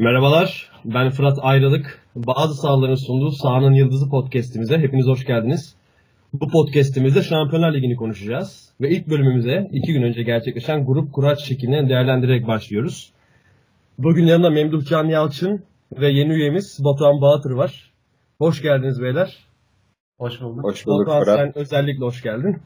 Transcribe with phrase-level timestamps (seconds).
[0.00, 2.02] Merhabalar, ben Fırat Ayrılık.
[2.16, 5.76] Bazı sahaların sunduğu Sahanın Yıldızı podcastimize hepiniz hoş geldiniz.
[6.32, 8.72] Bu podcastimizde Şampiyonlar Ligi'ni konuşacağız.
[8.80, 13.12] Ve ilk bölümümüze iki gün önce gerçekleşen grup kuraç şeklini değerlendirerek başlıyoruz.
[13.98, 17.90] Bugün yanında Memduh Can Yalçın ve yeni üyemiz Batuhan Bahatır var.
[18.38, 19.38] Hoş geldiniz beyler.
[20.18, 20.64] Hoş bulduk.
[20.64, 21.38] Hoş bulduk Batuhan Fırat.
[21.38, 22.62] sen özellikle hoş geldin.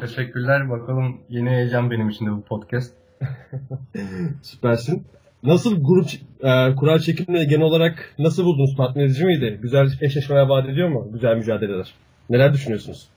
[0.00, 0.70] Teşekkürler.
[0.70, 2.94] Bakalım yeni heyecan benim için de bu podcast.
[4.42, 5.06] Süpersin.
[5.42, 6.06] Nasıl grup
[6.40, 8.76] e, kura çekimini genel olarak nasıl buldunuz?
[8.76, 9.58] Tatmin edici miydi?
[9.62, 11.08] Güzel eşleşmeler vaat ediyor mu?
[11.12, 11.94] Güzel mücadeleler.
[12.30, 13.08] Neler düşünüyorsunuz?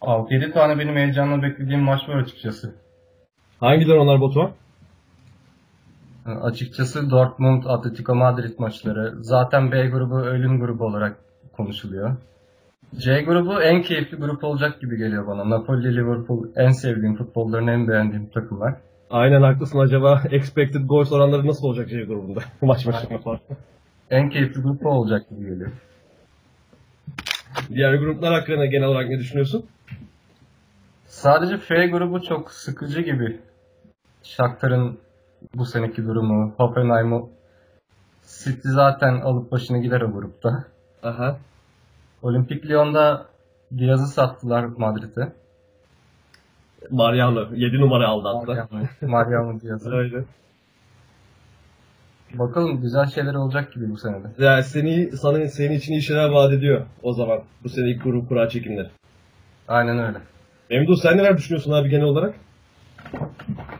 [0.00, 2.74] 6-7 tane benim heyecanla beklediğim maç var açıkçası.
[3.60, 4.50] Hangileri onlar Batuhan?
[6.26, 9.14] Ee, açıkçası Dortmund, Atletico Madrid maçları.
[9.20, 11.16] Zaten B grubu ölüm grubu olarak
[11.56, 12.16] konuşuluyor.
[12.96, 15.50] C grubu en keyifli grup olacak gibi geliyor bana.
[15.50, 18.74] Napoli, Liverpool en sevdiğim futbolların en beğendiğim takımlar.
[19.10, 19.78] Aynen haklısın.
[19.78, 22.40] Acaba expected goals oranları nasıl olacak C grubunda?
[22.62, 23.40] Maç başına falan.
[24.10, 25.70] En keyifli grup olacak gibi geliyor.
[27.68, 29.66] Diğer gruplar hakkında genel olarak ne düşünüyorsun?
[31.06, 33.40] Sadece F grubu çok sıkıcı gibi.
[34.22, 34.98] Shakhtar'ın
[35.54, 37.30] bu seneki durumu, Hoffenheim'u
[38.26, 40.64] City zaten alıp başını gider o grupta.
[41.02, 41.38] Aha.
[42.22, 43.26] Olimpik Lyon'da
[43.78, 45.32] Diaz'ı sattılar Madrid'e.
[46.90, 48.68] Mariano 7 numara aldı hatta.
[48.70, 49.94] Mariano, Mariano Diaz'ı.
[49.94, 50.24] Öyle.
[52.34, 54.28] Bakalım güzel şeyler olacak gibi bu senede.
[54.38, 57.42] Yani seni, sana, senin için iyi şeyler vaat ediyor o zaman.
[57.64, 58.88] Bu sene ilk grup kura çekimleri.
[59.68, 60.18] Aynen öyle.
[60.70, 62.34] Memduh sen neler düşünüyorsun abi genel olarak?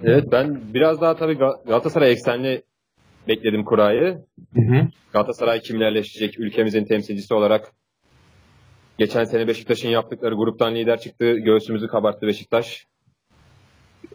[0.02, 2.62] Evet ben biraz daha tabii Ga- Galatasaray eksenli
[3.28, 4.18] bekledim kurayı.
[4.54, 4.88] Hı hı.
[5.12, 7.72] Galatasaray kimlerleşecek ülkemizin temsilcisi olarak.
[8.98, 11.32] Geçen sene Beşiktaş'ın yaptıkları gruptan lider çıktı.
[11.38, 12.86] Göğsümüzü kabarttı Beşiktaş.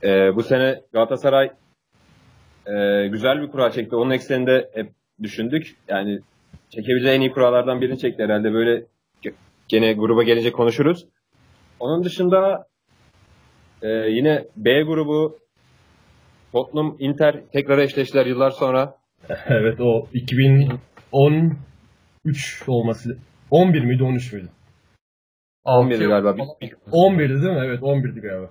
[0.04, 1.52] Ee, bu sene Galatasaray
[2.68, 3.96] e, güzel bir kura çekti.
[3.96, 4.92] Onun ekseninde hep
[5.24, 5.76] düşündük.
[5.88, 6.20] Yani
[6.70, 8.54] çekebileceği en iyi kuralardan birini çekti herhalde.
[8.54, 8.86] Böyle
[9.24, 9.34] ge-
[9.68, 11.06] gene gruba gelince konuşuruz.
[11.80, 12.68] Onun dışında
[13.82, 15.40] e, yine B grubu
[16.52, 18.96] Tottenham, Inter tekrar eşleştiler yıllar sonra.
[19.48, 21.58] Evet o 2013
[22.68, 23.18] olması
[23.52, 24.50] 11 miydi 13 müydü?
[25.64, 26.36] 11 Altı- galiba.
[26.38, 27.62] Bir- bir- 11'di değil mi?
[27.66, 28.50] Evet 11'di galiba.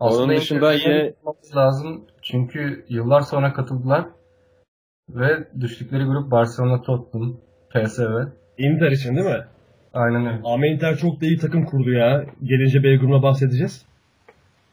[0.00, 2.04] Aslında Onun dışında yine- yapmamız lazım.
[2.22, 4.06] Çünkü yıllar sonra katıldılar.
[5.08, 7.36] Ve düştükleri grup Barcelona, Tottenham,
[7.70, 8.02] PSV.
[8.58, 9.44] Inter için değil mi?
[9.94, 10.40] Aynen öyle.
[10.44, 12.26] Ama Inter çok da iyi takım kurdu ya.
[12.42, 13.86] Gelince B grubuna bahsedeceğiz.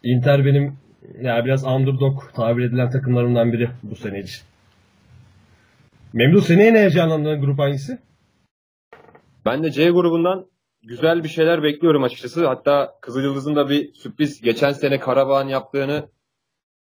[0.04, 0.78] Inter benim
[1.22, 4.42] ya biraz underdog tabir edilen takımlarımdan biri bu sene için.
[6.14, 7.98] Memduh seni en heyecanlandığın grup hangisi?
[9.46, 10.46] Ben de C grubundan
[10.88, 12.48] güzel bir şeyler bekliyorum açıkçası.
[12.48, 16.10] Hatta Kızılyıldız'ın da bir sürpriz geçen sene Karabağ'ın yaptığını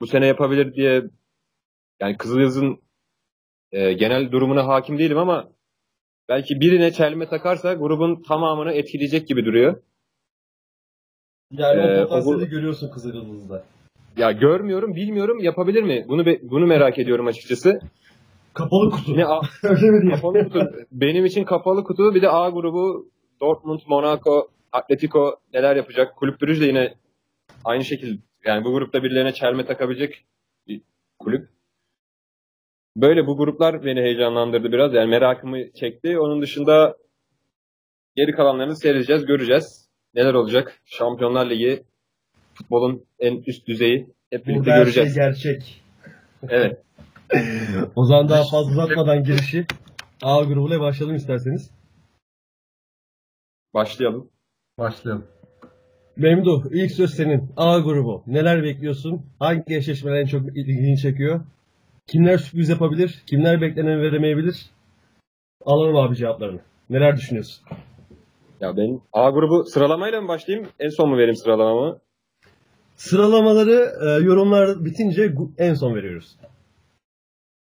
[0.02, 1.04] bu sene yapabilir diye
[2.02, 2.80] yani Kızılyıldız'ın
[3.72, 5.50] e, genel durumuna hakim değilim ama
[6.30, 9.82] belki birine çelme takarsa grubun tamamını etkileyecek gibi duruyor.
[11.52, 13.64] Yani Ee, o potansiyeli o görüyorsun Kızılyıldız'da.
[14.18, 16.06] Ya görmüyorum, bilmiyorum yapabilir mi?
[16.08, 17.80] Bunu be- bunu merak ediyorum açıkçası.
[18.54, 19.12] Kapalı kutu.
[19.12, 20.16] Yine A- Öyle mi diye?
[20.16, 20.70] kapalı kutu.
[20.92, 22.16] Benim için kapalı kutu.
[22.16, 23.10] Bir de A grubu
[23.42, 26.16] Dortmund, Monaco, Atletico neler yapacak?
[26.16, 26.94] Kulüp Brugge de yine
[27.66, 30.26] aynı şekilde yani bu grupta birilerine çelme takabilecek
[30.68, 30.82] bir
[31.20, 31.50] kulüp.
[32.98, 34.94] Böyle bu gruplar beni heyecanlandırdı biraz.
[34.94, 36.20] Yani merakımı çekti.
[36.20, 36.98] Onun dışında
[38.16, 39.90] geri kalanlarını seyredeceğiz, göreceğiz.
[40.16, 40.80] Neler olacak?
[40.86, 41.84] Şampiyonlar Ligi
[42.54, 45.16] futbolun en üst düzeyi hep birlikte Burada şey göreceğiz.
[45.16, 45.82] gerçek.
[46.50, 46.82] Evet.
[47.96, 49.66] O zaman daha fazla uzatmadan girişi
[50.24, 51.72] A grubuyla başlayalım isterseniz.
[53.76, 54.30] Başlayalım.
[54.80, 55.28] Başlayalım.
[56.18, 57.50] Memduh ilk söz senin.
[57.58, 58.24] A grubu.
[58.28, 59.26] Neler bekliyorsun?
[59.40, 61.42] Hangi eşleşmeler en çok ilgini çekiyor?
[62.08, 63.24] Kimler sürpriz yapabilir?
[63.28, 64.70] Kimler beklenen veremeyebilir?
[65.66, 66.60] Alalım abi cevaplarını.
[66.90, 67.66] Neler düşünüyorsun?
[68.62, 70.70] Ya ben A grubu sıralamayla mı başlayayım?
[70.80, 72.00] En son mu vereyim sıralamamı?
[72.96, 76.36] Sıralamaları e, yorumlar bitince en son veriyoruz.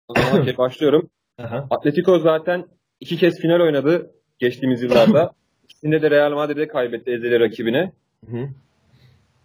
[0.07, 1.09] Okey, başlıyorum.
[1.37, 1.67] Aha.
[1.69, 2.65] Atletico zaten
[2.99, 5.31] iki kez final oynadı geçtiğimiz yıllarda.
[5.69, 7.91] İkisinde de Real Madrid'e kaybetti ezeli rakibine.
[8.25, 8.49] Hı.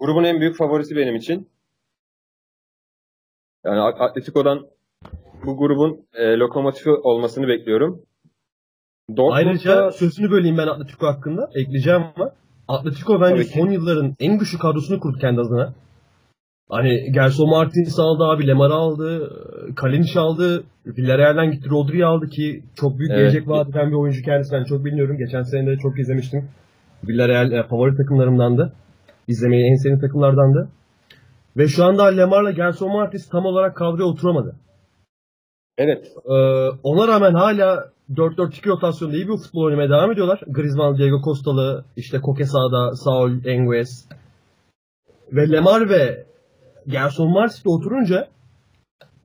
[0.01, 1.49] Grubun en büyük favorisi benim için.
[3.65, 4.67] Yani Atletico'dan
[5.45, 8.03] bu grubun e, lokomotifi olmasını bekliyorum.
[9.19, 11.51] Ayrıca Dortmund'da sözünü böleyim ben Atletico hakkında.
[11.55, 12.33] Ekleyeceğim ama
[12.69, 15.75] Atletico bence son yılların en güçlü kadrosunu kurdu kendi adına.
[16.71, 19.31] Hani Gerson Martins aldı abi, Lemar aldı,
[19.77, 23.21] Kalinic aldı, Villarreal'den gitti, Rodri aldı ki çok büyük Evet.
[23.21, 24.53] gelecek vaat eden bir oyuncu kendisi.
[24.53, 25.19] Ben çok bilmiyorum.
[25.19, 26.49] Geçen sene de çok izlemiştim.
[27.09, 28.73] Villarreal e, favori takımlarımdandı.
[29.29, 30.69] İzlemeyi en sevdiğim takımlardandı.
[31.57, 34.57] Ve şu anda Lemar'la Gerson Martis tam olarak kadroya oturamadı.
[35.79, 36.07] Evet.
[36.27, 36.33] Ee,
[36.83, 40.41] ona rağmen hala 4-4-2 rotasyonda iyi bir futbol oynamaya devam ediyorlar.
[40.47, 44.09] Griezmann, Diego Costa'lı, işte Koke sağda, Saul, Enguez.
[45.33, 46.27] Ve Lemar ve
[46.89, 48.29] Gerson Martis de oturunca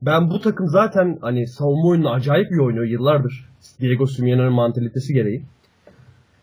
[0.02, 3.48] ben bu takım zaten hani savunma oyununu acayip iyi oynuyor yıllardır.
[3.80, 5.42] Diego Simeone'nin mantalitesi gereği.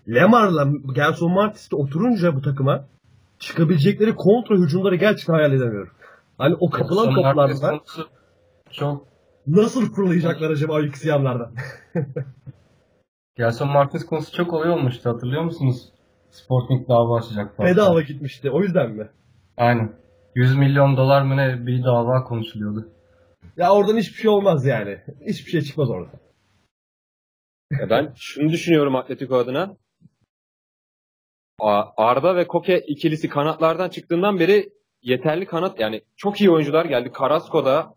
[0.10, 2.86] Lemar'la Gerson Martis de oturunca bu takıma
[3.40, 5.94] çıkabilecekleri kontra hücumları gerçekten hayal edemiyorum.
[6.38, 7.80] Hani o kapılan toplardan
[8.72, 9.08] çok
[9.48, 11.52] nasıl fırlayacaklar acaba o XY'lardan?
[13.38, 15.90] Gelson Marquez konusu çok olay olmuştu hatırlıyor musunuz?
[16.31, 17.60] Sporting dava açacak.
[17.60, 18.52] Bedava gitmişti.
[18.52, 19.10] O yüzden mi?
[19.58, 19.94] Aynen.
[20.38, 22.89] 100 milyon dolar mı ne bir dava konuşuluyordu.
[23.57, 24.98] Ya oradan hiçbir şey olmaz yani.
[25.28, 26.19] Hiçbir şey çıkmaz oradan.
[27.72, 29.78] Ya ben şunu düşünüyorum Atletico adına.
[31.98, 34.69] Arda ve Koke ikilisi kanatlardan çıktığından beri
[35.01, 37.12] yeterli kanat yani çok iyi oyuncular geldi.
[37.19, 37.95] Carrasco'da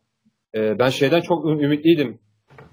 [0.55, 2.21] e, ben şeyden çok ümitliydim.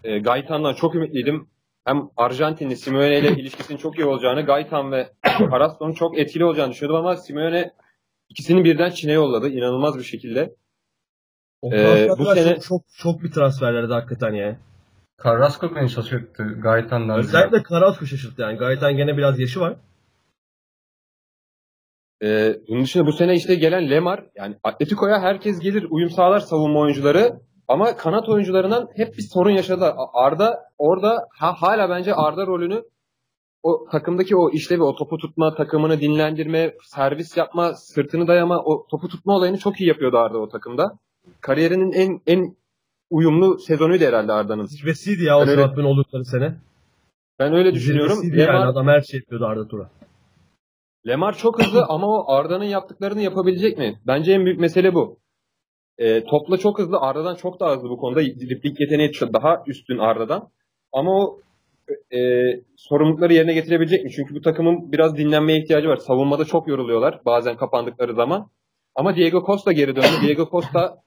[0.04, 1.50] E, Gaetan'dan çok ümitliydim.
[1.86, 5.08] Hem Arjantinli Simeone ile ilişkisinin çok iyi olacağını, Gaetan ve
[5.40, 7.74] Carrasco'nun çok etkili olacağını düşünüyordum ama Simeone
[8.29, 10.56] ikisini birden Çin'e yolladı inanılmaz bir şekilde.
[11.62, 14.59] O Ee, bu sene- çok, çok, çok bir transferlerdi hakikaten ya.
[15.24, 16.44] Carrasco beni şaşırttı.
[16.44, 17.19] Gaetan'dan.
[17.19, 18.57] Özellikle Carrasco şaşırttı yani.
[18.57, 19.75] Gaetan gene biraz yaşı var.
[22.24, 26.79] Ee, bunun dışında bu sene işte gelen Lemar yani Atletico'ya herkes gelir uyum sağlar savunma
[26.79, 29.94] oyuncuları ama kanat oyuncularından hep bir sorun yaşadı.
[30.13, 32.83] Arda orada ha, hala bence Arda rolünü
[33.63, 39.07] o takımdaki o işlevi, o topu tutma, takımını dinlendirme, servis yapma, sırtını dayama, o topu
[39.07, 40.92] tutma olayını çok iyi yapıyordu Arda o takımda.
[41.42, 42.56] Kariyerinin en en
[43.09, 44.65] uyumlu sezonuydu herhalde Arda'nın.
[44.65, 46.56] Zirvesiydi ya o Ben öyle- şampiyon oldukları sene.
[47.39, 48.15] Ben öyle düşünüyorum.
[48.15, 48.48] Zirvesiydi yani.
[48.48, 49.89] Lemar, Adam her şey yapıyordu Arda Tura.
[51.07, 54.00] Lemar çok hızlı ama o Arda'nın yaptıklarını yapabilecek mi?
[54.07, 55.18] Bence en büyük mesele bu.
[55.98, 56.98] E, topla çok hızlı.
[57.00, 58.21] Arda'dan çok daha hızlı bu konuda.
[58.21, 60.50] Dripling yeteneği daha üstün Arda'dan.
[60.94, 61.39] Ama o
[62.13, 62.19] e,
[62.75, 64.12] sorumlulukları yerine getirebilecek mi?
[64.12, 65.98] Çünkü bu takımın biraz dinlenmeye ihtiyacı var.
[65.98, 68.50] Savunmada çok yoruluyorlar bazen kapandıkları zaman.
[68.95, 70.07] Ama Diego Costa geri döndü.
[70.22, 71.04] Diego Costa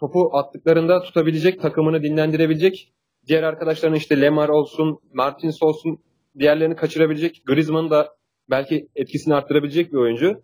[0.00, 2.92] topu attıklarında tutabilecek, takımını dinlendirebilecek.
[3.26, 5.98] Diğer arkadaşların işte Lemar olsun, Martins olsun
[6.38, 7.42] diğerlerini kaçırabilecek.
[7.46, 8.08] Griezmann'ı da
[8.50, 10.42] belki etkisini arttırabilecek bir oyuncu.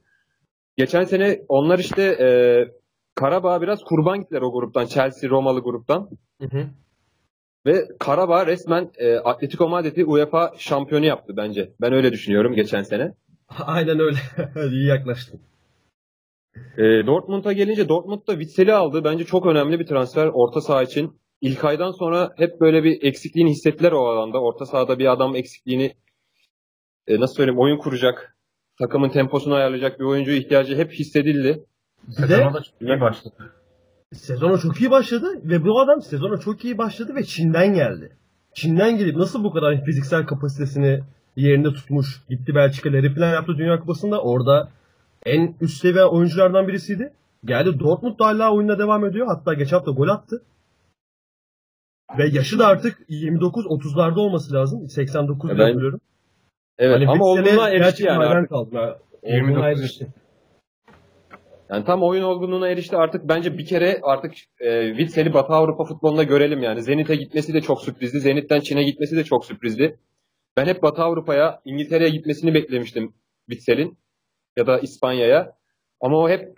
[0.77, 2.29] Geçen sene onlar işte e,
[3.15, 4.87] Karabağ biraz kurban gittiler o gruptan.
[4.87, 6.11] Chelsea, Romalı gruptan.
[6.41, 6.67] Hı hı.
[7.67, 11.73] Ve Karabağ resmen e, Atletico Madrid'i UEFA şampiyonu yaptı bence.
[11.81, 13.15] Ben öyle düşünüyorum geçen sene.
[13.67, 14.19] Aynen öyle.
[14.71, 15.41] İyi yaklaştın.
[16.79, 19.05] E, Dortmund'a gelince Dortmund da Witsel'i aldı.
[19.05, 21.21] Bence çok önemli bir transfer orta saha için.
[21.41, 24.43] İlk aydan sonra hep böyle bir eksikliğini hissettiler o alanda.
[24.43, 25.95] Orta sahada bir adam eksikliğini
[27.07, 28.37] e, nasıl söyleyeyim oyun kuracak,
[28.79, 31.65] takımın temposunu ayarlayacak bir oyuncu ihtiyacı hep hissedildi.
[32.81, 33.56] Bir de başladı.
[34.17, 38.17] Sezona çok iyi başladı ve bu adam sezona çok iyi başladı ve Çin'den geldi.
[38.55, 41.01] Çin'den gelip nasıl bu kadar fiziksel kapasitesini
[41.37, 44.23] yerinde tutmuş, gitti Belçika'ları falan yaptı Dünya Kupası'nda.
[44.23, 44.69] Orada
[45.27, 47.13] en üst seviye oyunculardan birisiydi.
[47.45, 49.27] Geldi Dortmund da hala oyuna devam ediyor.
[49.27, 50.43] Hatta geçen hafta gol attı.
[52.19, 54.89] Ve yaşı da artık 29-30'larda olması lazım.
[54.89, 56.01] 89 Ya diye ben- hatırlıyorum.
[56.79, 58.29] Evet Hani ama olgunluğa erişti yani ya.
[58.29, 58.69] 29
[59.23, 60.07] Olgunluğa erişti.
[61.71, 66.23] Yani tam oyun olgunluğuna erişti artık bence bir kere artık e, Witsel'i Batı Avrupa futbolunda
[66.23, 66.83] görelim yani.
[66.83, 68.21] Zenit'e gitmesi de çok sürprizdi.
[68.21, 69.99] Zenit'ten Çin'e gitmesi de çok sürprizdi.
[70.57, 73.15] Ben hep Batı Avrupa'ya, İngiltere'ye gitmesini beklemiştim
[73.51, 73.99] Witsel'in
[74.57, 75.53] ya da İspanya'ya.
[76.01, 76.57] Ama o hep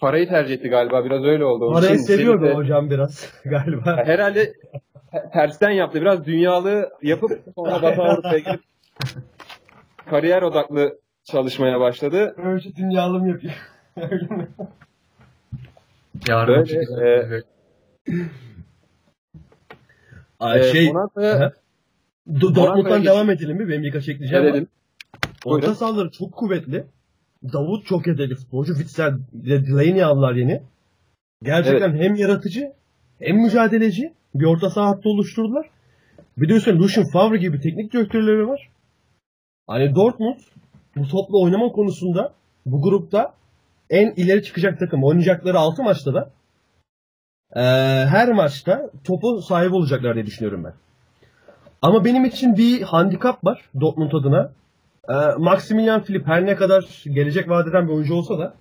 [0.00, 1.04] parayı tercih etti galiba.
[1.04, 1.72] Biraz öyle oldu.
[1.74, 3.96] Parayı seviyordu Zenit'e- hocam biraz galiba.
[4.06, 4.44] Herhalde
[5.12, 6.00] te- tersten yaptı.
[6.00, 8.60] Biraz dünyalı yapıp sonra Batı Avrupa'ya gidip
[10.10, 12.34] kariyer odaklı çalışmaya başladı.
[12.36, 13.52] Önce dünyalım yapıyor.
[14.10, 14.48] Öyle mi?
[16.28, 17.44] Yarın Böyle, e, Evet.
[20.40, 21.52] Ay, şey, Aha.
[22.28, 23.68] Do- Dortmund'dan devam edelim mi?
[23.68, 24.54] Benim birkaç ekleyeceğim var.
[24.54, 24.68] dedim?
[25.44, 26.84] Orta sahaları çok kuvvetli.
[27.52, 28.74] Davut çok yetenekli futbolcu.
[28.74, 30.62] Witsel, de- Delaney aldılar yeni.
[31.42, 32.72] Gerçekten hem yaratıcı
[33.18, 35.70] hem mücadeleci bir orta saha hattı oluşturdular.
[36.38, 38.68] Bir de üstüne Lucien Favre gibi teknik direktörleri var.
[39.66, 40.36] Hani Dortmund
[40.96, 42.32] bu topla oynama konusunda
[42.66, 43.34] bu grupta
[43.90, 45.04] en ileri çıkacak takım.
[45.04, 46.30] Oynayacakları 6 maçta da
[47.56, 50.74] eee, her maçta topu sahip olacaklar diye düşünüyorum ben.
[51.82, 54.52] Ama benim için bir handikap var Dortmund adına.
[55.08, 58.54] Ee, Maximilian Philipp her ne kadar gelecek vadeden bir oyuncu olsa da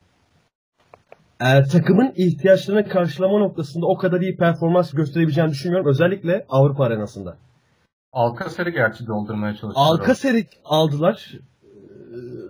[1.42, 5.90] e, takımın ihtiyaçlarını karşılama noktasında o kadar iyi performans gösterebileceğini düşünmüyorum.
[5.90, 7.38] Özellikle Avrupa arenasında.
[8.14, 9.92] Alcacer'i gerçi doldurmaya çalışıyorlar.
[9.92, 11.32] Alcacer'i aldılar.
[11.34, 11.68] Ee,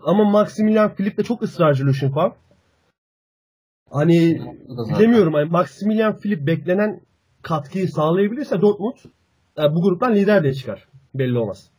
[0.05, 2.34] Ama Maximilian Philipp de çok ısrarcı Lucien Favre.
[3.89, 4.41] Hani
[4.89, 7.01] bilemiyorum hani Maximilian Philipp beklenen
[7.41, 8.96] katkıyı sağlayabilirse Dortmund
[9.58, 10.88] e, bu gruptan lider de çıkar.
[11.13, 11.72] Belli olmaz.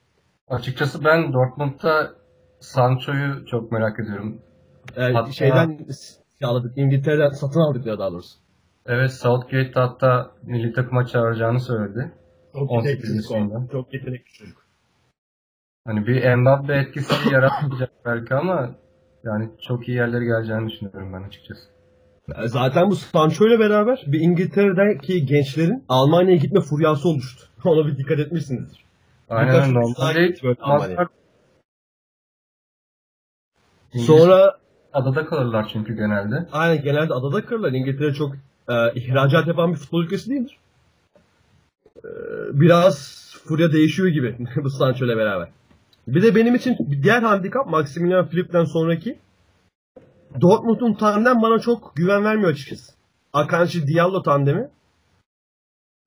[0.49, 2.15] Açıkçası ben Dortmund'da
[2.61, 4.43] Sancho'yu çok merak ediyorum.
[4.97, 5.87] E, Hatta- şeyden
[6.41, 6.79] sağladık.
[6.79, 8.38] İngiltere'den satın aldıkları daha doğrusu.
[8.87, 12.12] Evet Southgate hatta milli takıma çağıracağını söyledi.
[12.53, 13.55] Çok 18 yetenekli bir yaşında.
[13.55, 13.73] çocuk.
[13.73, 14.65] Çok yetenekli çocuk.
[15.85, 18.75] Hani bir Mbappe etkisi yaratmayacak belki ama
[19.25, 21.77] yani çok iyi yerlere geleceğini düşünüyorum ben açıkçası.
[22.44, 27.44] Zaten bu Sancho ile beraber bir İngiltere'deki gençlerin Almanya'ya gitme furyası oluştu.
[27.64, 28.85] Ona bir dikkat etmişsinizdir.
[29.30, 31.06] Aynen öyle.
[34.06, 34.56] Sonra
[34.92, 36.49] adada kalırlar çünkü genelde.
[36.52, 37.73] aynen genelde adada kalırlar.
[37.73, 38.35] İngiltere çok
[38.68, 40.58] e, ihracat yapan bir futbol ülkesi değildir.
[41.97, 42.08] E,
[42.52, 45.49] biraz furya değişiyor gibi bu Sancho ile beraber.
[46.08, 49.18] Bir de benim için diğer handikap Maximilian Philipp'ten sonraki
[50.40, 52.92] Dortmund'un tandem bana çok güven vermiyor açıkçası.
[53.32, 54.70] Akanji Diallo tandemi.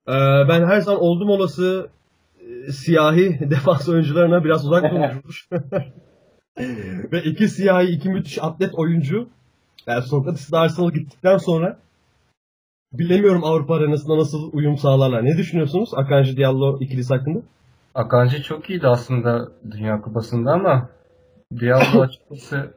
[0.07, 0.15] E,
[0.49, 1.89] ben her zaman oldum olası
[2.39, 5.49] e, siyahi defans oyuncularına biraz uzak durmuş.
[7.11, 9.29] Ve iki siyahi, iki müthiş atlet oyuncu.
[9.87, 11.79] Yani Sokrates Arsenal gittikten sonra
[12.93, 15.25] bilemiyorum Avrupa arenasında nasıl uyum sağlarlar.
[15.25, 17.39] Ne düşünüyorsunuz Akanji Diallo ikilisi hakkında?
[17.95, 20.89] Akanji çok iyiydi aslında Dünya Kupası'nda ama
[21.59, 22.73] Diallo açıkçası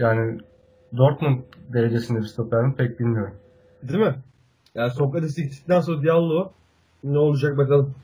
[0.00, 0.38] yani
[0.96, 1.38] Dortmund
[1.72, 3.34] derecesinde bir stoper mi pek bilmiyorum.
[3.82, 4.14] Değil mi?
[4.74, 6.52] Yani Sokrates gittikten sonra Diallo
[7.04, 7.94] ne olacak bakalım.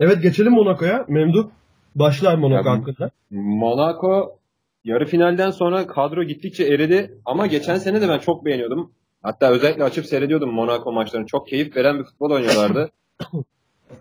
[0.00, 1.04] Evet geçelim Monaco'ya.
[1.08, 1.48] Memduh
[1.94, 3.10] başlar Monaco hakkında.
[3.30, 4.38] Monaco
[4.84, 8.92] yarı finalden sonra kadro gittikçe eridi ama geçen sene de ben çok beğeniyordum.
[9.22, 11.26] Hatta özellikle açıp seyrediyordum Monaco maçlarını.
[11.26, 12.90] Çok keyif veren bir futbol oynuyorlardı.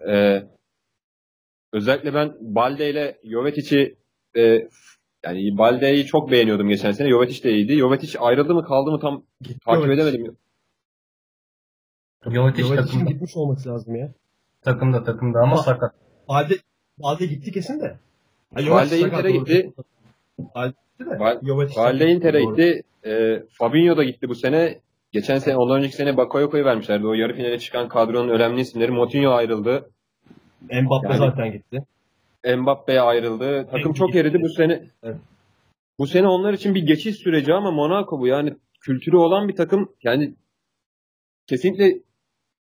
[0.07, 0.43] Ee,
[1.73, 3.95] özellikle ben Balde ile Jovetic'i
[4.37, 4.67] e,
[5.25, 7.09] yani Balde'yi çok beğeniyordum geçen sene.
[7.09, 7.77] Jovetic de iyiydi.
[7.77, 9.23] Jovetic ayrıldı mı kaldı mı tam
[9.65, 9.93] takip Jovetic.
[10.03, 10.37] edemedim.
[12.31, 14.11] Jovetic takımda, gitmiş olması lazım ya.
[14.61, 15.93] takımda takımda ama Ama- sakat.
[16.29, 16.53] Balde,
[16.97, 17.97] Balde gitti kesin de.
[18.55, 19.73] Ha, Balde Inter'e gitti.
[20.55, 21.15] Balde gitti de.
[21.19, 22.09] Val- Jovetic Valde sakat.
[22.15, 22.83] Inter'e gitti.
[23.05, 24.79] E, Fabinho da gitti bu sene.
[25.11, 27.07] Geçen sene, ondan önceki sene Bakayoko'yu vermişlerdi.
[27.07, 28.91] O yarı finale çıkan kadronun önemli isimleri.
[28.91, 29.89] Moutinho ayrıldı.
[30.61, 31.83] Mbappe Yani- zaten gitti.
[32.45, 33.67] Mbappe ayrıldı.
[33.71, 34.89] Takım çok eridi bu sene.
[35.03, 35.17] Evet.
[35.99, 38.27] Bu sene onlar için bir geçiş süreci ama Monaco bu.
[38.27, 39.89] Yani kültürü olan bir takım.
[40.03, 40.35] Yani
[41.47, 41.99] kesinlikle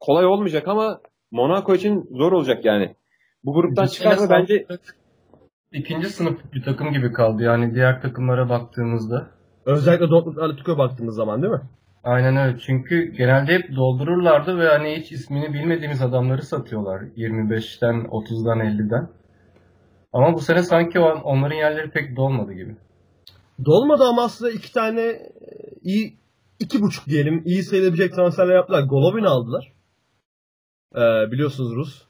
[0.01, 1.01] kolay olmayacak ama
[1.31, 2.95] Monaco için zor olacak yani.
[3.45, 4.67] Bu gruptan Bir çıkar mı sene bence
[5.73, 9.31] İkinci sınıf bir takım gibi kaldı yani diğer takımlara baktığımızda.
[9.67, 11.63] Özellikle Dortmund Atletico'ya baktığımız zaman değil mi?
[12.05, 12.59] Aynen öyle.
[12.59, 17.01] Çünkü genelde hep doldururlardı ve hani hiç ismini bilmediğimiz adamları satıyorlar.
[17.01, 19.09] 25'ten, 30'dan, 50'den.
[20.15, 22.77] Ama bu sene sanki onların yerleri pek dolmadı gibi.
[23.65, 25.31] Dolmadı ama aslında iki tane e,
[25.83, 26.17] iyi
[26.59, 28.83] iki buçuk diyelim iyi sayılabilecek transferler yaptılar.
[28.83, 29.73] Golovin aldılar.
[30.97, 32.03] Ee, biliyorsunuz Rus.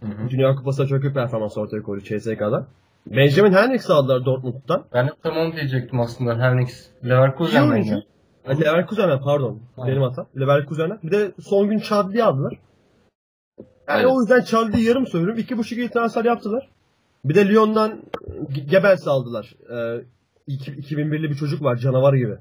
[0.00, 0.30] Hı hı.
[0.30, 2.66] Dünya Kupası'nda çok iyi performans ortaya koydu CSK'da.
[3.06, 4.84] Benjamin Henrichs aldılar Dortmund'dan.
[4.92, 6.38] Ben de tam onu diyecektim aslında.
[6.38, 8.06] Hernix Leverkusen'den geldi.
[8.48, 9.60] Leverkusen'den pardon.
[9.76, 9.92] Aynen.
[9.92, 10.26] Benim hatam.
[10.40, 10.98] Leverkusen'den.
[11.02, 12.58] Bir de son gün Chadli'yi aldılar.
[13.58, 13.66] Yani
[13.98, 14.08] Aynen.
[14.08, 15.38] o yüzden Chadli'yi yarım söylüyorum.
[15.38, 16.68] İki buçuk iyi transfer yaptılar.
[17.28, 18.02] Bir de Lyon'dan
[18.56, 19.54] e, Gebels aldılar.
[19.72, 20.04] Ee,
[20.46, 22.34] iki- 2001'li bir çocuk var canavar gibi.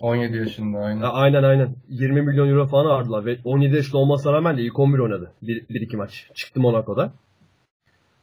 [0.00, 1.00] 17 yaşında aynen.
[1.00, 1.74] Ha, aynen aynen.
[1.88, 5.32] 20 milyon euro falan aldılar ve 17 yaşında olmasına rağmen de ilk 11 oynadı.
[5.42, 6.30] 1-2 maç.
[6.34, 7.12] Çıktı Monaco'da.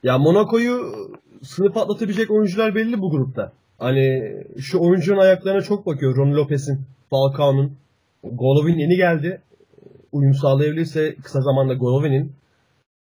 [0.03, 0.93] Ya Monaco'yu
[1.41, 3.51] sınıf atlatabilecek oyuncular belli bu grupta.
[3.77, 6.15] Hani şu oyuncunun ayaklarına çok bakıyor.
[6.15, 7.77] Ron Lopez'in, Falcao'nun.
[8.23, 9.41] Golovin yeni geldi.
[10.11, 12.31] Uyum sağlayabilirse kısa zamanda Golovin'in,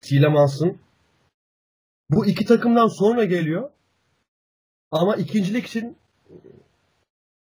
[0.00, 0.76] Tielemans'ın.
[2.10, 3.70] Bu iki takımdan sonra geliyor.
[4.90, 5.96] Ama ikincilik için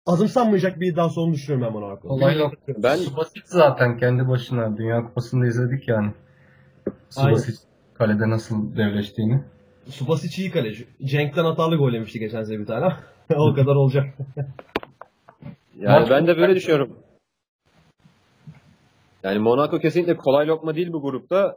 [0.06, 2.08] azımsanmayacak bir iddia olduğunu düşünüyorum ben Monaco.
[2.08, 2.54] Kolay yok.
[2.68, 4.76] Ben- Subasic zaten kendi başına.
[4.76, 6.12] Dünya Kupası'nda izledik yani.
[7.10, 7.58] Subasic
[7.94, 9.42] kalede nasıl devleştiğini.
[9.88, 10.88] Subasic iyi kaleci.
[11.04, 12.92] Cenk'ten hatalı gol yemişti geçen sene bir tane.
[13.36, 14.14] o kadar olacak.
[15.80, 16.98] Yani Maç- ben de böyle düşünüyorum.
[19.22, 21.56] Yani Monaco kesinlikle kolay lokma değil bu grupta.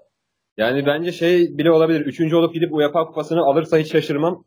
[0.57, 2.01] Yani bence şey bile olabilir.
[2.01, 4.43] Üçüncü olup gidip UEFA kupasını alırsa hiç şaşırmam.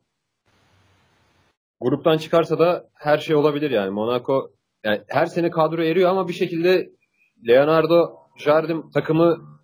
[1.80, 3.90] Gruptan çıkarsa da her şey olabilir yani.
[3.90, 4.50] Monaco
[4.84, 6.90] yani her sene kadro eriyor ama bir şekilde
[7.48, 9.58] Leonardo Jardim takımı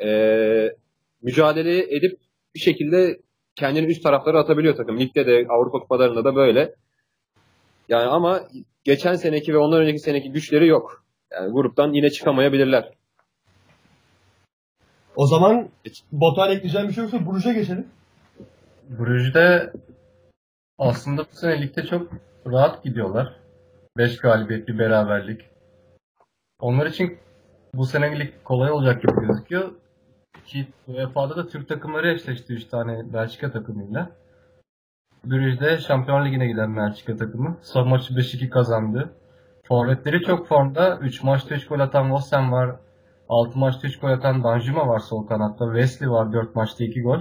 [0.00, 0.76] eee
[1.22, 2.20] mücadele edip
[2.54, 3.20] bir şekilde
[3.54, 5.00] kendini üst taraflara atabiliyor takım.
[5.00, 6.74] Ligde de Avrupa kupalarında da böyle.
[7.88, 8.40] Yani ama
[8.84, 11.04] geçen seneki ve ondan önceki seneki güçleri yok.
[11.32, 12.92] Yani gruptan yine çıkamayabilirler.
[15.16, 15.68] O zaman
[16.12, 17.86] Batuhan ekleyeceğim bir şey yoksa Bruges'e geçelim.
[18.98, 19.72] Brugge'de
[20.78, 22.12] aslında bu sene ligde çok
[22.46, 23.36] rahat gidiyorlar.
[23.96, 25.40] 5 galibiyet, bir beraberlik.
[26.60, 27.18] Onlar için
[27.74, 29.72] bu senelik kolay olacak gibi gözüküyor.
[30.46, 34.10] Ki UEFA'da da Türk takımları eşleşti 3 tane Belçika takımıyla.
[35.24, 37.56] Brüj'de Şampiyon Ligi'ne giden Belçika takımı.
[37.62, 39.12] Son maçı 5-2 kazandı.
[39.68, 40.98] Forvetleri çok formda.
[40.98, 42.76] 3 maçta 3 gol atan Vossen var.
[43.28, 45.64] 6 maçta 3 gol atan Danjuma var sol kanatta.
[45.64, 47.20] Wesley var 4 maçta 2 gol.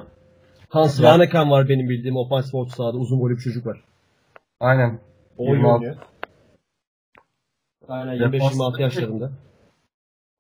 [0.70, 3.84] Hans Vanaken var benim bildiğim ofansif orta sahada uzun boylu bir çocuk var.
[4.60, 5.00] Aynen.
[5.38, 5.74] O 26.
[5.74, 5.96] oynuyor.
[7.88, 9.32] Aynen 25-26 yaşlarında.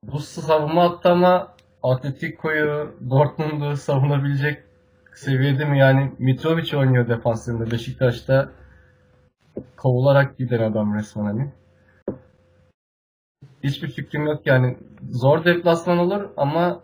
[0.03, 1.47] Bu savunma hattı ama
[1.83, 4.63] Atletico'yu, Dortmund'u savunabilecek
[5.15, 5.79] seviyede mi?
[5.79, 7.71] Yani Mitrovic oynuyor defansında.
[7.71, 8.49] Beşiktaş'ta
[9.77, 11.51] kovularak giden adam resmen hani.
[13.63, 14.77] Hiçbir fikrim yok yani.
[15.11, 16.81] Zor deplasman olur ama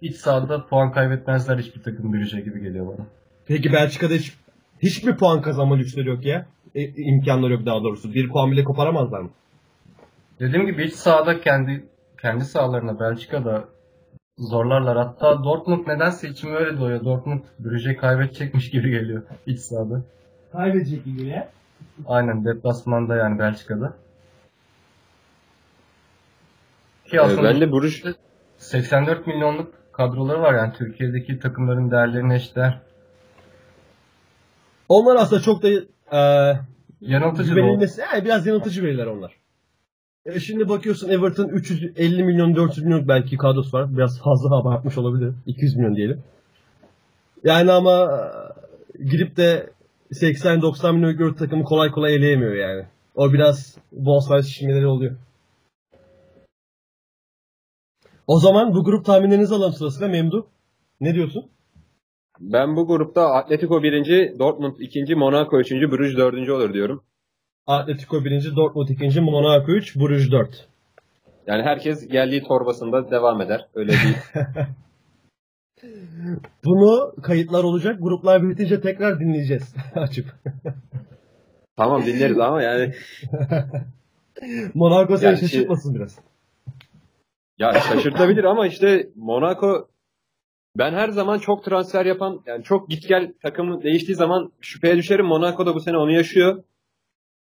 [0.00, 3.06] iç sahada puan kaybetmezler hiçbir takım Brüj'e gibi geliyor bana.
[3.46, 4.34] Peki Belçika'da hiç
[4.82, 6.46] hiçbir puan kazanma lüksleri yok ya.
[6.74, 8.14] E, imkanları yok daha doğrusu.
[8.14, 9.30] Bir puan bile koparamazlar mı?
[10.40, 11.84] Dediğim gibi iç sahada kendi
[12.22, 13.64] kendi sahalarına Belçika'da
[14.38, 14.96] zorlarlar.
[14.96, 17.04] Hatta Dortmund nedense içime öyle doğuyor.
[17.04, 20.02] Dortmund Brüj'e kaybedecekmiş gibi geliyor iç sahada.
[20.52, 21.48] Kaybedecek gibi ya.
[22.06, 23.96] Aynen deplasmanda yani Belçika'da.
[27.10, 28.02] Ki Ee, aslında ben de Bruges
[28.58, 32.80] 84 milyonluk kadroları var yani Türkiye'deki takımların değerlerine eşdeğer.
[34.88, 35.68] Onlar aslında çok da
[36.12, 36.52] e,
[37.00, 39.32] Yanıltıcı güvenilmesi, yani biraz yanıltıcı veriler onlar.
[40.26, 43.96] E, şimdi bakıyorsun Everton 350 milyon 400 milyon belki kadrosu var.
[43.96, 45.34] Biraz fazla abartmış olabilir.
[45.46, 46.22] 200 milyon diyelim.
[47.44, 48.20] Yani ama
[49.00, 49.70] e, girip de
[50.12, 52.86] 80-90 milyon takımı kolay kolay eleyemiyor yani.
[53.14, 55.16] O biraz bonservis şişmeleri oluyor.
[58.26, 60.46] O zaman bu grup tahminlerinizi alalım sırasıyla Memdu.
[61.00, 61.50] Ne diyorsun?
[62.40, 64.38] ben bu grupta Atletico 1.
[64.38, 65.14] Dortmund 2.
[65.14, 65.72] Monaco 3.
[65.72, 66.48] Bruges 4.
[66.50, 67.02] olur diyorum.
[67.66, 68.56] Atletico 1.
[68.56, 69.20] Dortmund 2.
[69.20, 69.96] Monaco 3.
[69.96, 70.68] Bruges 4.
[71.46, 73.68] Yani herkes geldiği torbasında devam eder.
[73.74, 74.16] Öyle bir
[76.64, 77.96] Bunu kayıtlar olacak.
[78.00, 79.74] Gruplar bitince tekrar dinleyeceğiz.
[79.94, 80.26] Açıp.
[81.76, 82.92] tamam dinleriz ama yani
[84.74, 86.18] Monaco seni Yani şey- şaşırtmasın biraz.
[87.58, 89.88] Ya şaşırtabilir ama işte Monaco
[90.78, 95.26] ben her zaman çok transfer yapan yani çok git gel takımı değiştiği zaman şüpheye düşerim.
[95.26, 96.64] Monaco da bu sene onu yaşıyor.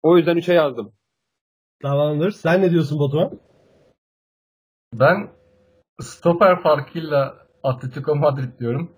[0.03, 0.91] O yüzden 3'e yazdım.
[1.81, 2.31] Tamamdır.
[2.31, 3.39] Sen ne diyorsun Batuhan?
[4.93, 5.29] Ben
[6.01, 8.91] stoper farkıyla Atletico Madrid diyorum.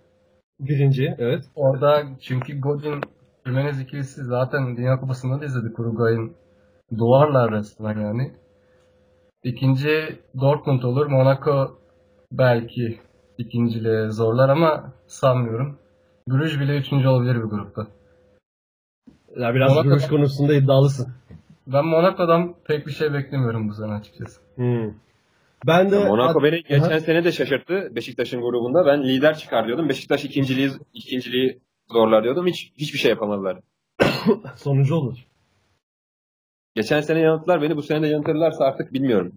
[0.59, 1.15] Birinci.
[1.17, 1.45] Evet.
[1.55, 3.01] Orada çünkü Godin
[3.45, 6.35] Jimenez ikilisi zaten Dünya Kupası'nda da izledik Uruguay'ın.
[6.97, 8.35] Duvarlar resmen yani.
[9.43, 11.05] İkinci Dortmund olur.
[11.07, 11.77] Monaco
[12.31, 12.99] belki
[13.37, 15.77] ikinciliğe zorlar ama sanmıyorum.
[16.27, 17.87] Bruges bile üçüncü olabilir bir grupta.
[19.37, 21.13] Ya biraz Monaco- görüş konusunda iddialısın.
[21.67, 24.41] Ben Monaco'dan pek bir şey beklemiyorum bu sene açıkçası.
[24.55, 24.93] Hmm.
[25.67, 26.99] Ben de Monaco beni geçen Aha.
[26.99, 28.85] sene de şaşırttı Beşiktaş'ın grubunda.
[28.85, 29.89] Ben lider çıkar diyordum.
[29.89, 32.47] Beşiktaş ikinciliği ikinciliği zorlar diyordum.
[32.47, 33.59] Hiç hiçbir şey yapamadılar.
[34.55, 35.17] sonucu olur.
[36.75, 37.77] Geçen sene yanılttılar beni.
[37.77, 39.33] Bu sene de yanıltırlarsa artık bilmiyorum.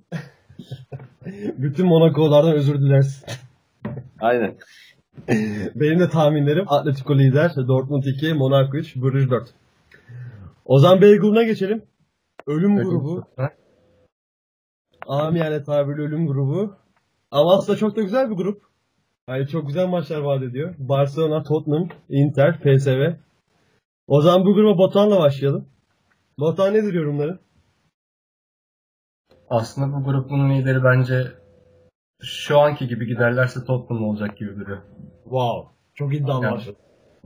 [1.59, 3.25] Bütün Monaco'lardan özür dileriz.
[4.21, 4.57] Aynen.
[5.75, 9.55] Benim de tahminlerim Atletico lider, Dortmund 2, Monaco 3, Bruges 4.
[10.65, 11.83] O zaman B grubuna geçelim.
[12.47, 13.25] Ölüm grubu.
[15.07, 16.77] Amiyane tabirle ölüm grubu.
[17.31, 18.63] Ama aslında çok da güzel bir grup.
[19.29, 20.75] Yani çok güzel maçlar vaat ediyor.
[20.79, 23.13] Barcelona, Tottenham, Inter, PSV.
[24.07, 25.67] O zaman bu gruba Batuhan'la başlayalım.
[26.39, 27.39] Batuhan nedir yorumları?
[29.51, 31.27] Aslında bu grubun lideri bence
[32.23, 34.83] şu anki gibi giderlerse Tottenham olacak gibi duruyor.
[35.25, 35.71] Wow.
[35.95, 36.77] Çok iddialı Yani- başladı.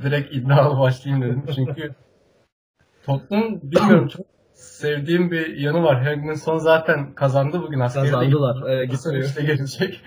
[0.03, 1.43] direkt iddialı başlayayım dedim.
[1.55, 1.95] Çünkü
[3.07, 6.03] Tottenham bilmiyorum çok sevdiğim bir yanı var.
[6.05, 8.69] Hagman zaten kazandı bugün askeri Kazandılar.
[8.71, 9.25] Ee, gitmiyor.
[9.25, 10.01] işte gelecek.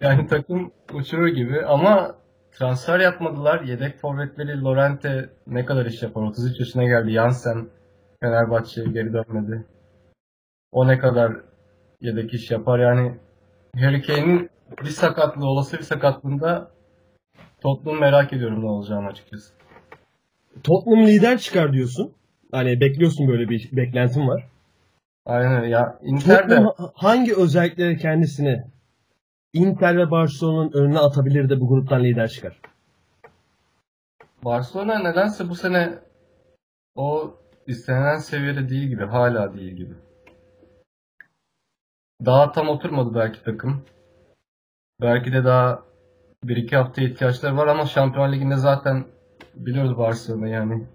[0.00, 2.14] Yani takım uçurur gibi ama
[2.52, 3.60] transfer yapmadılar.
[3.62, 6.22] Yedek forvetleri Lorente ne kadar iş yapar?
[6.22, 7.10] 33 yaşına geldi.
[7.10, 7.68] Jansen
[8.20, 9.66] Fenerbahçe'ye geri dönmedi.
[10.72, 11.32] O ne kadar
[12.00, 12.78] yedek iş yapar?
[12.78, 13.14] Yani
[13.76, 14.50] Harry Kane'in
[14.84, 16.70] bir sakatlığı, olası bir sakatlığında
[17.60, 19.54] Tottenham merak ediyorum ne olacağını açıkçası.
[20.64, 22.12] Tottenham lider çıkar diyorsun.
[22.52, 24.48] Hani bekliyorsun böyle bir beklentin var.
[25.26, 28.64] Aynen ya Inter de Tottenham ha- hangi özellikleri kendisini
[29.52, 32.60] Inter ve Barcelona'nın önüne atabilir de bu gruptan lider çıkar?
[34.44, 35.98] Barcelona nedense bu sene
[36.94, 37.34] o
[37.68, 39.94] istenilen seviyede değil gibi, hala değil gibi.
[42.26, 43.84] Daha tam oturmadı belki takım.
[45.00, 45.82] Belki de daha
[46.44, 49.04] bir iki hafta ihtiyaçları var ama Şampiyon Ligi'nde zaten
[49.54, 50.86] biliyoruz Barcelona yani.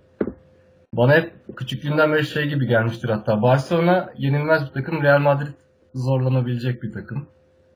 [0.94, 3.42] Bana hep küçüklüğümden beri şey gibi gelmiştir hatta.
[3.42, 5.54] Barcelona yenilmez bir takım, Real Madrid
[5.94, 7.28] zorlanabilecek bir takım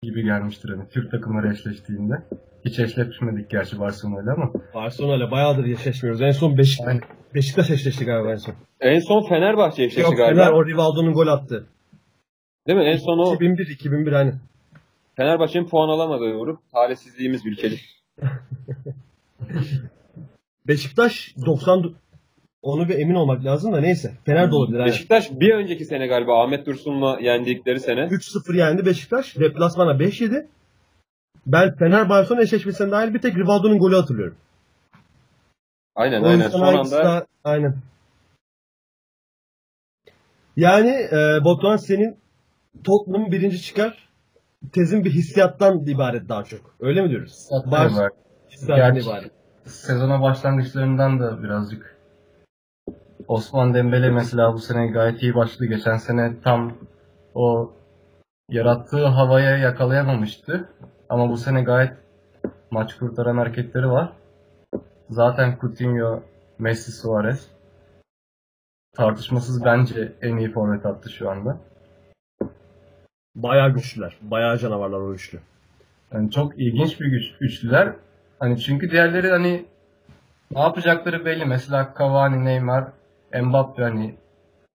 [0.02, 2.24] gibi gelmiştir hani Türk takımları eşleştiğinde.
[2.66, 4.52] Hiç eşleşmedik gerçi Barcelona'yla ama.
[4.74, 6.22] Barcelona ile bayağıdır eşleşmiyoruz.
[6.22, 7.02] En son Beşik Aynen.
[7.38, 8.56] Beşiktaş eşleşti galiba en son.
[8.82, 10.44] En son Fenerbahçe eşleşti Yok galiba.
[10.44, 11.68] Fener o Rivaldo'nun gol attı.
[12.68, 12.86] Değil mi?
[12.86, 14.36] En son o 2001 2001 aynı.
[15.16, 16.60] Fenerbahçe'nin puan alamadığı grup.
[16.72, 17.76] Talihsizliğimiz ülkeli.
[20.68, 21.96] Beşiktaş 90
[22.62, 24.12] onu bir emin olmak lazım da neyse.
[24.26, 24.80] Fener de olabilir.
[24.80, 24.92] aynen.
[24.92, 28.00] Beşiktaş bir önceki sene galiba Ahmet Dursun'la yendikleri sene.
[28.00, 29.36] 3-0 yendi Beşiktaş.
[29.40, 30.46] Deplasmana 5-7.
[31.46, 34.36] Ben Fener Barcelona eşleşmesine dahil bir tek Rivaldo'nun golü hatırlıyorum.
[35.98, 36.50] Aynen O aynen.
[36.50, 37.76] Son anda daha- aynen.
[40.56, 42.18] Yani e, Batuhan senin
[42.84, 44.08] Tottenham birinci çıkar.
[44.72, 46.76] Tezin bir hissiyattan ibaret daha çok.
[46.80, 47.48] Öyle mi diyoruz?
[48.52, 49.32] Hissiyattan Gerçi- ibaret.
[49.66, 51.98] Sezona başlangıçlarından da birazcık
[53.28, 55.66] Osman Dembele mesela bu sene gayet iyi başladı.
[55.66, 56.74] Geçen sene tam
[57.36, 57.74] o
[58.50, 60.70] yarattığı havaya yakalayamamıştı.
[61.10, 61.94] Ama bu sene gayet
[62.72, 64.14] maç kurtaran hareketleri var.
[65.10, 66.24] Zaten Coutinho,
[66.60, 67.58] Messi, Suarez
[68.98, 71.58] tartışmasız bence en iyi forvet attı şu anda.
[73.36, 74.18] Bayağı güçlüler.
[74.22, 75.40] Bayağı canavarlar o üçlü.
[76.14, 77.94] Yani çok ilginç bir güç, üçlüler.
[78.40, 79.66] Hani çünkü diğerleri hani
[80.52, 81.46] ne yapacakları belli.
[81.46, 82.88] Mesela Cavani, Neymar,
[83.42, 84.16] Mbappe hani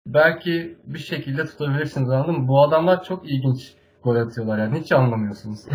[0.08, 2.48] belki bir şekilde tutabilirsiniz anladın mı?
[2.48, 5.66] Bu adamlar çok ilginç gol atıyorlar yani hiç anlamıyorsunuz.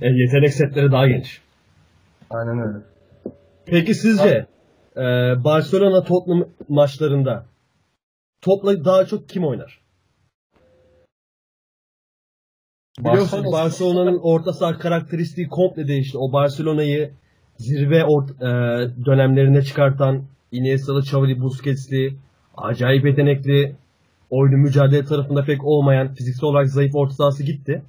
[0.00, 1.42] E, yetenek setleri daha geniş.
[2.30, 2.78] Aynen öyle.
[3.66, 4.46] Peki sizce
[4.96, 5.02] e,
[5.44, 7.46] Barcelona Tottenham maçlarında
[8.42, 9.80] topla daha çok kim oynar?
[12.98, 16.18] Biliyorsun Barcelona- Barcelona'nın orta saha karakteristiği komple değişti.
[16.18, 17.10] O Barcelona'yı
[17.58, 20.22] zirve ort- e, dönemlerine çıkartan
[20.52, 22.16] Iniesta'lı, Xavi, Busquets'li,
[22.56, 23.76] acayip yetenekli,
[24.30, 27.82] oyunu mücadele tarafında pek olmayan, fiziksel olarak zayıf orta sahası gitti.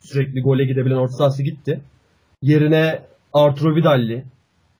[0.00, 1.80] Sürekli gole gidebilen orta sahası gitti.
[2.42, 4.24] Yerine Arturo Vidal'li,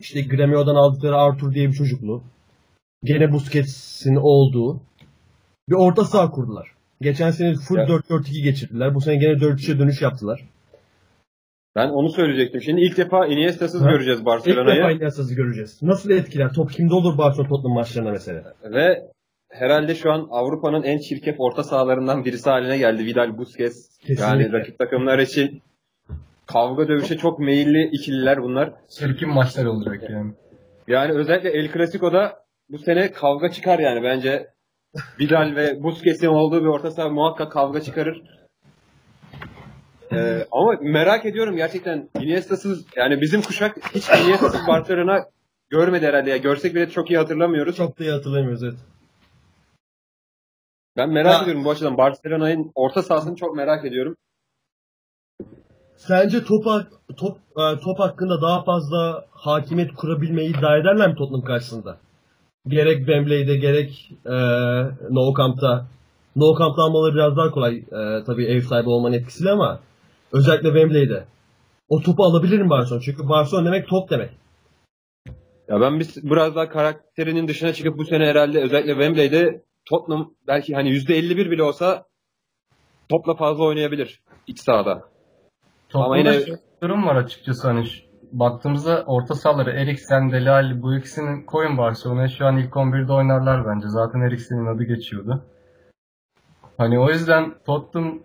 [0.03, 2.23] işte Gremio'dan aldıkları Artur diye bir çocuklu.
[3.05, 4.81] Gene Busquets'in olduğu
[5.69, 6.69] bir orta saha kurdular.
[7.01, 7.89] Geçen sene full Evet.
[7.89, 8.95] 4-4-2 geçirdiler.
[8.95, 10.45] Bu sene gene 4-3'e dönüş yaptılar.
[11.77, 12.63] ben onu söyleyecektim.
[12.63, 14.97] Şimdi ilk defa Iniesta'sız göreceğiz İlk defa Barcelona'yı.
[14.97, 15.79] Iniesta'sı göreceğiz.
[15.83, 16.53] Nasıl etkiler?
[16.53, 18.55] Top kimde olur Barcelona Tottenham maçlarına mesela?
[18.65, 19.03] Ve
[19.51, 23.05] herhalde şu an Avrupa'nın en çirkef orta sahalarından birisi haline geldi.
[23.07, 23.99] Vidal, Busquets.
[23.99, 24.25] Kesinlikle.
[24.25, 25.63] Yani rakip takımlar için
[26.47, 28.73] kavga dövüşe çok meyilli ikililer bunlar.
[28.89, 30.33] Çirkin maçlar olacak yani.
[30.89, 34.51] Yani özellikle El Clasico'da bu sene kavga çıkar yani bence.
[35.21, 38.23] Vidal ve Busquets'in olduğu bir orta saha muhakkak kavga çıkarır.
[40.13, 45.25] Ee, ama merak ediyorum gerçekten Iniesta'sız yani bizim kuşak hiç Iniesta'sız Barcelona
[45.71, 46.37] görmedi herhalde ya.
[46.37, 47.77] Görsek bile çok iyi hatırlamıyoruz.
[47.77, 48.75] Çok da iyi hatırlamıyoruz evet.
[50.97, 51.97] Ben merak Ya- ediyorum bu açıdan.
[51.97, 54.17] Barcelona'nın orta sahasını çok merak ediyorum.
[56.07, 56.65] Sence top,
[57.17, 61.99] top, e, top hakkında daha fazla hakimiyet kurabilmeyi iddia ederler mi Tottenham karşısında?
[62.67, 64.37] Gerek Wembley'de gerek e,
[65.11, 65.87] Nou Camp'ta.
[66.37, 67.77] Nou Camp'ta almaları biraz daha kolay.
[67.77, 69.81] E, tabii ev sahibi olmanın etkisiyle ama
[70.33, 71.25] özellikle Wembley'de.
[71.89, 73.03] O topu alabilir mi Barcelona?
[73.03, 74.31] Çünkü Barcelona demek top demek.
[75.69, 80.75] Ya ben biz biraz daha karakterinin dışına çıkıp bu sene herhalde özellikle Wembley'de Tottenham belki
[80.75, 82.05] hani %51 bile olsa
[83.09, 85.12] topla fazla oynayabilir iç sahada.
[85.93, 87.87] Toplamda Ama yine- bir durum var açıkçası hani
[88.33, 93.67] baktığımızda orta sahaları Eriksen, Dele Alli bu ikisini koyun Barcelona'ya şu an ilk 11'de oynarlar
[93.67, 93.89] bence.
[93.89, 95.43] Zaten Eriksen'in adı geçiyordu.
[96.79, 98.19] Hani o yüzden Tottenham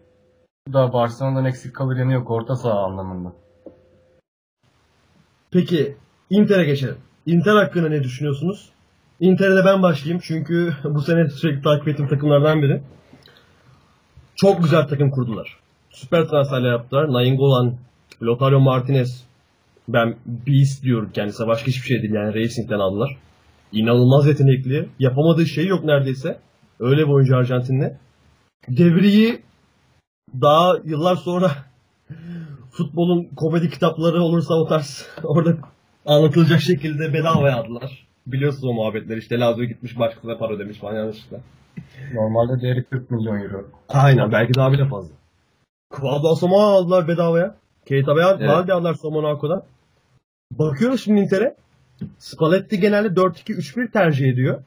[0.73, 3.33] da Barcelona'dan eksik kalır yanı yok orta saha anlamında.
[5.51, 5.97] Peki
[6.29, 6.97] Inter'e geçelim.
[7.25, 8.69] Inter hakkında ne düşünüyorsunuz?
[9.19, 12.81] Inter'e de ben başlayayım çünkü bu sene sürekli takip ettiğim takımlardan biri.
[14.35, 15.59] Çok güzel takım kurdular.
[15.89, 17.13] Süper transferler yaptılar.
[17.13, 17.75] Nainggolan,
[18.21, 19.23] Lotario Martinez.
[19.87, 21.47] Ben Beast diyorum kendisine.
[21.47, 22.35] Başka hiçbir şey değil yani.
[22.35, 23.17] Racing'den aldılar.
[23.71, 24.89] İnanılmaz yetenekli.
[24.99, 26.39] Yapamadığı şey yok neredeyse.
[26.79, 27.93] Öyle bir oyuncu Arjantinli.
[28.67, 29.41] Devriyi
[30.41, 31.51] daha yıllar sonra
[32.71, 35.57] futbolun komedi kitapları olursa o tarz orada
[36.05, 38.07] anlatılacak şekilde bedavaya aldılar.
[38.27, 41.37] Biliyorsunuz o muhabbetleri işte Lazio gitmiş başkasına para ödemiş falan yanlışlıkla.
[42.13, 43.65] Normalde değeri 40 milyon euro.
[43.89, 45.15] Aynen belki daha bile fazla.
[45.89, 47.55] Kvadro Asamoah aldılar bedavaya.
[47.85, 48.49] Keita Beyaz Evet.
[48.49, 49.63] Baldi aldılar Somonako'dan.
[50.51, 51.55] Bakıyoruz şimdi Inter'e.
[52.17, 54.63] Spalletti genelde 4-2-3-1 tercih ediyor.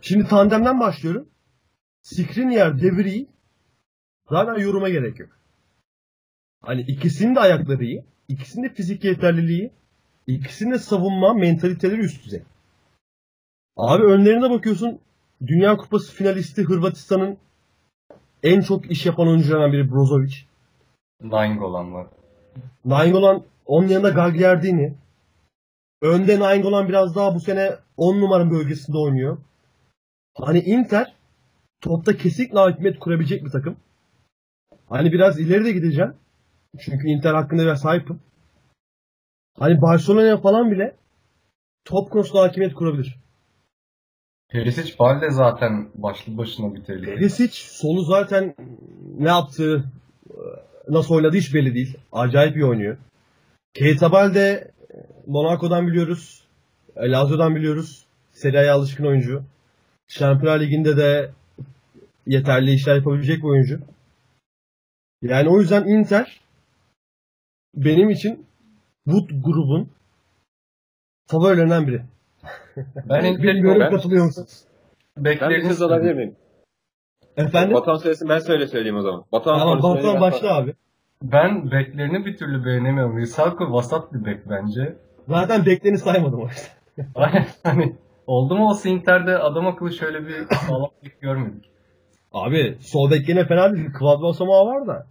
[0.00, 1.28] Şimdi tandemden başlıyorum.
[2.02, 3.26] Skriniar, De Vrij
[4.30, 5.30] zaten yoruma gerek yok.
[6.62, 8.04] Hani ikisinin de ayakları iyi.
[8.28, 9.70] ikisinin de fizik yeterliliği.
[10.26, 12.42] ikisinin de savunma mentaliteleri üst düzey.
[13.76, 15.00] Abi önlerine bakıyorsun.
[15.46, 17.38] Dünya Kupası finalisti Hırvatistan'ın
[18.42, 20.34] en çok iş yapan oyuncularından biri Brozovic.
[21.22, 22.06] Nainggolan var.
[22.84, 24.94] Nainggolan onun yanında Gagliardini.
[26.02, 29.38] Önde Nainggolan biraz daha bu sene 10 numara bölgesinde oynuyor.
[30.34, 31.14] Hani Inter
[31.80, 33.76] topta kesinlikle hakimiyet kurabilecek bir takım.
[34.88, 36.14] Hani biraz ileri de gideceğim.
[36.78, 38.20] Çünkü Inter hakkında biraz sahipim.
[39.58, 40.96] Hani Barcelona'ya falan bile
[41.84, 43.18] top konusunda hakimiyet kurabilir.
[44.48, 47.14] Perisic Balde zaten başlı başına bir tehlike.
[47.14, 48.54] Perisic sonu zaten
[49.18, 49.84] ne yaptığı,
[50.88, 51.96] nasıl oynadığı hiç belli değil.
[52.12, 52.96] Acayip iyi oynuyor.
[53.74, 54.70] Keita Balde
[55.26, 56.44] Monaco'dan biliyoruz.
[56.96, 58.06] Lazio'dan biliyoruz.
[58.32, 59.42] Serie A'ya alışkın oyuncu.
[60.08, 61.30] Şampiyonlar Ligi'nde de
[62.26, 63.80] yeterli işler yapabilecek bir oyuncu.
[65.22, 66.40] Yani o yüzden Inter
[67.74, 68.46] benim için
[69.06, 69.90] bu grubun
[71.26, 72.02] favorilerinden biri.
[73.08, 74.64] Ben Inter'i Bilmiyorum ben- katılıyor musunuz?
[75.16, 76.36] Ben bir söz alabilir miyim?
[77.36, 77.74] Efendim?
[77.74, 79.24] Batuhan söylesin ben söyle söyleyeyim o zaman.
[79.32, 80.74] Batuhan Tamam Batuhan ben- başla abi.
[81.22, 83.18] Ben beklerini bir türlü beğenemiyorum.
[83.18, 84.96] Risako vasat bir bek bence.
[85.28, 87.06] Zaten beklerini saymadım o yüzden.
[87.62, 91.70] hani oldu mu olsa Inter'de adam akıllı şöyle bir sağlam bek görmedik.
[92.32, 93.92] Abi sol bek gene fena değil.
[93.92, 95.06] Kvadro Samoa var da.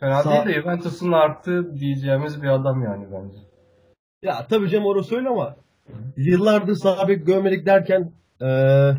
[0.00, 3.38] Fena Sağ- değil de Juventus'un arttı diyeceğimiz bir adam yani bence.
[4.22, 5.56] Ya tabii canım orası öyle ama
[6.16, 8.96] yıllardır sağ bek görmedik derken eee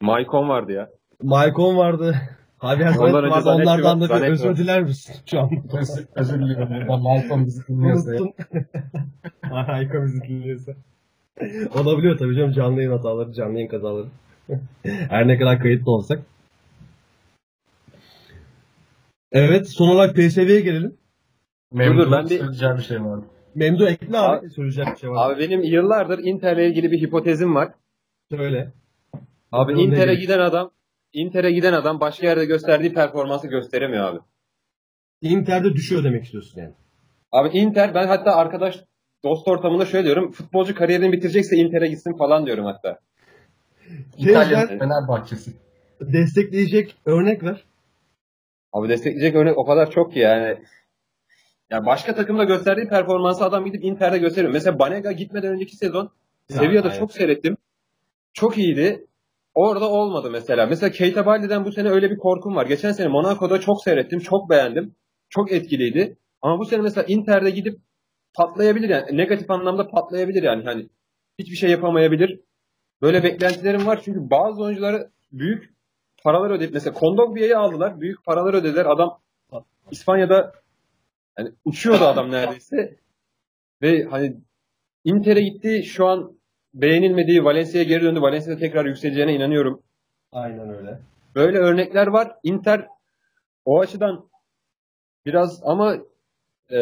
[0.00, 0.90] Maicon vardı ya.
[1.22, 2.16] Maicon vardı.
[2.62, 3.42] Javier Ondan Zanetti önce vardı.
[3.44, 4.56] Zanetti Onlardan da bir Zanetti özür var.
[4.56, 5.50] diler misin şu an?
[5.72, 6.68] Özür, özür diliyorum.
[6.70, 8.14] Buradan Malcolm bizi dinliyorsa.
[8.14, 8.20] ya.
[8.22, 8.44] Unuttun.
[9.50, 10.72] Harika bizi dinliyorsa.
[11.74, 14.06] Olabiliyor tabii canım canlı yayın hataları, canlı yayın kazaları.
[14.84, 16.20] Her ne kadar kayıtlı olsak.
[19.32, 20.94] Evet son olarak PSV'ye gelelim.
[21.72, 23.24] Memnun'un ben bir- söyleyeceği bir şey vardı.
[23.54, 24.38] Memdu ekle abi.
[24.38, 25.30] Abi- Söyleyecek bir şey var.
[25.30, 27.72] Abi benim yıllardır Inter'le ilgili bir hipotezim var.
[28.30, 28.72] Söyle.
[29.52, 30.70] Abi Inter'e giden adam
[31.12, 34.20] Inter'e giden adam başka yerde gösterdiği performansı gösteremiyor abi.
[35.20, 36.74] Inter'de düşüyor demek istiyorsun yani.
[37.32, 38.84] Abi Inter ben hatta arkadaş
[39.24, 40.32] dost ortamında şöyle diyorum.
[40.32, 42.98] Futbolcu kariyerini bitirecekse Inter'e gitsin falan diyorum hatta.
[44.18, 45.50] İtalya Şey, Fenerbahçesi.
[46.00, 47.64] Destekleyecek örnek ver.
[48.72, 50.58] Abi destekleyecek örnek o kadar çok ki yani.
[51.74, 54.52] Ya başka takımda gösterdiği performansı adam gidip Inter'de gösteriyor.
[54.52, 56.10] Mesela Banega gitmeden önceki sezon
[56.48, 57.56] Sevilla'da çok seyrettim.
[58.32, 59.06] Çok iyiydi.
[59.54, 60.66] Orada olmadı mesela.
[60.66, 62.66] Mesela Keita Balde'den bu sene öyle bir korkum var.
[62.66, 64.18] Geçen sene Monaco'da çok seyrettim.
[64.18, 64.94] Çok beğendim.
[65.28, 66.16] Çok etkiliydi.
[66.42, 67.78] Ama bu sene mesela Inter'de gidip
[68.34, 69.16] patlayabilir yani.
[69.16, 70.64] Negatif anlamda patlayabilir yani.
[70.64, 70.88] Hani
[71.38, 72.40] hiçbir şey yapamayabilir.
[73.02, 74.00] Böyle beklentilerim var.
[74.04, 75.74] Çünkü bazı oyuncuları büyük
[76.24, 78.00] paralar ödeyip mesela Kondogbia'yı aldılar.
[78.00, 78.86] Büyük paralar ödediler.
[78.86, 79.18] Adam
[79.90, 80.63] İspanya'da
[81.38, 82.96] yani uçuyordu adam neredeyse.
[83.82, 84.36] Ve hani
[85.04, 85.82] Inter'e gitti.
[85.82, 86.38] Şu an
[86.74, 88.20] beğenilmediği Valencia'ya geri döndü.
[88.20, 89.82] Valencia'da tekrar yükseleceğine inanıyorum.
[90.32, 91.00] Aynen öyle.
[91.34, 92.36] Böyle örnekler var.
[92.42, 92.88] Inter
[93.64, 94.28] o açıdan
[95.26, 95.96] biraz ama
[96.72, 96.78] e,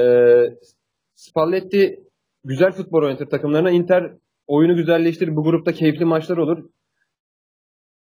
[1.14, 2.04] Spalletti
[2.44, 3.70] güzel futbol oynatır takımlarına.
[3.70, 4.12] Inter
[4.46, 5.36] oyunu güzelleştirir.
[5.36, 6.68] Bu grupta keyifli maçlar olur.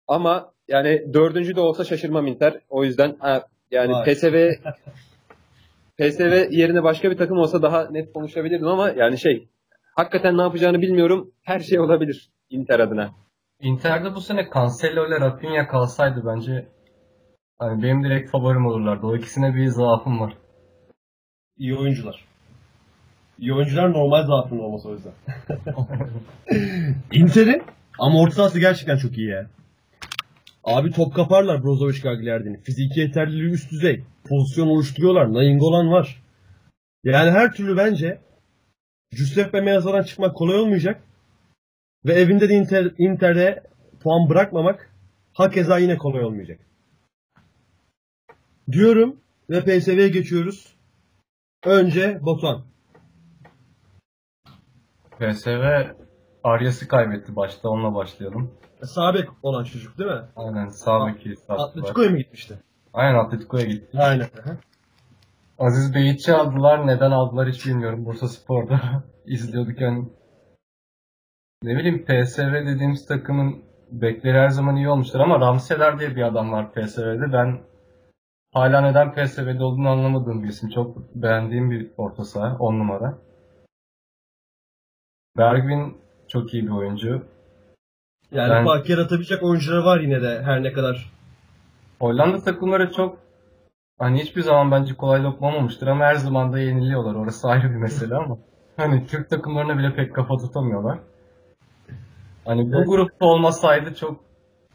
[0.08, 2.60] Ama yani dördüncü de olsa şaşırmam Inter.
[2.68, 3.92] O yüzden ha, yani.
[4.04, 4.50] PSV
[6.02, 9.48] PSV yerine başka bir takım olsa daha net konuşabilirdim ama yani şey
[9.96, 11.30] hakikaten ne yapacağını bilmiyorum.
[11.42, 13.10] Her şey olabilir Inter adına.
[13.60, 16.68] Inter'de bu sene Cancelo ile Rafinha kalsaydı bence
[17.58, 19.06] hani benim direkt favorim olurlardı.
[19.06, 20.34] O ikisine bir zaafım var.
[21.58, 22.24] İyi oyuncular.
[23.38, 25.12] İyi oyuncular normal zaafın olması o yüzden.
[27.12, 27.62] Inter'in
[27.98, 29.46] ama orta sahası gerçekten çok iyi ya.
[30.64, 32.60] Abi top kaparlar Brozovic Gagliardini.
[32.60, 34.04] Fiziki yeterliliği üst düzey.
[34.24, 35.32] Pozisyon oluşturuyorlar.
[35.32, 36.22] Nainggolan var.
[37.04, 38.20] Yani her türlü bence
[39.10, 41.02] Giuseppe Meaza'dan çıkmak kolay olmayacak.
[42.04, 43.62] Ve evinde de Inter, Inter'de
[44.00, 44.90] puan bırakmamak
[45.32, 46.60] hakeza yine kolay olmayacak.
[48.72, 49.16] Diyorum
[49.50, 50.76] ve PSV'ye geçiyoruz.
[51.64, 52.64] Önce Batuhan.
[55.10, 55.86] PSV
[56.44, 57.68] Aryas'ı kaybetti başta.
[57.68, 58.54] Onunla başlayalım.
[58.82, 60.22] Sabek olan çocuk değil mi?
[60.36, 61.34] Aynen sağ beki.
[61.48, 62.58] Atletico'ya mı gitmişti?
[62.92, 63.98] Aynen Atletico'ya gitti.
[63.98, 64.28] Aynen.
[65.58, 66.86] Aziz Beyitçi aldılar.
[66.86, 68.04] Neden aldılar hiç bilmiyorum.
[68.06, 68.80] Bursa Spor'da
[69.26, 70.08] izliyorduk yani.
[71.62, 76.52] Ne bileyim PSV dediğimiz takımın bekleri her zaman iyi olmuştur ama Ramseler diye bir adam
[76.52, 77.32] var PSV'de.
[77.32, 77.60] Ben
[78.52, 80.68] hala neden PSV'de olduğunu anlamadığım bir isim.
[80.68, 82.56] Çok beğendiğim bir orta saha.
[82.58, 83.18] 10 numara.
[85.38, 85.96] Bergwijn
[86.28, 87.26] çok iyi bir oyuncu.
[88.32, 91.10] Yani Ben- fark yaratabilecek oyuncuları var yine de her ne kadar.
[92.00, 93.18] Hollanda takımları çok
[93.98, 97.14] hani hiçbir zaman bence kolay lokma olmamıştır ama her zaman da yeniliyorlar.
[97.14, 98.38] Orası ayrı bir mesele ama
[98.76, 100.98] hani Türk takımlarına bile pek kafa tutamıyorlar.
[102.44, 102.86] Hani bu Evet.
[102.88, 104.20] grupta olmasaydı çok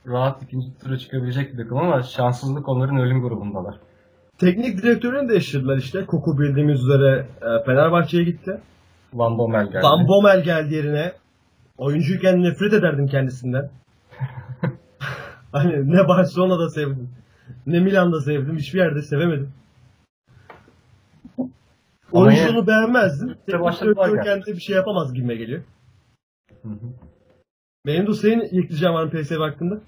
[0.08, 3.76] rahat ikinci tura çıkabilecek bir takım ama şanssızlık onların ölüm grubundalar.
[4.40, 6.06] Teknik direktörünü değiştirdiler işte.
[6.06, 8.62] Koku bildiğimiz üzere e, Fenerbahçe'ye gitti.
[9.14, 9.84] Van Bommel geldi.
[9.84, 11.12] Van Bommel geldi yerine.
[11.78, 13.70] Oyuncuyken nefret ederdim kendisinden.
[15.52, 17.10] hani ne Barcelona'da sevdim.
[17.66, 18.58] Ne Milan'da sevdim.
[18.58, 19.52] Hiçbir yerde sevemedim.
[22.14, 23.28] Ama Oyunculuğunu beğenmezdim.
[23.28, 24.24] Teknik direktör yani.
[24.24, 25.64] kendi bir şey yapamaz gibime geliyor.
[26.62, 26.88] Hı hı.
[27.86, 29.82] Benim de senin yükleyeceğim var PSV hakkında?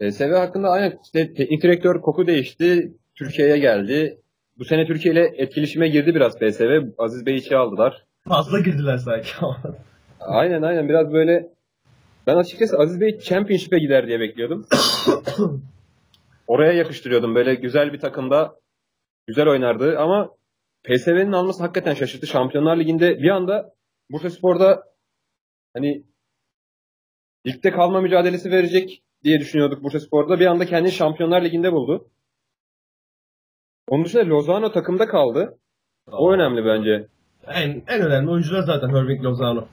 [0.00, 2.92] PSV hakkında aynen işte teknik direktör koku değişti.
[3.14, 4.20] Türkiye'ye geldi.
[4.58, 6.82] Bu sene Türkiye ile etkileşime girdi biraz PSV.
[6.98, 8.04] Aziz Bey içe aldılar.
[8.28, 9.56] Fazla girdiler sanki ama.
[10.20, 11.50] Aynen aynen biraz böyle
[12.26, 14.66] ben açıkçası Aziz Bey Championship'e gider diye bekliyordum.
[16.46, 17.34] Oraya yakıştırıyordum.
[17.34, 18.56] Böyle güzel bir takımda
[19.26, 20.30] güzel oynardı ama
[20.84, 22.26] PSV'nin alması hakikaten şaşırttı.
[22.26, 23.74] Şampiyonlar Ligi'nde bir anda
[24.10, 24.84] Bursaspor'da
[25.74, 26.04] hani
[27.46, 30.40] ligde kalma mücadelesi verecek diye düşünüyorduk Bursaspor'da.
[30.40, 32.10] Bir anda kendini Şampiyonlar Ligi'nde buldu.
[33.88, 35.58] Onun dışında Lozano takımda kaldı.
[36.12, 37.08] O önemli bence.
[37.46, 39.68] En, en önemli oyuncular zaten Irving Lozano.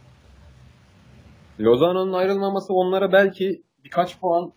[1.60, 4.54] Lozano'nun ayrılmaması onlara belki birkaç puan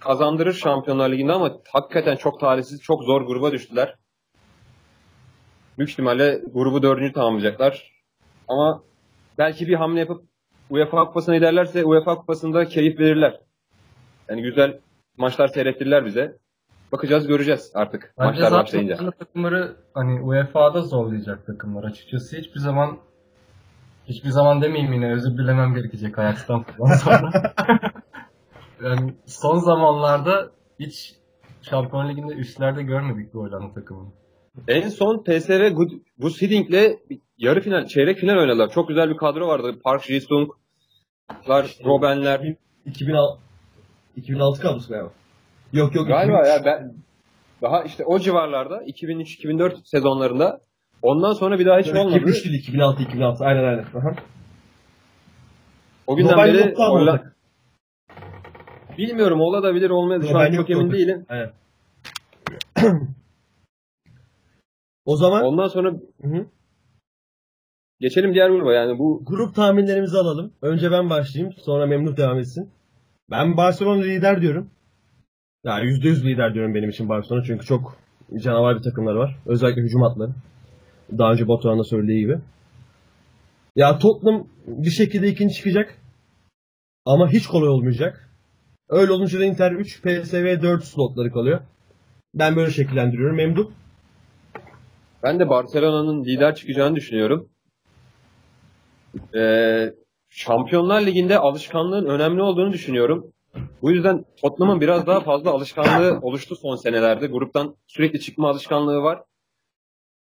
[0.00, 3.94] kazandırır Şampiyonlar Ligi'nde ama hakikaten çok talihsiz, çok zor gruba düştüler.
[5.78, 7.92] Büyük ihtimalle grubu dördüncü tamamlayacaklar.
[8.48, 8.82] Ama
[9.38, 10.22] belki bir hamle yapıp
[10.70, 13.40] UEFA Kupası'na giderlerse UEFA Kupası'nda keyif verirler.
[14.28, 14.78] Yani güzel
[15.16, 16.38] maçlar seyrettirirler bize.
[16.92, 19.10] Bakacağız, göreceğiz artık Bence maçlar zaten başlayınca.
[19.10, 22.36] takımları hani UEFA'da zorlayacak takımlar açıkçası.
[22.36, 22.98] Hiçbir zaman
[24.10, 26.18] hiçbir zaman demeyeyim yine özür dilemem gerekecek
[26.78, 27.30] falan sonra.
[28.84, 31.14] yani son zamanlarda hiç
[31.62, 34.08] Şampiyonlar Ligi'nde üstlerde görmedik bu Hollanda takımını.
[34.68, 36.70] En son PSV Good- Gus Hiddink
[37.38, 38.70] yarı final, çeyrek final oynadılar.
[38.70, 39.78] Çok güzel bir kadro vardı.
[39.84, 42.56] Park Ji-sung'lar, Robben'ler.
[42.86, 43.40] 2006
[44.16, 45.10] 2006 kadrosu galiba.
[45.72, 46.08] Yok yok.
[46.08, 46.48] Galiba 2003.
[46.48, 46.94] ya ben
[47.62, 50.60] daha işte o civarlarda 2003-2004 sezonlarında
[51.02, 52.16] ondan sonra bir daha hiç olmadı.
[52.16, 53.82] 2003 değil 2006 2006 aynen aynen.
[53.82, 54.14] Aha.
[56.06, 57.32] O günden Robben beri yoktu ama Holla- orada.
[58.98, 60.96] bilmiyorum olabilir olmayabilir şu an Robben çok yoktu emin orada.
[60.98, 61.26] değilim.
[61.28, 61.50] Aynen.
[65.04, 66.46] o zaman Ondan sonra Hı
[68.00, 70.52] geçelim diğer gruba yani bu grup tahminlerimizi alalım.
[70.62, 72.70] Önce ben başlayayım sonra Memduh devam etsin.
[73.30, 74.70] Ben Barcelona lider diyorum.
[75.64, 77.96] Ya %100 lider diyorum benim için Barcelona çünkü çok
[78.42, 79.36] canavar bir takımları var.
[79.46, 80.30] Özellikle hücum hatları.
[81.18, 82.38] Daha önce Batuhan'ın da söylediği gibi.
[83.76, 85.98] Ya Tottenham bir şekilde ikinci çıkacak.
[87.04, 88.30] Ama hiç kolay olmayacak.
[88.88, 91.60] Öyle olunca da Inter 3, PSV 4 slotları kalıyor.
[92.34, 93.36] Ben böyle şekillendiriyorum.
[93.36, 93.70] Memduh.
[95.22, 97.48] ben de Barcelona'nın lider çıkacağını düşünüyorum.
[99.36, 99.94] Ee,
[100.30, 103.32] Şampiyonlar Ligi'nde alışkanlığın önemli olduğunu düşünüyorum.
[103.82, 107.26] Bu yüzden Tottenham'ın biraz daha fazla alışkanlığı oluştu son senelerde.
[107.26, 109.22] Gruptan sürekli çıkma alışkanlığı var.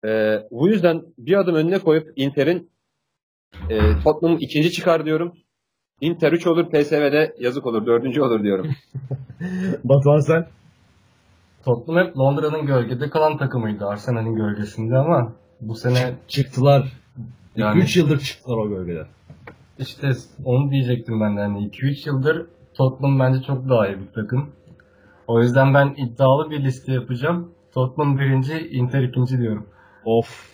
[0.05, 2.71] Ee, bu yüzden bir adım önüne koyup Inter'in
[3.69, 5.33] e, Tottenham ikinci çıkar diyorum.
[6.01, 8.71] Inter 3 olur, PSV'de yazık olur, dördüncü olur diyorum.
[9.83, 10.47] Batuhan sen.
[11.65, 16.93] Tottenham hep Londra'nın gölgede kalan takımıydı Arsenal'in gölgesinde ama bu sene Çıktılar.
[17.55, 19.05] Yani- 3 yıldır çıktılar o bölgeden.
[19.79, 20.11] işte
[20.45, 21.41] onu diyecektim ben de.
[21.41, 24.49] Yani 2-3 yıldır Tottenham bence çok daha iyi bir takım.
[25.27, 27.51] O yüzden ben iddialı bir liste yapacağım.
[27.73, 29.65] Tottenham birinci, Inter ikinci diyorum.
[30.05, 30.53] Of.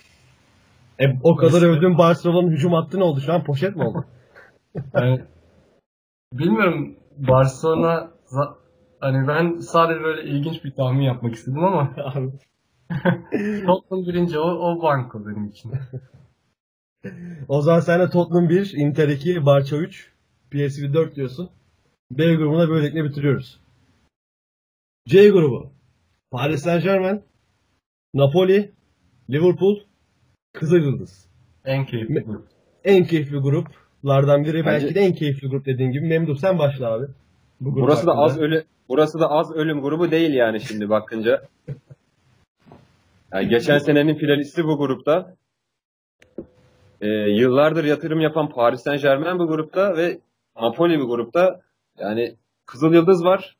[0.98, 3.44] E, o kadar övdüğüm Barcelona'nın hücum hattı ne oldu şu an?
[3.44, 4.04] Poşet mi oldu?
[4.94, 5.20] Yani,
[6.32, 8.10] bilmiyorum Barcelona
[9.00, 11.94] hani ben sadece böyle ilginç bir tahmin yapmak istedim ama.
[13.66, 15.72] Tottenham birinci o, o banko benim için.
[17.48, 20.12] o zaman sen de Tottenham 1, Inter 2, Barça 3,
[20.50, 21.50] PSV 4 diyorsun.
[22.10, 23.60] B grubuna böylelikle bitiriyoruz.
[25.08, 25.70] C grubu.
[26.30, 27.22] Paris Saint Germain,
[28.14, 28.72] Napoli,
[29.30, 29.80] Liverpool,
[30.52, 31.30] Kızıl Yıldız.
[31.64, 32.44] En keyifli grup.
[32.84, 34.66] En keyifli gruplardan biri.
[34.66, 36.06] Belki Bence- de en keyifli grup dediğin gibi.
[36.06, 37.06] Memduh sen başla abi.
[37.60, 38.24] Bu grup Burası da hakkında.
[38.24, 41.42] az ölü burası da az ölüm grubu değil yani şimdi bakınca.
[43.32, 45.36] Yani geçen senenin finalisti bu grupta.
[47.00, 50.18] Ee, yıllardır yatırım yapan Paris Saint Germain bu grupta ve
[50.60, 51.60] Napoli bu grupta.
[51.98, 52.36] Yani
[52.66, 53.56] Kızıl Yıldız var.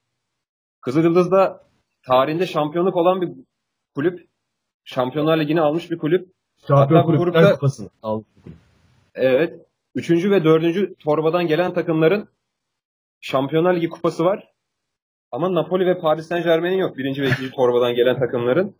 [0.80, 1.64] Kızıl Yıldız da
[2.06, 3.28] tarihinde şampiyonluk olan bir
[3.94, 4.29] kulüp.
[4.94, 6.28] Şampiyonlar Ligi'ni almış bir kulüp.
[6.68, 7.88] Şampiyon Hatta bu grupta- Kupası'nı.
[9.14, 9.66] Evet.
[9.94, 12.28] Üçüncü ve dördüncü torbadan gelen takımların
[13.20, 14.48] Şampiyonlar Ligi kupası var.
[15.32, 16.96] Ama Napoli ve Paris Saint Germain'in yok.
[16.98, 18.74] Birinci ve ikinci torbadan gelen takımların.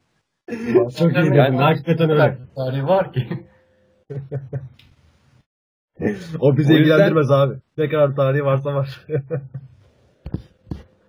[0.98, 1.34] Çok iyi.
[1.36, 2.38] Yani- Hakikaten öyle.
[2.56, 3.28] Tarihi var ki.
[6.40, 7.54] o bizi O yüzden- ilgilendirmez abi.
[7.78, 9.06] Ne kadar tarihi varsa var.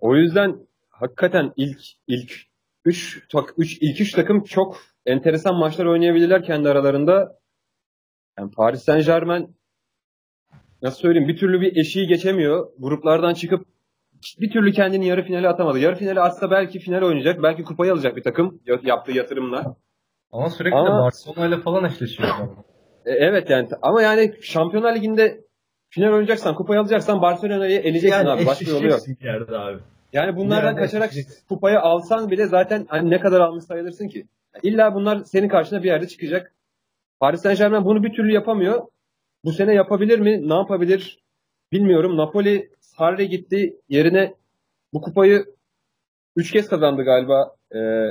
[0.01, 0.55] O yüzden
[0.89, 2.33] hakikaten ilk ilk
[2.85, 7.37] 3 tak 3 ilk 3 takım çok enteresan maçlar oynayabilirler kendi aralarında.
[8.39, 9.55] Yani Paris Saint-Germain
[10.81, 12.67] nasıl söyleyeyim bir türlü bir eşiği geçemiyor.
[12.79, 13.65] Gruplardan çıkıp
[14.39, 15.79] bir türlü kendini yarı finale atamadı.
[15.79, 17.43] Yarı finale atsa belki final oynayacak.
[17.43, 19.75] Belki kupayı alacak bir takım ya- yaptığı yatırımla.
[20.31, 22.29] Ama sürekli Ama- Barcelona ile falan eşleşiyor.
[23.05, 25.41] E, evet yani ama yani Şampiyonlar Ligi'nde
[25.89, 28.45] final oynayacaksan, kupayı alacaksan Barcelona'yı eleyeceksin abi.
[28.45, 28.99] Başka yolu yok.
[29.21, 29.79] yerde abi.
[30.13, 31.47] Yani bunlardan Yani kaçarak eşleşeceksin.
[31.47, 34.27] kupayı alsan bile zaten hani ne kadar almış sayılırsın ki.
[34.63, 36.53] İlla bunlar senin karşına bir yerde çıkacak.
[37.19, 38.87] Paris Saint Germain bunu bir türlü yapamıyor.
[39.45, 40.49] Bu sene yapabilir mi?
[40.49, 41.19] Ne yapabilir?
[41.71, 42.17] Bilmiyorum.
[42.17, 43.77] Napoli Sarri gitti.
[43.89, 44.35] Yerine
[44.93, 45.45] bu kupayı
[46.35, 47.55] 3 kez kazandı galiba.
[47.75, 48.07] Ee,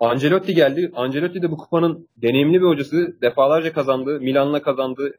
[0.00, 0.90] Ancelotti geldi.
[0.94, 3.16] Ancelotti de bu kupanın deneyimli bir hocası.
[3.22, 4.20] Defalarca kazandı.
[4.20, 5.18] Milan'la kazandı.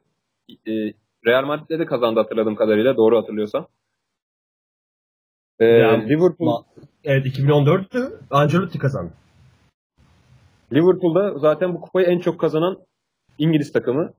[0.66, 0.92] Ee,
[1.26, 2.96] Real Madrid'le de kazandı hatırladığım kadarıyla.
[2.96, 3.66] Doğru hatırlıyorsam.
[5.60, 6.64] Ee, Yani- Liverpool
[7.04, 8.20] Evet 2014'tü.
[8.30, 9.12] Ancelotti kazandı.
[10.72, 12.78] Liverpool'da zaten bu kupayı en çok kazanan
[13.38, 14.12] İngiliz takımı.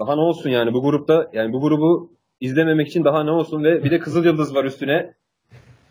[0.00, 3.84] Daha ne olsun yani bu grupta yani bu grubu izlememek için daha ne olsun ve
[3.84, 5.14] bir de Kızıl Yıldız var üstüne.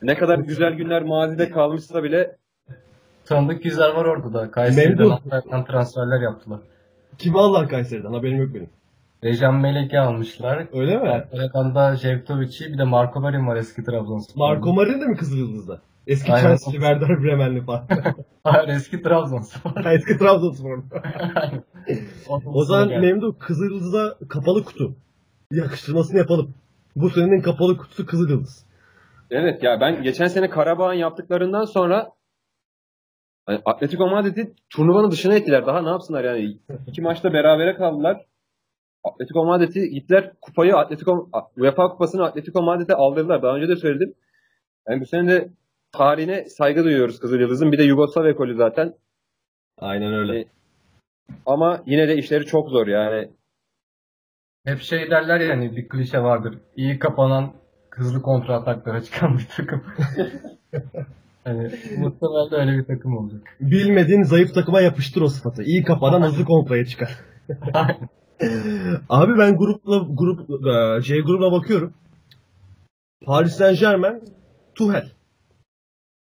[0.02, 2.36] Ne kadar güzel günler mazide kalmışsa bile
[3.26, 4.52] Tanıdık yüzler var orada da.
[4.52, 5.12] Kayseri'den Memnun.
[5.12, 6.60] Antalya'dan transferler yaptılar.
[7.18, 8.14] Kim aldılar Kayseri'den?
[8.14, 8.70] Haberim yok benim.
[9.24, 10.68] Rejan Melek'i almışlar.
[10.74, 11.10] Öyle mi?
[11.10, 14.40] Antalya'dan da Jevtovic'i bir de Marco Marin var eski Trabzonspor.
[14.40, 15.82] Marco Marin de mi Kızıl Yıldız'da?
[16.08, 16.48] Eski Aynen.
[16.48, 17.88] Chelsea, Werder Bremenli falan.
[18.44, 19.86] Hayır eski Trabzonspor.
[19.86, 20.84] Eski Trabzonspor.
[22.46, 24.96] o zaman Memduh Kızıl Yıldız'a kapalı kutu.
[25.52, 26.54] Yakıştırmasını yapalım.
[26.96, 28.66] Bu senenin kapalı kutusu Kızıl Yıldız.
[29.32, 32.12] evet ya ben geçen sene Karabağ'ın yaptıklarından sonra
[33.46, 35.66] hani Atletico Madrid'i turnuvanın dışına ettiler.
[35.66, 36.58] Daha ne yapsınlar yani?
[36.88, 38.26] İki maçta berabere kaldılar.
[39.04, 43.42] Atletico Madrid'i gittiler kupayı Atletico UEFA kupasını Atletico Madrid'e aldırdılar.
[43.44, 44.14] Daha önce de söyledim.
[44.90, 45.50] Yani bu sene de
[46.02, 47.72] tarihine saygı duyuyoruz Kızıl Yıldız'ın.
[47.72, 48.94] Bir de Yugoslav ekolü zaten.
[49.78, 50.40] Aynen öyle.
[50.40, 50.46] E,
[51.46, 53.30] Ama yine de işleri çok zor yani.
[54.66, 56.58] Hep şey derler ya hani bir klişe vardır.
[56.76, 57.54] İyi kapanan
[57.90, 59.84] hızlı kontra ataklara çıkan bir takım.
[61.44, 63.42] hani muhtemelen de öyle bir takım olacak.
[63.62, 65.64] Bilmediğin zayıf takıma yapıştır o sıfatı.
[65.64, 67.18] İyi kafadan hızlı kontraya çıkar.
[69.10, 71.94] Abi ben grupla grup e, C grubuna bakıyorum.
[73.26, 74.24] Paris Saint Germain,
[74.76, 75.12] Tuchel.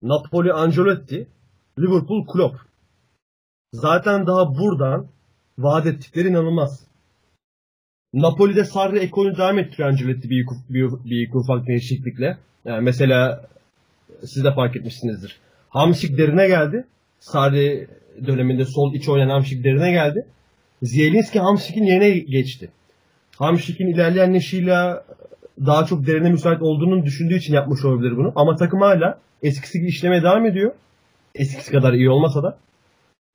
[0.02, 1.28] Napoli Ancelotti,
[1.80, 2.56] Liverpool Klopp.
[3.74, 5.08] Zaten daha buradan
[5.58, 6.88] vaat ettikleri inanılmaz.
[8.14, 12.38] Napoli'de Sarri ekolünü devam ettiriyor Ancelotti bir, bir, bir ufak değişiklikle.
[12.66, 13.46] Yani mesela
[14.26, 15.40] siz de fark etmişsinizdir.
[15.70, 16.86] Hamşik derine geldi.
[17.20, 17.88] Sarri
[18.28, 20.26] döneminde sol iç oynayan Hamşik derine geldi.
[20.84, 22.70] Zielinski Hamşik'in yerine geçti.
[23.38, 24.96] Hamşik'in ilerleyen neşiyle
[25.60, 28.32] daha çok derine müsait olduğunu düşündüğü için yapmış olabilir bunu.
[28.36, 30.72] Ama takım hala eskisi gibi işlemeye devam ediyor.
[31.36, 32.58] Eskisi kadar iyi olmasa da.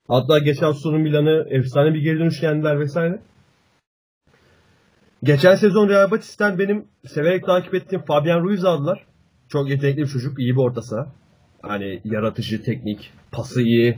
[0.07, 3.19] Hatta geçen sezonun Milan'ı efsane bir geri dönüş yendiler vesaire.
[5.23, 9.05] Geçen sezon Real Betis'ten benim severek takip ettiğim Fabian Ruiz aldılar.
[9.49, 11.07] Çok yetenekli bir çocuk, iyi bir orta saha.
[11.61, 13.97] Hani yaratıcı, teknik, pası iyi.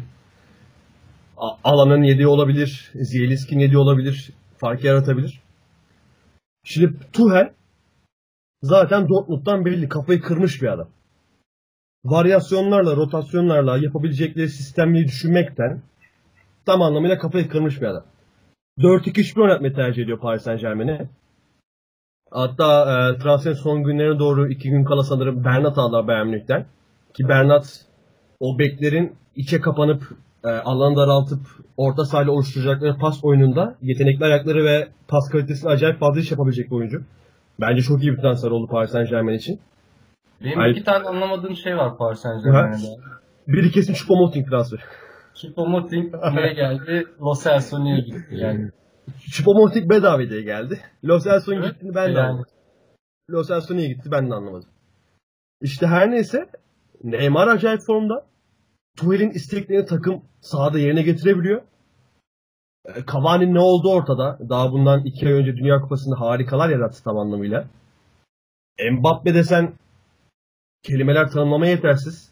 [1.64, 5.42] Alanın yediği olabilir, Zielinski'nin yediği olabilir, fark yaratabilir.
[6.64, 7.52] Şimdi Tuchel
[8.62, 10.88] zaten Dortmund'dan belli kafayı kırmış bir adam.
[12.06, 15.82] Varyasyonlarla, rotasyonlarla yapabilecekleri sistemleri düşünmekten
[16.66, 18.04] tam anlamıyla kafayı kırmış bir adam.
[18.80, 21.10] 4-2-3-1 oynatmayı tercih ediyor Paris Saint Germain'e.
[22.32, 26.66] Hatta e, transfer son günlerine doğru iki gün kala sanırım Bernat aldılar Bayern Münih'ten.
[27.14, 27.86] Ki Bernat
[28.40, 30.04] o beklerin içe kapanıp
[30.44, 31.40] e, alanı daraltıp
[31.78, 36.76] orta sahayla oluşturacakları pas oyununda yetenekli ayakları ve pas kalitesini acayip fazla iş yapabilecek bir
[36.76, 37.04] oyuncu.
[37.62, 39.60] Bence çok iyi bir transfer oldu Paris Saint Germain için.
[40.44, 43.02] Benim Ay- iki tane anlamadığım şey var Paris Saint Germain'de.
[43.48, 44.82] Biri kesin Choupo-Moting transferi.
[45.36, 47.06] Choupo-Moting nereye geldi?
[47.22, 48.70] Lo Celso'ya gitti yani.
[49.32, 50.80] Choupo-Moting bedava diye geldi.
[51.06, 52.46] Lo Celso'nun Evet, gittiğini ben de anlamadım.
[53.32, 54.70] Lo Celso niye gitti ben de anlamadım.
[55.62, 56.50] İşte her neyse
[57.04, 58.26] Neymar acayip formda.
[58.98, 61.62] Tuchel'in isteklerini takım sahada yerine getirebiliyor.
[62.86, 64.40] E, Cavani'nin ne olduğu ortada.
[64.50, 67.68] Daha bundan iki ay önce Dünya Kupası'nda harikalar yarattı tam anlamıyla.
[68.92, 69.74] Mbappe desen
[70.84, 72.32] kelimeler tanımlamaya yetersiz.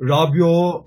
[0.00, 0.84] Rabio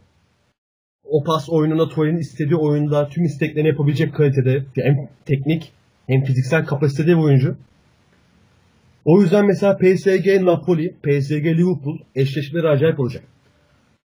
[1.04, 5.74] o pas oyununa Tuchel'in istediği oyunda tüm isteklerini yapabilecek kalitede hem teknik
[6.08, 7.58] hem fiziksel kapasitede bir oyuncu.
[9.06, 13.24] O yüzden mesela PSG Napoli, PSG Liverpool eşleşmeleri acayip olacak.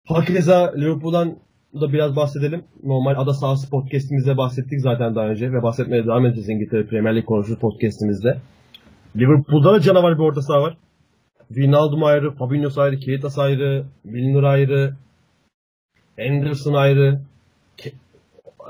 [0.08, 1.38] Hakeza Liverpool'dan
[1.82, 2.64] da biraz bahsedelim.
[2.84, 7.26] Normal Ada Sahası podcastimizde bahsettik zaten daha önce ve bahsetmeye devam edeceğiz İngiltere Premier Lig
[7.26, 8.38] konuşur podcastimizde.
[9.16, 10.78] Liverpool'da da canavar bir orta saha var.
[11.48, 14.94] Wijnaldum ayrı, Fabinho ayrı, Keitas ayrı, Milner ayrı,
[16.16, 17.22] Henderson ayrı.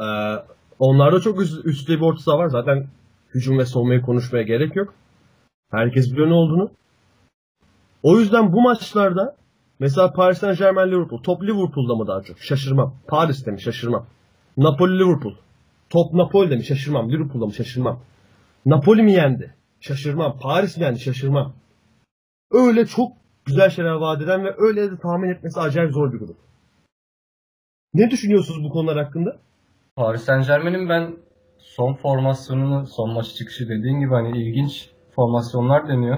[0.01, 0.35] Ee,
[0.79, 2.47] onlarda çok üst, üstte bir orta saha var.
[2.47, 2.87] Zaten
[3.33, 4.93] hücum ve savunmayı konuşmaya gerek yok.
[5.71, 6.71] Herkes biliyor ne olduğunu.
[8.03, 9.35] O yüzden bu maçlarda
[9.83, 11.21] mesela Paris Saint Germain Liverpool.
[11.23, 12.39] Top Liverpool'da mı daha çok?
[12.39, 12.95] Şaşırmam.
[13.07, 13.61] Paris'te mi?
[13.61, 14.05] Şaşırmam.
[14.57, 15.35] Napoli Liverpool.
[15.89, 16.63] Top Napoli'de mi?
[16.63, 17.11] Şaşırmam.
[17.11, 17.53] Liverpool'da mı?
[17.53, 17.99] Şaşırmam.
[18.65, 19.55] Napoli mi yendi?
[19.79, 20.39] Şaşırmam.
[20.41, 20.99] Paris mi yendi?
[20.99, 21.53] Şaşırmam.
[22.51, 23.11] Öyle çok
[23.45, 26.37] güzel şeyler vaat eden ve öyle de tahmin etmesi acayip zor bir grup.
[27.93, 29.39] Ne düşünüyorsunuz bu konular hakkında?
[29.95, 31.15] Paris Saint Germain'in ben
[31.57, 36.17] son formasyonunu, son maç çıkışı dediğin gibi hani ilginç formasyonlar deniyor.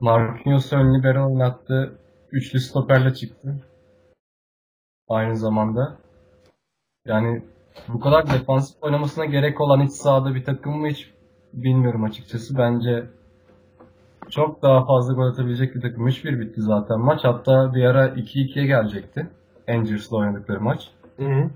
[0.00, 1.98] Marquinhos'u ön libero oynattı.
[2.32, 3.54] Üçlü stoperle çıktı.
[5.08, 5.98] Aynı zamanda.
[7.06, 7.42] Yani
[7.88, 11.10] bu kadar defansif oynamasına gerek olan iç sahada bir takım mı hiç
[11.52, 12.58] bilmiyorum açıkçası.
[12.58, 13.06] Bence
[14.30, 16.08] çok daha fazla gol atabilecek bir takım.
[16.08, 17.24] 3-1 bitti zaten maç.
[17.24, 19.26] Hatta bir ara 2-2'ye gelecekti.
[19.68, 20.90] Angers'la oynadıkları maç.
[21.16, 21.50] Hı hı.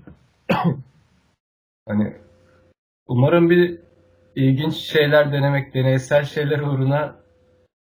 [1.87, 2.13] Hani
[3.07, 3.79] umarım bir
[4.35, 7.15] ilginç şeyler denemek, deneysel şeyler uğruna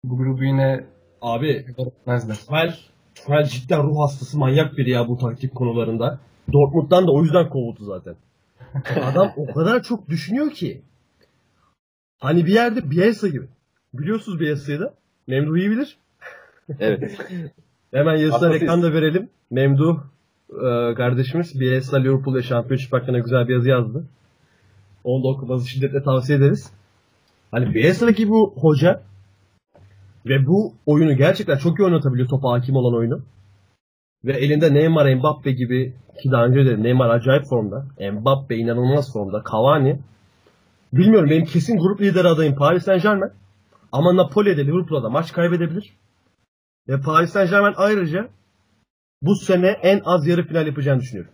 [0.04, 0.84] bu grubu yine
[1.22, 1.66] Abi.
[1.76, 2.76] Tuchel,
[3.14, 6.18] Tuchel cidden ruh hastası manyak biri ya bu taktik konularında.
[6.52, 8.16] Dortmund'dan da o yüzden kovuldu zaten.
[9.04, 10.82] Adam o kadar çok düşünüyor ki.
[12.18, 13.46] Hani bir yerde Bielsa gibi.
[13.94, 14.94] Biliyorsunuz Bielsa'yı da.
[15.26, 15.98] Memduh iyi bilir.
[16.80, 17.18] Evet.
[17.92, 19.28] Hemen yazısına reklam da verelim.
[19.50, 19.98] Memduh
[20.50, 24.04] e, kardeşimiz Bielsa Liverpool ve Şampiyonşip hakkında güzel bir yazı yazdı.
[25.04, 26.72] Onu da okumanızı şiddetle tavsiye ederiz.
[27.50, 29.02] Hani Bielsa'daki bu hoca
[30.28, 33.22] ve bu oyunu gerçekten çok iyi oynatabiliyor topa hakim olan oyunu.
[34.24, 37.86] Ve elinde Neymar, Mbappe gibi ki daha önce de Neymar acayip formda.
[38.12, 39.42] Mbappe inanılmaz formda.
[39.52, 40.00] Cavani.
[40.92, 43.32] Bilmiyorum benim kesin grup lideri adayım Paris Saint Germain.
[43.92, 45.96] Ama Napoli'de Liverpool'a da maç kaybedebilir.
[46.88, 48.28] Ve Paris Saint Germain ayrıca
[49.22, 51.32] bu sene en az yarı final yapacağını düşünüyorum.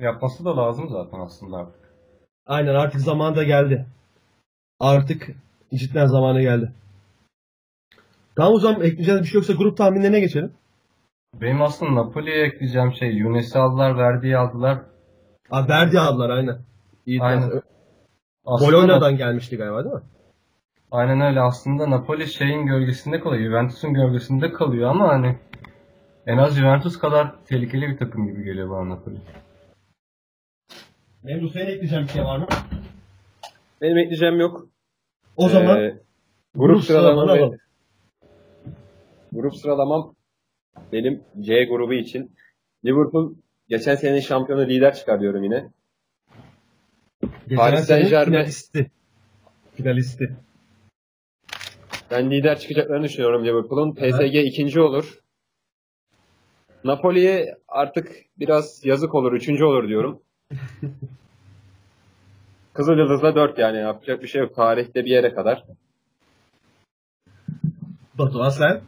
[0.00, 1.80] Yapması da lazım zaten aslında artık.
[2.46, 3.86] Aynen artık zamanı da geldi.
[4.80, 5.28] Artık
[5.74, 6.72] cidden zamanı geldi.
[8.38, 10.52] Tamam o zaman ekleyeceğiniz bir şey yoksa grup tahminlerine geçelim.
[11.40, 14.78] Benim aslında Napoli'ye ekleyeceğim şey Yunes'i aldılar, Verdi'yi aldılar.
[15.50, 16.58] Aa, Verdi aldılar aynen.
[17.06, 17.62] İyi Aynen.
[18.46, 20.00] Aslında Bologna'dan gelmişti galiba değil mi?
[20.90, 21.40] Aynen öyle.
[21.40, 23.50] Aslında Napoli şeyin gölgesinde kalıyor.
[23.50, 25.36] Juventus'un gölgesinde kalıyor ama hani
[26.26, 29.18] en az Juventus kadar tehlikeli bir takım gibi geliyor bana Napoli.
[31.22, 32.46] Memduh senin ekleyeceğin bir şey var mı?
[33.80, 34.66] Benim ekleyeceğim yok.
[35.36, 36.00] O zaman Ee,
[36.54, 37.58] grup grup ve- alalım.
[39.32, 40.14] Grup sıralamam
[40.92, 42.36] benim C grubu için
[42.84, 43.34] Liverpool
[43.68, 45.70] geçen senenin şampiyonu lider çıkar diyorum yine.
[47.22, 48.90] Geçen Paris sene Saint-Germain- finalisti.
[49.76, 50.36] Finalisti.
[52.10, 53.94] Ben lider çıkacaklarını düşünüyorum Liverpool'un.
[53.94, 55.20] PSG ikinci olur.
[56.84, 59.32] Napoli'ye artık biraz yazık olur.
[59.32, 60.22] Üçüncü olur diyorum.
[62.72, 63.78] Kızıl Yıldız'da dört yani.
[63.78, 64.54] Yapacak bir şey yok.
[64.54, 65.64] Tarihte bir yere kadar.
[68.18, 68.80] Batuhan sen?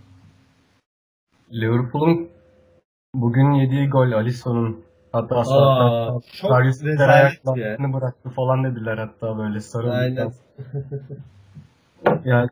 [1.52, 2.28] Liverpool'un
[3.14, 10.32] bugün yediği gol Alisson'un hatta sonra Karius ayaklarını bıraktı falan dediler hatta böyle sarıldıktan Aynen.
[12.24, 12.48] Yani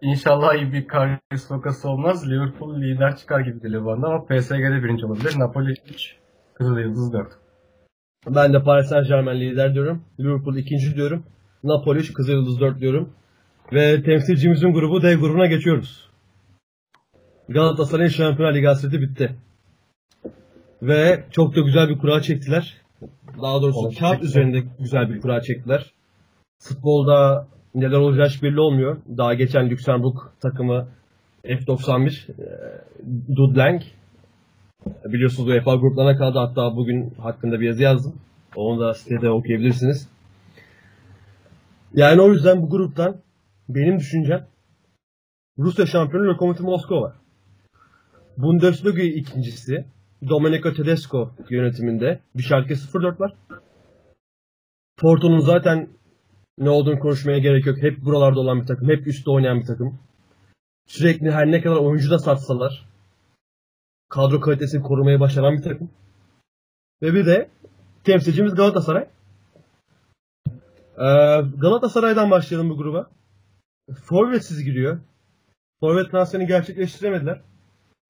[0.00, 2.30] inşallah iyi bir Karius vakası olmaz.
[2.30, 5.38] Liverpool lider çıkar gibi geliyor bana ama PSG'de birinci olabilir.
[5.38, 6.16] Napoli 3,
[6.54, 7.28] Kızıl Yıldız 4.
[8.26, 10.04] Ben de Paris Saint Germain lider diyorum.
[10.20, 11.24] Liverpool ikinci diyorum.
[11.64, 13.10] Napoli 3, Kızılyıldız 4 diyorum.
[13.72, 16.10] Ve temsilcimizin grubu D grubuna geçiyoruz.
[17.48, 19.36] Galatasaray'ın Şampiyonlar Ligi hasreti bitti.
[20.82, 22.76] Ve çok da güzel bir kura çektiler.
[23.42, 23.98] Daha doğrusu Olabilir.
[23.98, 25.92] kağıt üzerinde güzel bir kura çektiler.
[26.58, 28.96] Futbolda neler olacağı hiç belli olmuyor.
[29.16, 30.88] Daha geçen Lüksemburg takımı
[31.44, 32.46] F91 e,
[33.36, 33.82] Dudlang
[35.04, 36.38] Biliyorsunuz UEFA gruplarına kaldı.
[36.38, 38.14] Hatta bugün hakkında bir yazı yazdım.
[38.56, 40.08] Onu da sitede okuyabilirsiniz.
[41.94, 43.16] Yani o yüzden bu gruptan
[43.68, 44.46] benim düşüncem
[45.58, 47.23] Rusya şampiyonu Lokomotiv Moskova.
[48.36, 49.84] Bundesliga ikincisi
[50.28, 53.34] Domenico Tedesco yönetiminde bir Schalke 04 var.
[54.96, 55.88] Porto'nun zaten
[56.58, 57.82] ne olduğunu konuşmaya gerek yok.
[57.82, 58.88] Hep buralarda olan bir takım.
[58.88, 59.98] Hep üstte oynayan bir takım.
[60.86, 62.88] Sürekli her ne kadar oyuncu da satsalar
[64.08, 65.90] kadro kalitesini korumaya başaran bir takım.
[67.02, 67.50] Ve bir de
[68.04, 69.08] temsilcimiz Galatasaray.
[70.98, 73.10] Ee, Galatasaray'dan başlayalım bu gruba.
[74.04, 75.00] Forvetsiz giriyor.
[75.80, 77.40] Forvet transferini gerçekleştiremediler.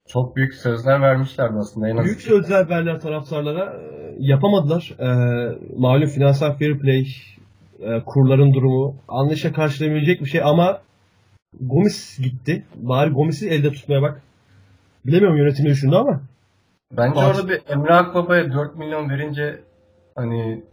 [0.09, 2.05] Çok büyük sözler vermişlerdi aslında en.
[2.05, 3.81] Büyük sözler verdiler taraftarlara.
[3.81, 4.95] e, Yapamadılar.
[4.99, 5.07] E,
[5.79, 7.07] malum finansal fair play,
[7.81, 10.81] e, kurların durumu anlayışa karşılayabilecek bir şey ama
[11.61, 12.65] Gomis gitti.
[12.77, 14.23] Bari Gomis'i elde tutmaya bak.
[15.07, 16.21] Bilemiyorum yönetimi düşündü ama.
[16.97, 17.31] Bence Var.
[17.31, 19.61] orada bir Emre Akbaba'ya 4 milyon verince
[20.15, 20.65] hani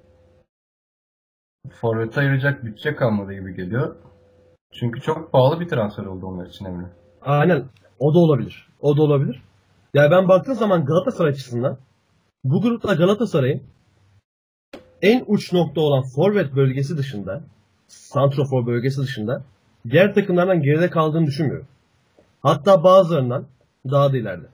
[1.81, 3.95] forvete ayıracak bütçe kalmadı gibi geliyor.
[4.73, 6.85] Çünkü çok pahalı bir transfer oldu onlar için Emre.
[7.21, 7.63] Aynen.
[8.01, 8.67] O da olabilir.
[8.81, 9.41] O da olabilir.
[9.93, 11.77] Ya ben baktığım zaman Galatasaray açısından
[12.43, 13.63] bu grupta Galatasaray'ın
[15.01, 17.41] en uç nokta olan forvet bölgesi dışında
[17.87, 19.43] santrofor bölgesi dışında
[19.89, 21.67] diğer takımlardan geride kaldığını düşünmüyorum.
[22.43, 23.45] Hatta bazılarından
[23.91, 24.47] daha da ileride.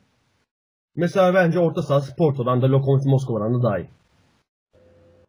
[0.96, 3.90] Mesela bence orta sahası Porto'dan da Lokomotiv Moskova'dan da daha iyi.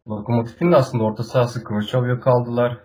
[0.07, 2.77] Lokomotif'in de aslında orta sahası Kılıçov'ya kaldılar.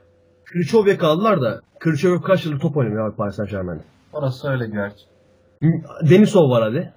[0.44, 3.84] Kriçov'ya kaldılar da Kriçov kaç yıldır top oynamıyor abi Paris Saint Germain'de.
[4.12, 5.13] Orası öyle gerçi.
[6.10, 6.92] Denisov var hadi.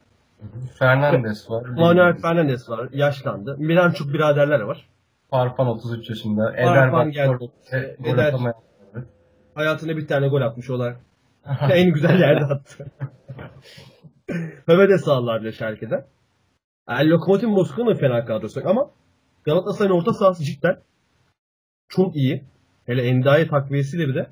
[0.79, 1.65] Fernandes var.
[1.65, 2.89] Manuel Fernandes var.
[2.91, 3.55] Yaşlandı.
[3.57, 4.87] Miranchuk biraderler var.
[5.29, 6.53] Farfan 33 yaşında.
[6.93, 7.51] Bak geldi.
[8.05, 8.33] Eder.
[9.55, 10.99] Hayatına bir tane gol atmış olarak.
[11.71, 12.85] en güzel yerde attı.
[14.67, 16.05] Mehmet de sağlar bile Schalke'de.
[16.89, 18.89] Yani Lokomotiv Moskova'nın fena kadrosu ama
[19.43, 20.77] Galatasaray'ın orta sahası cidden
[21.87, 22.43] çok iyi.
[22.85, 24.27] Hele Endaye takviyesiyle bir de.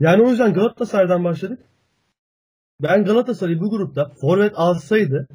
[0.00, 1.58] Yani o yüzden Galatasaray'dan başladık.
[2.80, 5.28] Ben Galatasaray'ı bu grupta forvet alsaydı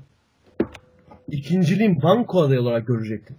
[1.28, 3.38] ikinciliğin banko adayı olarak görecektim.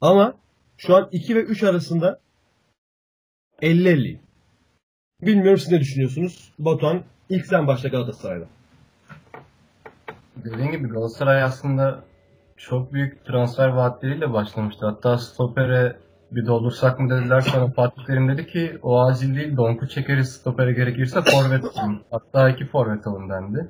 [0.00, 0.34] Ama
[0.76, 2.20] şu an 2 ve 3 arasında
[3.62, 4.18] 50-50.
[5.22, 6.52] Bilmiyorum siz ne düşünüyorsunuz?
[6.58, 8.46] Batuhan ilk sen başla Galatasaray'da.
[10.36, 12.04] Dediğim gibi Galatasaray aslında
[12.56, 14.86] çok büyük transfer vaatleriyle başlamıştı.
[14.86, 15.96] Hatta stopere
[16.34, 20.72] bir doldursak mı dediler sonra Fatih Terim dedi ki o acil değil donku çekeriz stopere
[20.72, 22.00] gerekirse forvet alın.
[22.10, 23.68] Hatta iki forvet alın dendi.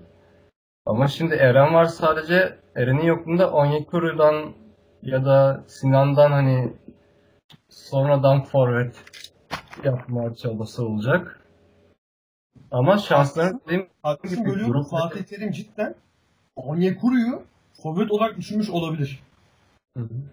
[0.87, 4.53] Ama şimdi Eren var sadece Eren'in yokluğunda Onyekuru'dan
[5.03, 6.73] ya da Sinan'dan hani
[7.69, 9.05] sonradan forvet
[9.85, 11.41] yapma çabası olacak.
[12.71, 15.95] Ama şanslarını dediğim Haklısın gibi Fatih Terim cidden
[16.57, 17.43] Onyekuru'yu
[17.83, 19.23] forvet olarak düşünmüş olabilir.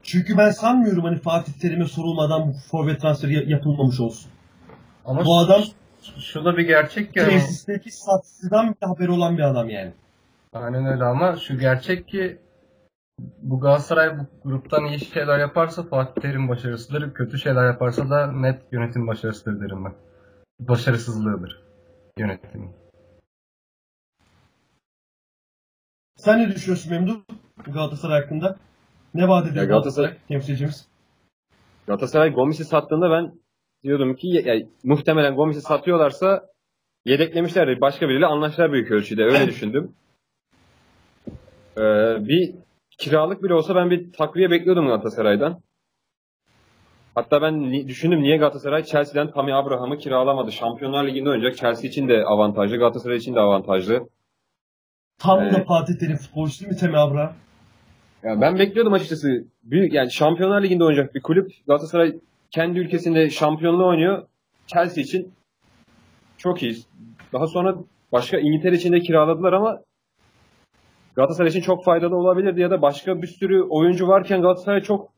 [0.04, 4.32] Çünkü ben sanmıyorum hani Fatih Terim'e sorulmadan bu forvet transferi ya- yapılmamış olsun.
[5.06, 5.62] Ama Bu adam
[6.20, 9.94] şu da bir gerçek ki tesisteki satsızdan bir haberi olan bir adam yani.
[10.54, 12.38] Aynen öyle ama şu gerçek ki
[13.42, 17.14] bu Galatasaray bu gruptan iyi şeyler yaparsa Fatih Terim başarısıdır.
[17.14, 19.94] Kötü şeyler yaparsa da net yönetim başarısıdır derim ben.
[20.60, 21.64] Başarısızlığıdır
[22.20, 22.72] yönetimin.
[26.18, 27.22] Sen ne düşünüyorsun Memduh
[27.68, 28.56] Galatasaray hakkında?
[29.14, 30.88] Ne vaat ediyor Ya Galatasaray- temsilcimiz?
[31.88, 33.32] Galatasaray Gomis'i sattığında ben
[33.84, 36.46] diyordum ki ya, ya, muhtemelen Gomis'i satıyorlarsa
[37.06, 37.82] yedeklemişlerdir.
[37.82, 39.24] Başka biriyle anlaştılar büyük ölçüde.
[39.24, 39.96] Öyle düşündüm.
[41.78, 41.82] Ee,
[42.28, 42.56] bir
[43.00, 45.62] kiralık bile olsa ben bir takviye bekliyordum Galatasaray'dan.
[47.16, 50.52] Hatta ben ni- düşündüm niye Galatasaray Chelsea'den Tammy Abraham'ı kiralamadı.
[50.52, 51.58] Şampiyonlar Ligi'nde oynayacak.
[51.58, 52.78] Chelsea için de avantajlı.
[52.78, 54.10] Galatasaray için de avantajlı.
[55.20, 55.68] Tam da Evet.
[55.68, 57.34] Fatih Terim futbolcusu değil mi Temi Abraham?
[58.24, 59.44] Ya ben bekliyordum açıkçası.
[59.64, 61.52] Büyük yani Şampiyonlar Ligi'nde oynayacak bir kulüp.
[61.68, 62.16] Galatasaray
[62.52, 64.28] kendi ülkesinde şampiyonluğu oynuyor.
[64.68, 65.34] Chelsea için
[66.38, 66.78] çok iyi.
[67.34, 67.76] Daha sonra
[68.12, 69.82] başka İngiltere için de kiraladılar ama
[71.16, 75.10] Galatasaray için çok faydalı olabilirdi ya da başka bir sürü oyuncu varken Galatasaray çok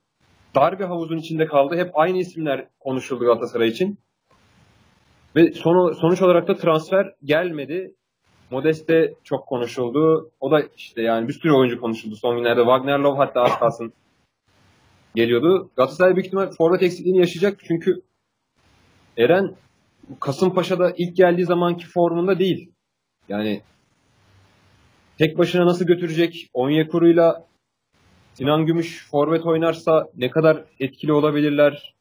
[0.56, 1.78] dar bir havuzun içinde kaldı.
[1.78, 4.00] Hep aynı isimler konuşuldu Galatasaray için.
[5.36, 7.96] Ve sonu, sonuç olarak da transfer gelmedi.
[8.52, 10.32] Modeste çok konuşuldu.
[10.40, 12.62] O da işte yani bir sürü oyuncu konuşuldu son günlerde.
[12.62, 13.94] Wagner Love hatta az kalsın
[15.16, 15.70] geliyordu.
[15.76, 18.02] Galatasaray büyük ihtimal forvet eksikliğini yaşayacak çünkü
[19.18, 19.56] Eren
[20.20, 22.72] Kasımpaşa'da ilk geldiği zamanki formunda değil.
[23.30, 23.62] Yani
[25.18, 26.50] tek başına nasıl götürecek?
[26.54, 27.46] Onyekuru'yla
[28.34, 31.96] Sinan Gümüş forvet oynarsa ne kadar etkili olabilirler?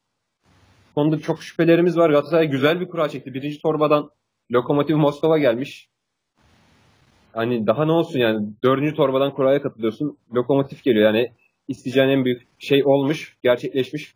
[0.94, 2.10] Konuda çok şüphelerimiz var.
[2.10, 3.34] Galatasaray güzel bir kura çekti.
[3.34, 4.10] Birinci torbadan
[4.52, 5.89] Lokomotiv Moskova gelmiş.
[7.32, 10.18] Hani daha ne olsun yani dördüncü torbadan kuraya katılıyorsun.
[10.34, 11.32] Lokomotif geliyor yani
[11.68, 14.14] isteyeceğin en büyük şey olmuş, gerçekleşmiş.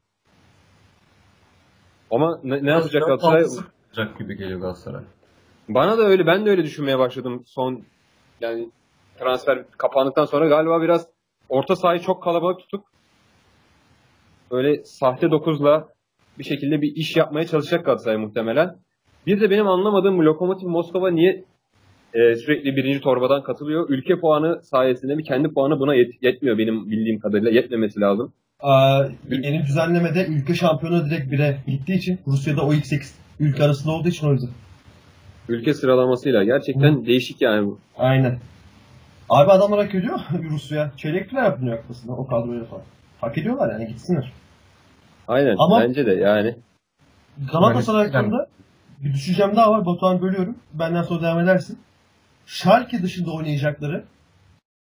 [2.10, 3.44] Ama ne, ne yapacak Galatasaray?
[3.44, 5.02] Olacak gibi geliyor Galatasaray.
[5.68, 7.82] Bana da öyle, ben de öyle düşünmeye başladım son
[8.40, 8.70] yani
[9.18, 11.08] transfer kapandıktan sonra galiba biraz
[11.48, 12.84] orta sahayı çok kalabalık tutup
[14.50, 15.88] böyle sahte dokuzla
[16.38, 18.76] bir şekilde bir iş yapmaya çalışacak Galatasaray muhtemelen.
[19.26, 21.44] Bir de benim anlamadığım bu Lokomotiv Moskova niye
[22.14, 23.86] e, sürekli birinci torbadan katılıyor?
[23.90, 27.50] Ülke puanı sayesinde bir kendi puanı buna yet- yetmiyor benim bildiğim kadarıyla.
[27.50, 28.32] Yetmemesi lazım.
[28.60, 33.92] Aa, yeni düzenlemede ülke şampiyonu direkt bire gittiği için Rusya'da o ilk 8 ülke arasında
[33.92, 34.50] olduğu için o yüzden.
[35.48, 36.44] ülke sıralamasıyla.
[36.44, 37.66] Gerçekten değişik yani.
[37.66, 37.78] bu.
[37.98, 38.38] Aynen.
[39.28, 40.18] Abi adamlar hak ediyor
[40.50, 40.92] Rusya.
[40.96, 42.82] Çeyrek final yaptı Dünya Kupası'nda o kadroyla falan.
[43.20, 44.32] Hak ediyorlar yani gitsinler.
[45.28, 46.54] Aynen Ama- bence de yani.
[47.52, 48.46] Galatasaray hakkında
[49.04, 49.86] bir düşüncem daha var.
[49.86, 50.56] Batuhan bölüyorum.
[50.74, 51.78] Benden sonra devam edersin.
[52.47, 54.05] Schalke dışında oynayacakları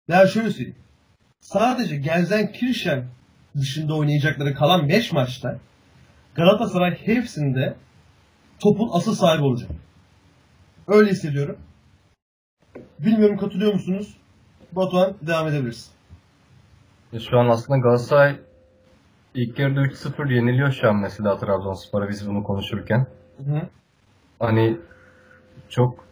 [0.08, 0.76] ya şöyle söyleyeyim.
[1.42, 3.06] Sadece Gelsenkirchen
[3.56, 5.60] dışında oynayacakları kalan 5 maçta
[6.36, 7.76] Galatasaray hepsinde
[8.60, 9.70] topun asıl sahibi olacak.
[10.88, 11.58] Öyle hissediyorum.
[13.00, 14.18] Bilmiyorum katılıyor musunuz?
[14.72, 15.92] Batuhan devam edebilirsin.
[17.14, 18.40] E, Şu an aslında Galatasaray
[19.34, 23.08] ilk yarıda 3-0 yeniliyor şu an mesela Trabzonspor'a biz bunu konuşurken.
[23.38, 23.62] Hı.
[24.40, 24.78] Hani
[25.70, 26.07] çok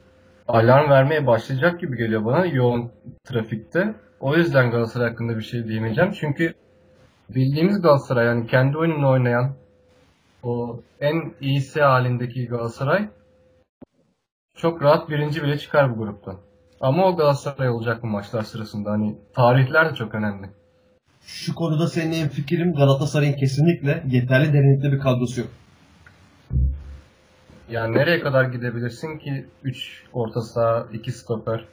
[0.48, 2.92] alarm vermeye başlayacak gibi geliyor bana yoğun
[3.24, 3.96] trafikte.
[4.20, 6.12] O yüzden Galatasaray hakkında bir şey diyemeyeceğim.
[6.12, 6.54] Çünkü
[7.30, 9.56] bildiğimiz Galatasaray yani kendi oyununu oynayan
[10.44, 13.10] o en iyisi halindeki Galatasaray
[14.58, 16.38] çok rahat birinci bile çıkar bu gruptan.
[16.82, 18.92] Ama o Galatasaray olacak bu maçlar sırasında.
[18.92, 20.50] Hani tarihler de çok önemli.
[21.26, 25.50] Şu konuda senin en fikrim Galatasaray'ın kesinlikle yeterli derinlikte bir kadrosu yok.
[27.70, 31.66] Yani nereye kadar gidebilirsin ki 3 orta saha, 2 stoper.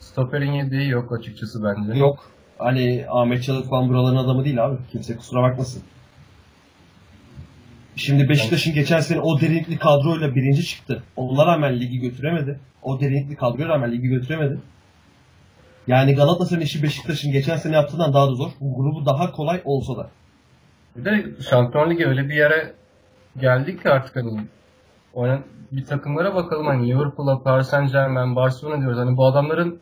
[0.00, 1.98] Stoperin yediği yok açıkçası bence.
[1.98, 2.30] Yok.
[2.58, 4.76] Hani Ahmet Çalık falan buraların adamı değil abi.
[4.92, 5.82] Kimse kusura bakmasın.
[7.96, 11.02] Şimdi Beşiktaş'ın geçen sene o derinlikli kadroyla birinci çıktı.
[11.16, 12.58] Ona rağmen ligi götüremedi.
[12.82, 14.58] O derinlikli kadroya rağmen ligi götüremedi.
[15.86, 18.50] Yani Galatasaray'ın işi Beşiktaş'ın geçen sene yaptığından daha da zor.
[18.60, 20.10] Bu grubu daha kolay olsa da.
[20.96, 22.72] Bir de Şampiyon Ligi öyle bir yere
[23.40, 24.40] geldik ki artık hani
[25.14, 25.40] oynan
[25.72, 28.98] bir takımlara bakalım hani Liverpool'a, Paris Saint Germain, Barcelona diyoruz.
[28.98, 29.80] Hani bu adamların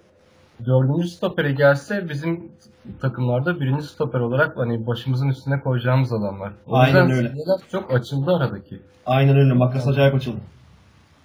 [0.66, 2.52] dördüncü stoperi gelse bizim
[3.00, 6.52] takımlarda birinci stoper olarak hani başımızın üstüne koyacağımız adamlar.
[6.66, 7.32] O Aynen yüzden öyle.
[7.72, 8.80] çok açıldı aradaki.
[9.06, 9.52] Aynen öyle.
[9.52, 10.40] Makas acayip açıldı.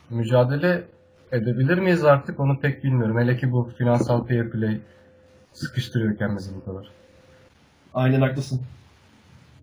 [0.09, 0.83] Mücadele
[1.31, 3.19] edebilir miyiz artık onu pek bilmiyorum.
[3.19, 4.79] Hele ki bu finansal fair play
[5.53, 6.87] sıkıştırıyorken bizi bu kadar.
[7.93, 8.61] Aynen haklısın.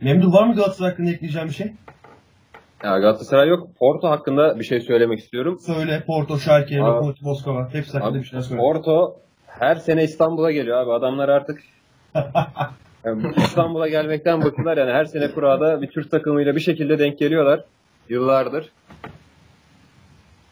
[0.00, 1.72] Memduh var mı Galatasaray hakkında ekleyeceğim bir şey?
[2.84, 3.68] Ya Galatasaray yok.
[3.78, 5.58] Porto hakkında bir şey söylemek istiyorum.
[5.66, 6.02] Söyle.
[6.06, 7.68] Porto, Abi- Lokomotiv Moskova.
[7.72, 8.60] Hepsi hakkında bir şeyler söyle.
[8.60, 9.16] Porto
[9.46, 10.92] her sene İstanbul'a geliyor abi.
[10.92, 11.60] Adamlar artık
[13.04, 17.64] yani İstanbul'a gelmekten bıktılar yani her sene kurada bir Türk takımıyla bir şekilde denk geliyorlar
[18.08, 18.72] yıllardır.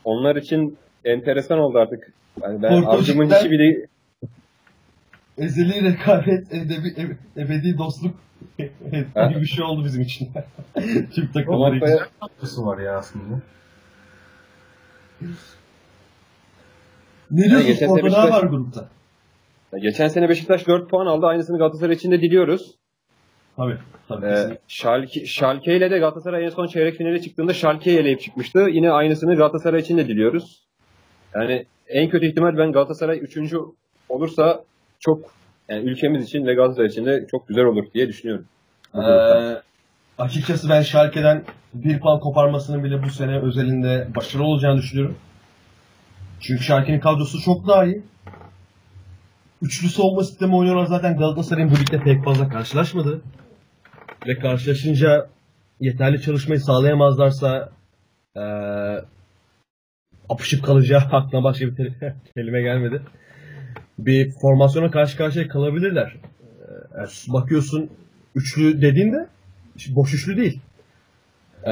[0.05, 2.13] Onlar için enteresan oldu artık.
[2.43, 3.87] Yani ben Porto avcımın cidden- içi bile
[5.39, 8.15] Ezeli rekabet, edebi, ebedi dostluk
[9.29, 10.29] gibi bir şey oldu bizim için.
[11.15, 11.43] Türk için.
[11.53, 13.41] Avrupa'ya Kapısı var ya aslında.
[17.31, 18.89] Ne Yani diyorsun geçen Porto sene daha Beşiktaş- var grupta?
[19.83, 21.27] geçen sene Beşiktaş 4 puan aldı.
[21.27, 22.75] Aynısını Galatasaray için de diliyoruz.
[23.57, 23.79] Tabii.
[24.09, 24.27] Tabii.
[24.27, 24.59] Ee.
[24.69, 28.59] Schalke, Schalke ile de Galatasaray en son çeyrek finale çıktığında Schalke'yi eleyip çıkmıştı.
[28.73, 30.67] Yine aynısını Galatasaray için de diliyoruz.
[31.35, 33.55] Yani en kötü ihtimal ben Galatasaray 3.
[34.09, 34.65] olursa
[35.01, 35.31] çok
[35.71, 38.45] yani ülkemiz için ve Galatasaray için de çok güzel olur diye düşünüyorum.
[38.95, 39.01] Ee,
[40.19, 41.45] açıkçası ben Schalke'den
[41.75, 45.17] bir puan koparmasının bile bu sene özelinde başarılı olacağını düşünüyorum.
[46.41, 48.03] Çünkü Schalke'nin kadrosu çok daha iyi.
[49.63, 53.21] Üçlü savunma sistemi oynuyorlar zaten Galatasaray'ın bu ligde pek fazla karşılaşmadı.
[54.27, 55.29] Ve karşılaşınca
[55.81, 57.71] yeterli çalışmayı sağlayamazlarsa
[58.37, 59.05] eee
[60.29, 61.93] apışıp kalacağı aklına başka bir
[62.37, 63.03] kelime gelmedi.
[64.07, 66.17] Bir formasyona karşı karşıya kalabilirler.
[66.97, 67.91] Eee, bakıyorsun
[68.35, 69.27] üçlü dediğinde
[69.89, 70.61] boş üçlü değil.
[71.65, 71.71] Ee,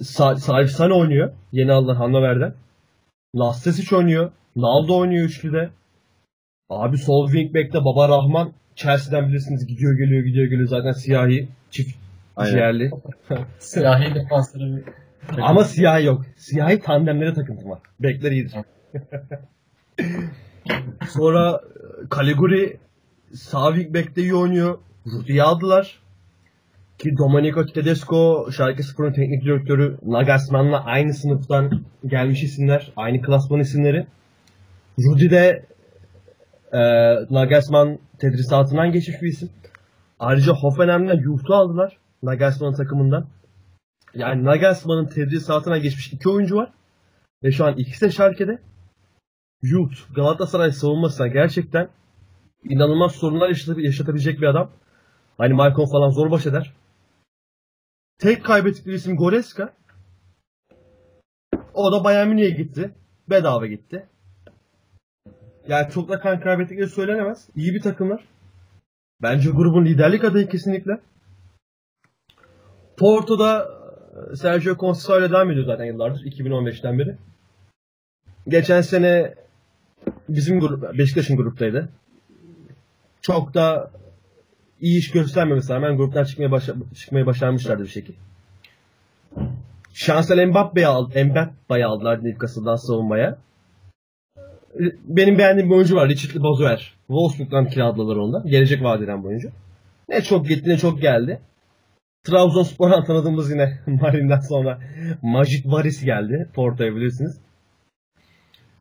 [0.00, 1.32] Sa- Salih Sane oynuyor.
[1.52, 2.54] Yeni alınan Hannover'den.
[3.36, 4.30] Lastesic oynuyor.
[4.56, 5.70] Naldo oynuyor üçlüde.
[6.68, 11.96] Abi sol wingback'te Baba Rahman Chelsea'den bilirsiniz gidiyor geliyor gidiyor geliyor zaten siyahi çift
[12.36, 12.50] Aynen.
[12.52, 12.90] ciğerli.
[13.58, 14.84] Siyahi defansları.
[15.42, 16.24] Ama siyahi yok.
[16.36, 17.78] Siyahi tandemlere takıntım var.
[18.00, 18.52] Bekler iyidir.
[21.08, 22.78] Sonra e, Caliguri
[23.34, 24.78] sağ wingback'te iyi oynuyor.
[25.06, 26.00] Rudi'yi aldılar.
[26.98, 32.92] Ki Domenico Tedesco, Schalke Spor'un teknik direktörü Nagelsmann'la aynı sınıftan gelmiş isimler.
[32.96, 34.06] Aynı klasman isimleri.
[34.98, 35.66] Rudi de
[36.72, 36.80] e,
[37.30, 39.50] Nagelsmann tedrisatından geçmiş bir isim.
[40.18, 41.96] Ayrıca Hoffenheim'den Juft'u aldılar.
[42.22, 43.26] Nagelsmann takımından.
[44.14, 46.72] Yani Nagelsmann'ın tedrisatına geçmiş iki oyuncu var.
[47.44, 48.58] Ve şu an ikisi de Schalke'de.
[49.62, 51.88] Juft, Galatasaray savunmasına gerçekten
[52.64, 54.70] inanılmaz sorunlar yaşat- yaşatabilecek bir adam.
[55.38, 56.72] Hani Maicon falan zor baş eder.
[58.18, 59.72] Tek kaybettikleri isim Goreska.
[61.74, 62.94] O da Bayern Münih'e gitti.
[63.30, 64.06] Bedava gitti.
[65.68, 67.48] Yani çok da kan kaybettikleri söylenemez.
[67.56, 68.24] İyi bir takımlar.
[69.22, 71.00] Bence grubun liderlik adayı kesinlikle.
[72.96, 73.68] Porto'da
[74.32, 76.20] e, Sergio Conceição ile devam ediyor zaten yıllardır.
[76.24, 77.16] 2015'ten beri.
[78.48, 79.34] geçen sene
[80.28, 81.88] bizim grup, Beşiktaş'ın gruptaydı.
[83.22, 83.90] Çok da
[84.80, 88.16] iyi iş göstermemesi rağmen gruptan çıkmaya, başa, çıkmaya başarmışlardı bir şekilde.
[89.92, 93.38] Şansel Mbappe'yi aldı, Mbappe'yi aldılar Newcastle'dan savunmaya.
[95.04, 96.08] Benim beğendiğim bir oyuncu var.
[96.08, 96.94] Richard Bazoer.
[97.06, 98.46] Wolfsburg'dan kiraladılar ondan.
[98.46, 99.48] Gelecek vadeden bir oyuncu.
[100.08, 101.40] Ne çok gitti ne çok geldi.
[102.24, 104.78] Trabzonspor'dan tanıdığımız yine Marin'den sonra
[105.22, 106.48] Majid Varis geldi.
[106.54, 107.40] Porto'ya bilirsiniz.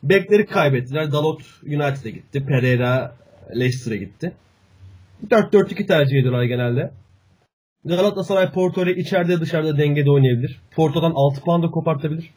[0.03, 1.11] Bekleri kaybettiler.
[1.11, 2.45] Dalot United'e gitti.
[2.45, 3.15] Pereira
[3.55, 4.33] Leicester'a gitti.
[5.27, 6.91] 4-4-2 tercih ediyorlar genelde.
[7.85, 10.61] Galatasaray Porto ile içeride dışarıda dengede oynayabilir.
[10.75, 12.33] Porto'dan 6 puan da kopartabilir.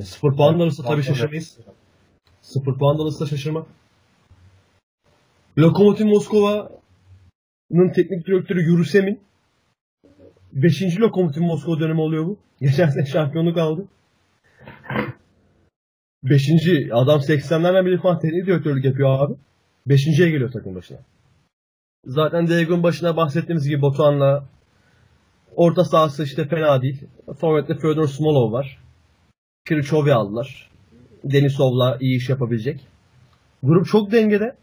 [0.00, 1.58] 0 puan alırsa tabii şaşırmayız.
[2.42, 3.66] 0 puan alırsa şaşırma.
[5.58, 9.20] Lokomotiv Moskova'nın teknik direktörü Yurusemin
[10.52, 11.00] 5.
[11.00, 12.38] Lokomotiv Moskova dönemi oluyor bu.
[12.60, 13.88] Geçen sene şampiyonluk aldı.
[16.24, 16.48] 5.
[16.92, 19.34] adam 80'lerden beri falan teknik direktörlük yapıyor abi.
[19.86, 20.98] 5.ye geliyor takım başına.
[22.04, 24.44] Zaten Diego'nun başına bahsettiğimiz gibi Batuhan'la
[25.56, 27.04] orta sahası işte fena değil.
[27.40, 28.78] Forvet'te Fyodor Smolov var.
[29.68, 30.70] Kirichov'i aldılar.
[31.24, 32.86] Denisov'la iyi iş yapabilecek.
[33.62, 34.56] Grup çok dengede.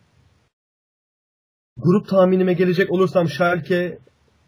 [1.77, 3.97] Grup tahminime gelecek olursam Schalke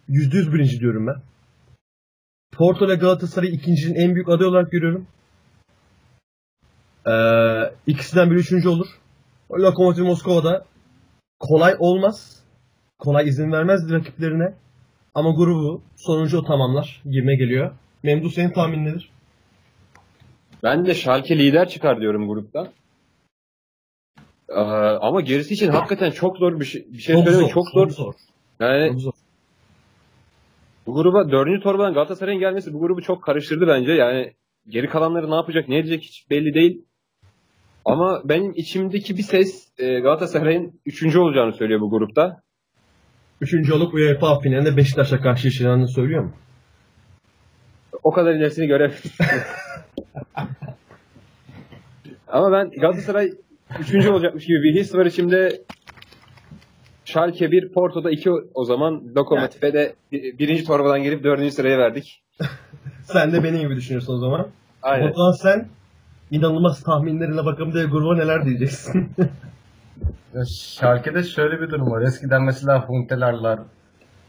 [0.09, 1.21] %100 birinci diyorum ben.
[2.53, 5.07] Porto ile Galatasaray'ı ikincinin en büyük adayı olarak görüyorum.
[7.07, 8.87] Ee, ikisinden biri üçüncü olur.
[9.51, 10.65] Lokomotiv Moskova'da
[11.39, 12.43] kolay olmaz.
[12.99, 14.53] Kolay izin vermez rakiplerine.
[15.15, 17.01] Ama grubu sonuncu o tamamlar.
[17.05, 17.71] Girme geliyor.
[18.03, 19.09] Memduh senin tahmin nedir?
[20.63, 22.71] Ben de Schalke lider çıkar diyorum grupta.
[24.49, 24.59] Ee,
[25.01, 27.49] ama gerisi için hakikaten çok zor bir şey, bir şey çok zor.
[27.49, 28.13] Çok zor.
[28.59, 29.11] Yani Çok zor.
[30.87, 33.91] bu gruba dördüncü torbadan Galatasaray'ın gelmesi bu grubu çok karıştırdı bence.
[33.91, 34.33] Yani
[34.67, 36.84] geri kalanları ne yapacak, ne edecek hiç belli değil.
[37.85, 42.41] Ama benim içimdeki bir ses e, Galatasaray'ın üçüncü olacağını söylüyor bu grupta.
[43.41, 46.31] Üçüncü olup UEFA finalinde Beşiktaş'a karşı yaşananını söylüyor mu?
[48.03, 49.09] O kadar ilerisini göremiyorum.
[52.27, 53.31] Ama ben Galatasaray
[53.79, 55.61] üçüncü olacakmış gibi bir his var içimde.
[57.05, 59.03] Schalke 1, Porto'da 2 o zaman.
[59.15, 62.23] Lokomotif'e de birinci torbadan gelip dördüncü sıraya verdik.
[63.03, 64.47] Sen de benim gibi düşünüyorsun o zaman.
[64.81, 65.09] Aynen.
[65.09, 65.67] Batuhan sen
[66.31, 69.11] inanılmaz tahminlerine bakalım diye gruba neler diyeceksin?
[70.49, 72.01] Schalke'de şöyle bir durum var.
[72.01, 73.59] Eskiden mesela Huntelarlar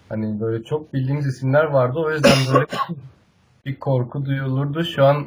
[0.09, 1.99] hani böyle çok bildiğimiz isimler vardı.
[1.99, 2.67] O yüzden böyle
[3.67, 4.85] bir korku duyulurdu.
[4.85, 5.27] Şu an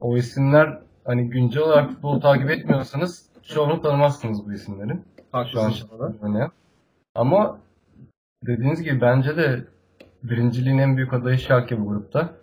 [0.00, 5.04] o isimler hani güncel olarak futbol takip etmiyorsanız çoğunu tanımazsınız bu isimlerin.
[5.32, 6.50] Şu an Haklısın oynayan.
[7.14, 7.58] Ama
[8.46, 9.64] dediğiniz gibi bence de
[10.22, 12.34] birinciliğin en büyük adayı Schalke bu grupta.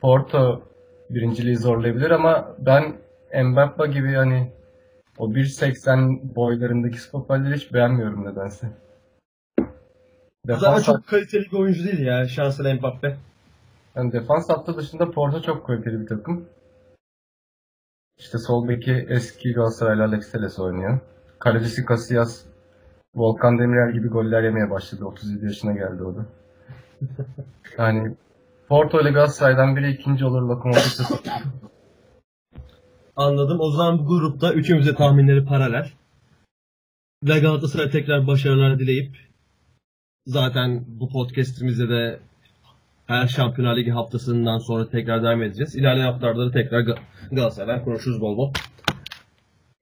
[0.00, 0.67] Porto
[1.10, 2.96] birinciliği zorlayabilir ama ben
[3.44, 4.52] Mbappe gibi hani
[5.18, 8.68] o 1.80 boylarındaki stoperleri hiç beğenmiyorum nedense.
[10.46, 13.16] Zaten Defans, çok kaliteli bir oyuncu değil ya Şansel Mbappe.
[13.96, 16.44] yani defans hattı dışında Porto çok kaliteli bir takım.
[18.18, 20.98] İşte sol beki eski Galatasaraylı Alex Telles oynuyor.
[21.38, 22.44] Kalecisi Casillas
[23.14, 25.04] Volkan Demirel gibi goller yemeye başladı.
[25.04, 26.26] 37 yaşına geldi o da.
[27.78, 28.14] Yani
[28.68, 30.42] Porto ile Galatasaray'dan biri ikinci olur.
[30.42, 31.04] Lokomotiv
[33.16, 33.60] Anladım.
[33.60, 35.90] O zaman bu grupta üçümüze tahminleri paralel.
[37.24, 39.16] Ve Galatasaray tekrar başarılar dileyip
[40.26, 42.20] zaten bu podcastimizde de
[43.06, 45.76] her Şampiyonlar Ligi haftasından sonra tekrar devam edeceğiz.
[45.76, 46.98] İlerleyen haftalarda da tekrar Ga-
[47.32, 48.52] Galatasaray'dan konuşuruz bol bol.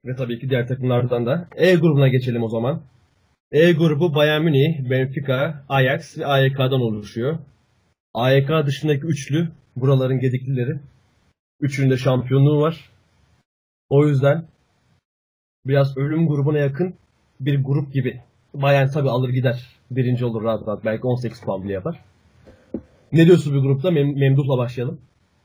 [0.04, 1.48] Ve tabii ki diğer takımlardan da.
[1.56, 2.80] E grubuna geçelim o zaman.
[3.52, 7.38] E grubu Bayern Münih, Benfica, Ajax ve AYK'dan oluşuyor.
[8.16, 10.78] AYK dışındaki üçlü buraların gediklileri.
[11.60, 12.90] Üçünün de şampiyonluğu var.
[13.90, 14.44] O yüzden
[15.66, 16.94] biraz ölüm grubuna yakın
[17.40, 18.20] bir grup gibi.
[18.54, 19.66] Bayern tabi alır gider.
[19.90, 20.84] Birinci olur rahat rahat.
[20.84, 22.00] Belki 18 puan bile yapar.
[23.12, 23.88] Ne diyorsun bu grupta?
[23.88, 25.00] Mem- Memduh'la başlayalım.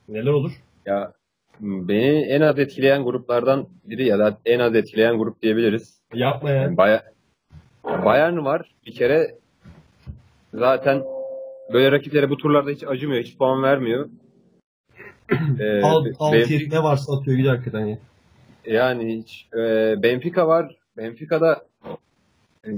[0.10, 0.62] Neler olur?
[0.86, 1.14] Ya
[1.60, 6.02] beni en az etkileyen gruplardan biri ya da en az etkileyen grup diyebiliriz.
[6.14, 6.56] Yapma ya.
[6.56, 6.78] Yani
[7.84, 8.76] Bayern var.
[8.86, 9.36] Bir kere
[10.54, 11.04] zaten
[11.74, 13.24] böyle rakiplere bu turlarda hiç acımıyor.
[13.24, 14.10] Hiç puan vermiyor.
[15.60, 17.98] Ee, Al, be- al Benfica- ne varsa atıyor gidiyor hakikaten ya.
[18.66, 19.48] Yani hiç.
[19.54, 19.60] e,
[20.04, 20.76] Benfica var.
[20.98, 21.66] Benfica'da
[22.66, 22.70] e,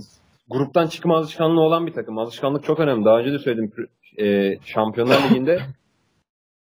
[0.50, 2.18] gruptan çıkma alışkanlığı olan bir takım.
[2.18, 3.06] Alışkanlık çok önemli.
[3.06, 3.72] Daha önce de söyledim.
[4.20, 5.60] E, Şampiyonlar Ligi'nde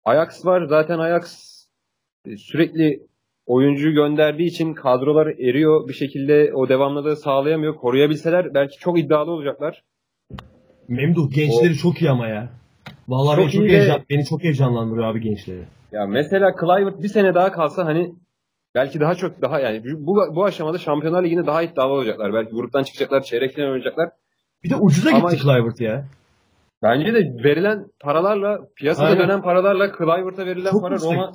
[0.05, 0.67] Ajax var.
[0.67, 1.53] Zaten Ajax
[2.27, 3.01] e, sürekli
[3.47, 5.89] oyuncu gönderdiği için kadrolar eriyor.
[5.89, 7.75] Bir şekilde o devamlılığı sağlayamıyor.
[7.75, 9.83] Koruyabilseler belki çok iddialı olacaklar.
[10.89, 12.49] Memduh gençleri çok iyi ama ya.
[13.09, 15.63] Vallahi Çok beni, çok ve- heyecan, beni çok heyecanlandırıyor abi gençleri.
[15.93, 18.13] Ya mesela Kluivert bir sene daha kalsa hani
[18.75, 22.33] belki daha çok daha yani bu, bu aşamada Şampiyonlar Ligi'nde daha iddialı olacaklar.
[22.35, 24.11] Belki gruptan çıkacaklar, çeyrek final oynayacaklar.
[24.65, 26.05] Bir de ucuza Ama gitti Kluivert ya.
[26.83, 29.19] Bence de verilen paralarla, piyasada Aynen.
[29.19, 31.13] dönen paralarla Kluivert'a verilen Çok para yüksek.
[31.13, 31.33] Roma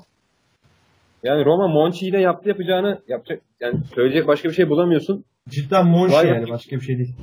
[1.23, 5.25] yani Roma Monchi ile yaptı yapacağını yapacak yani söyleyecek başka bir şey bulamıyorsun.
[5.49, 7.15] Cidden Monchi Kluivert- yani başka bir şey değil.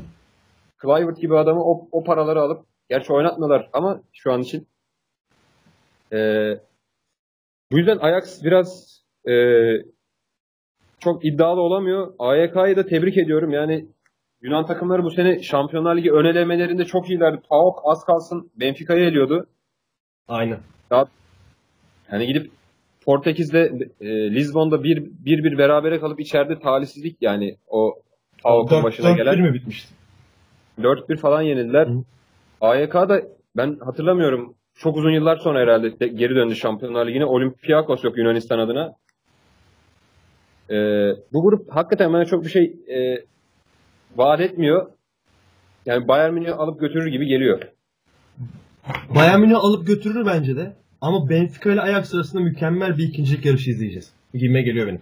[0.78, 4.66] Kluivert gibi adamı o, o paraları alıp gerçi oynatmıyorlar ama şu an için
[6.12, 6.58] Ee,
[7.72, 8.98] bu yüzden Ajax biraz
[9.28, 9.82] ee,
[10.98, 12.14] çok iddialı olamıyor.
[12.18, 13.50] AYK'yı da tebrik ediyorum.
[13.50, 13.86] Yani
[14.42, 17.40] Yunan takımları bu sene Şampiyonlar Ligi ön elemelerinde çok iyilerdi.
[17.48, 19.46] PAOK az kalsın Benfica'yı eliyordu.
[20.28, 20.58] Aynen.
[22.12, 22.50] Yani gidip
[23.04, 27.94] Portekiz'de e, Lizbon'da bir, bir bir berabere kalıp içeride talihsizlik yani o
[28.42, 29.36] PAOK'un başına gelen.
[29.36, 29.94] bir mi bitmişti?
[30.78, 31.86] 4-1 falan yenildiler.
[31.86, 32.02] Hı.
[32.60, 33.22] AYK'da
[33.56, 37.24] ben hatırlamıyorum çok uzun yıllar sonra herhalde de- geri döndü Şampiyonlar Ligi'ne.
[37.24, 38.92] Olympiakos yok Yunanistan adına.
[40.70, 40.74] Ee,
[41.32, 43.24] bu grup hakikaten bana çok bir şey e,
[44.16, 44.90] vaat etmiyor.
[45.86, 47.62] Yani Bayern Münih'i alıp götürür gibi geliyor.
[49.14, 50.76] Bayern Münih alıp götürür bence de.
[51.00, 54.12] Ama Benfica ile Ajax arasında mükemmel bir ikincilik yarışı izleyeceğiz.
[54.34, 55.00] Gibime geliyor benim.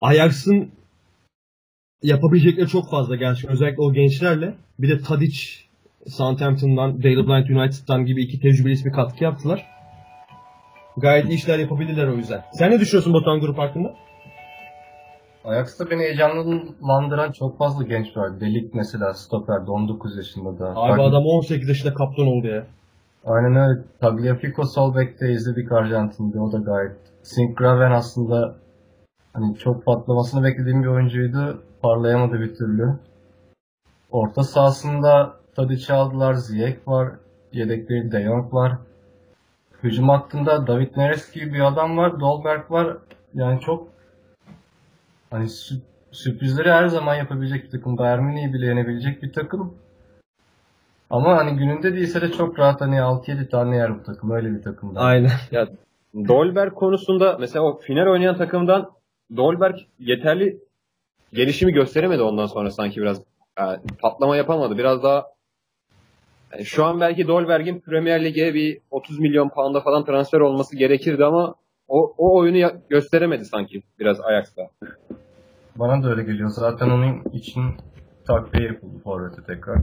[0.00, 0.70] Ajax'ın
[2.02, 3.52] yapabilecekleri çok fazla gerçekten.
[3.52, 4.54] Özellikle o gençlerle.
[4.78, 5.38] Bir de Tadic
[6.08, 9.66] Southampton'dan, Daley Blind United'dan gibi iki tecrübeli ismi katkı yaptılar.
[10.96, 12.44] Gayet iyi işler yapabilirler o yüzden.
[12.52, 13.94] Sen ne düşünüyorsun Batuhan Grup hakkında?
[15.44, 18.40] Ajax'ta beni heyecanlandıran çok fazla genç var.
[18.40, 20.66] Delik mesela stoperde 19 yaşında da.
[20.76, 22.66] Abi Tag- adam 18 yaşında kaptan oldu ya.
[23.24, 23.80] Aynen öyle.
[24.00, 26.40] Tagliafico sol bekte izledik Arjantin'de.
[26.40, 26.96] O da gayet.
[27.22, 28.54] Sinkgraven aslında
[29.32, 31.62] hani çok patlamasını beklediğim bir oyuncuydu.
[31.82, 32.94] Parlayamadı bir türlü.
[34.10, 36.34] Orta sahasında Tadic'i aldılar.
[36.34, 37.08] Ziyech var.
[37.52, 38.72] Yedekleri De Jong var.
[39.82, 42.20] Hücum hattında David Neres gibi bir adam var.
[42.20, 42.96] Dolberg var.
[43.34, 43.88] Yani çok
[45.30, 45.80] hani sü-
[46.10, 47.98] sürprizleri her zaman yapabilecek bir takım.
[47.98, 49.74] Bayern Münih'i bile yenebilecek bir takım.
[51.10, 54.30] Ama hani gününde değilse de çok rahat hani 6-7 tane yer bu takım.
[54.30, 54.92] Öyle bir takım.
[54.96, 55.30] Aynen.
[55.50, 55.68] Ya
[56.14, 58.90] Dolberg konusunda mesela o final oynayan takımdan
[59.36, 60.58] Dolberg yeterli
[61.32, 63.22] gelişimi gösteremedi ondan sonra sanki biraz
[63.58, 64.78] Yani patlama yapamadı.
[64.78, 65.26] Biraz daha
[66.52, 71.24] yani şu an belki Dolberg'in Premier Lig'e bir 30 milyon pound'a falan transfer olması gerekirdi
[71.24, 71.54] ama
[71.88, 74.70] o, o oyunu gösteremedi sanki biraz Ajax'ta.
[75.76, 76.48] Bana da öyle geliyor.
[76.48, 77.62] Zaten onun için
[78.26, 79.78] takviye yapıldı Forvet'e tekrar.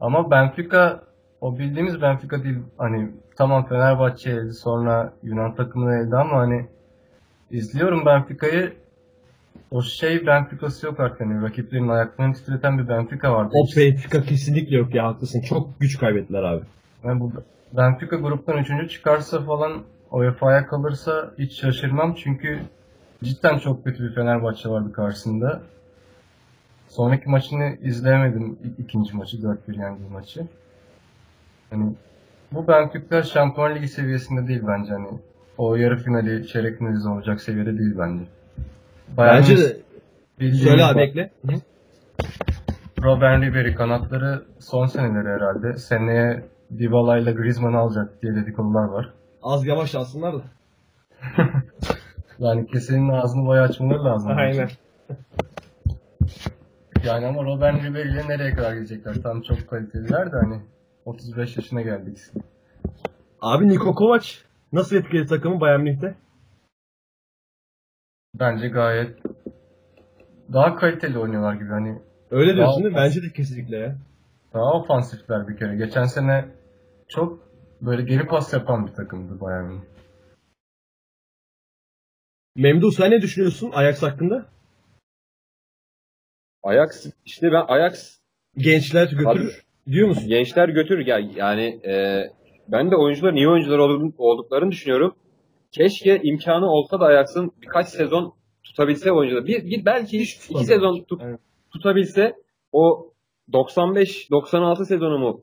[0.00, 1.02] Ama Benfica
[1.40, 2.58] o bildiğimiz Benfica değil.
[2.78, 6.68] Hani tamam Fenerbahçe sonra Yunan takımını eldi ama hani
[7.50, 8.72] izliyorum Benfica'yı
[9.70, 11.20] o şey Benfica'sı yok artık.
[11.20, 13.50] Hani rakiplerin ayaklarını titreten bir Benfica vardı.
[13.54, 15.40] O Benfica kesinlikle yok ya haklısın.
[15.40, 16.64] Çok güç kaybettiler abi.
[17.04, 17.32] Yani bu
[17.72, 22.60] Benfica gruptan üçüncü çıkarsa falan UEFA'ya kalırsa hiç şaşırmam çünkü
[23.24, 25.62] cidden çok kötü bir Fenerbahçe vardı karşısında.
[26.88, 28.58] Sonraki maçını izleyemedim.
[28.78, 30.46] İkinci maçı 4-1 yendiği maçı.
[31.70, 31.92] Hani
[32.52, 35.08] bu Benfica Şampiyonlar Ligi seviyesinde değil bence hani.
[35.60, 38.24] O yarı finali, çeyrek finali olacak seviyede değil bence.
[39.18, 39.76] Bence de
[40.52, 41.30] söyle abi bekle.
[41.46, 41.52] Hı.
[43.02, 45.78] Robben Ribery kanatları son seneleri herhalde.
[45.78, 46.44] Seneye
[46.78, 49.12] Dybala ile Griezmann'ı alacak diye dedikodular var.
[49.42, 50.42] Az yavaş alsınlar da.
[52.38, 54.30] Yani kesenin ağzını bayağı açmaları lazım.
[54.36, 54.68] Aynen.
[57.04, 59.14] Yani ama Robben Ribery ile nereye kadar gidecekler?
[59.22, 60.60] Tam çok kaliteliler de hani
[61.04, 62.18] 35 yaşına geldik.
[63.40, 64.26] Abi Niko Kovac
[64.72, 66.14] nasıl etkiledi takımı Bayern Münih'te?
[68.34, 69.18] Bence gayet
[70.52, 71.98] daha kaliteli oynuyorlar gibi hani
[72.30, 73.00] Öyle diyorsun değil mi?
[73.00, 73.96] Bence de kesinlikle ya.
[74.54, 75.76] daha ofansifler bir kere.
[75.76, 76.44] Geçen sene
[77.08, 77.50] çok
[77.80, 79.80] böyle geri pas yapan bir takımdı Bayern Münih.
[82.56, 84.46] Memduh sen ne düşünüyorsun Ajax hakkında?
[86.62, 88.18] Ajax işte ben Ajax
[88.56, 90.28] Gençler götürür diyor musun?
[90.28, 92.24] gençler götürür ya yani e,
[92.72, 93.78] ben de oyuncuların iyi oyuncular
[94.18, 95.14] olduklarını düşünüyorum.
[95.72, 98.32] Keşke imkanı olsa da Ajax'ın birkaç sezon
[98.64, 99.46] tutabilse oyuncular.
[99.46, 101.40] Bir, bir belki Hiç iki sezon tut- Evet.
[101.72, 102.34] tutabilse
[102.72, 103.06] o
[103.52, 105.42] 95-96 sezonu mu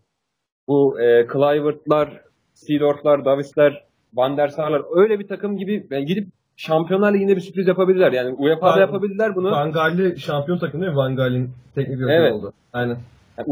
[0.68, 2.22] bu e, Kluivert'lar,
[2.54, 7.68] Seedorf'lar, Davis'ler, Van der Sar'lar öyle bir takım gibi yani gidip Şampiyonlar Ligi'nde bir sürpriz
[7.68, 8.12] yapabilirler.
[8.12, 9.52] Yani UEFA'da yapabilirler bunu.
[9.52, 10.98] Van Gaal'i şampiyon takım değil mi?
[10.98, 12.34] Van Gaal'in teknik direktörü Evet.
[12.34, 12.54] oldu.
[12.74, 12.98] Aynen.
[13.38, 13.48] Yani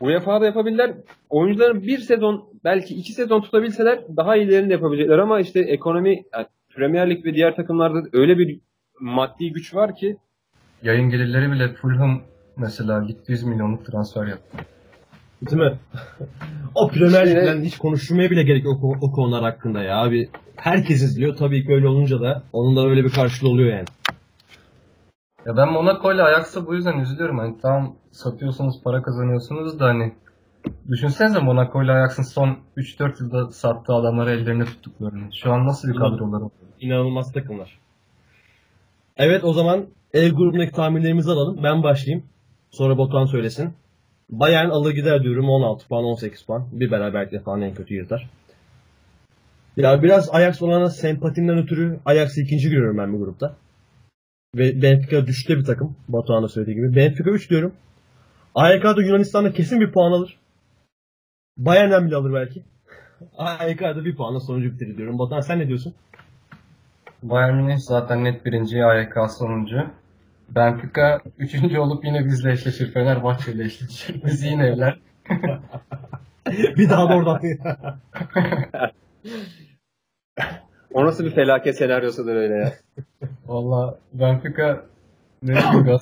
[0.00, 0.90] UEFA'da yapabilirler.
[1.30, 6.46] Oyuncuların bir sezon belki iki sezon tutabilseler daha iyilerini de yapabilecekler ama işte ekonomi yani
[6.74, 8.60] Premier Lig ve diğer takımlarda öyle bir
[9.00, 10.16] maddi güç var ki
[10.82, 12.20] Yayın gelirleri bile Fulham
[12.56, 14.58] mesela gitti 100 milyonluk transfer yaptı.
[15.50, 15.78] Değil mi?
[16.74, 20.28] o Premier İşte- Lig'den hiç konuşmaya bile gerek yok o, o konular hakkında ya abi.
[20.56, 21.36] Herkes izliyor.
[21.36, 23.84] Tabii ki öyle olunca da onun da öyle bir karşılığı oluyor yani.
[25.46, 27.38] Ya ben Monaco ile Ajax'a bu yüzden üzülüyorum.
[27.38, 30.12] Hani tamam satıyorsunuz para kazanıyorsunuz da hani
[30.90, 35.28] düşünsenize Monaco ile Ajax'ın son 3-4 yılda sattığı adamları ellerine tuttuklarını.
[35.34, 36.50] Şu an nasıl bir kadroları var?
[36.80, 37.78] İnanılmaz takımlar.
[39.16, 41.62] Evet o zaman E grubundaki tahminlerimizi alalım.
[41.62, 42.26] Ben başlayayım.
[42.70, 43.74] Sonra Batuhan söylesin.
[44.30, 46.66] Bayern alır gider diyorum 16 puan 18 puan.
[46.72, 48.30] Bir beraberlikle falan en kötü yırtar.
[49.76, 53.56] Ya biraz Ajax olana sempatimden ötürü Ajax'ı ikinci görüyorum ben bu grupta.
[54.54, 55.96] Ve Benfica düşte bir takım.
[56.08, 56.96] Batuhan da söylediği gibi.
[56.96, 57.74] Benfica 3 diyorum.
[58.54, 60.38] AYK da Yunanistan'da kesin bir puan alır.
[61.56, 62.62] Bayern'den bile alır belki.
[63.36, 65.18] AYK da bir puanla sonucu bitirir diyorum.
[65.18, 65.94] Batuhan sen ne diyorsun?
[67.22, 69.86] Bayern Münih zaten net birinci, AYK sonuncu.
[70.48, 72.92] Benfica üçüncü olup yine bizle eşleşir.
[72.92, 74.22] Fenerbahçe ile eşleşir.
[74.24, 74.98] Biz yine evler.
[76.76, 77.40] bir daha da oradan.
[80.94, 82.72] O nasıl bir felaket senaryosudur öyle ya.
[83.46, 84.84] Valla Benfica
[85.42, 85.52] ne
[85.84, 86.00] gaz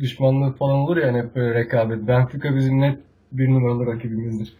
[0.00, 2.08] düşmanlığı falan olur ya hani hep böyle rekabet.
[2.08, 2.98] Benfica bizim net
[3.32, 4.52] bir numaralı rakibimizdir.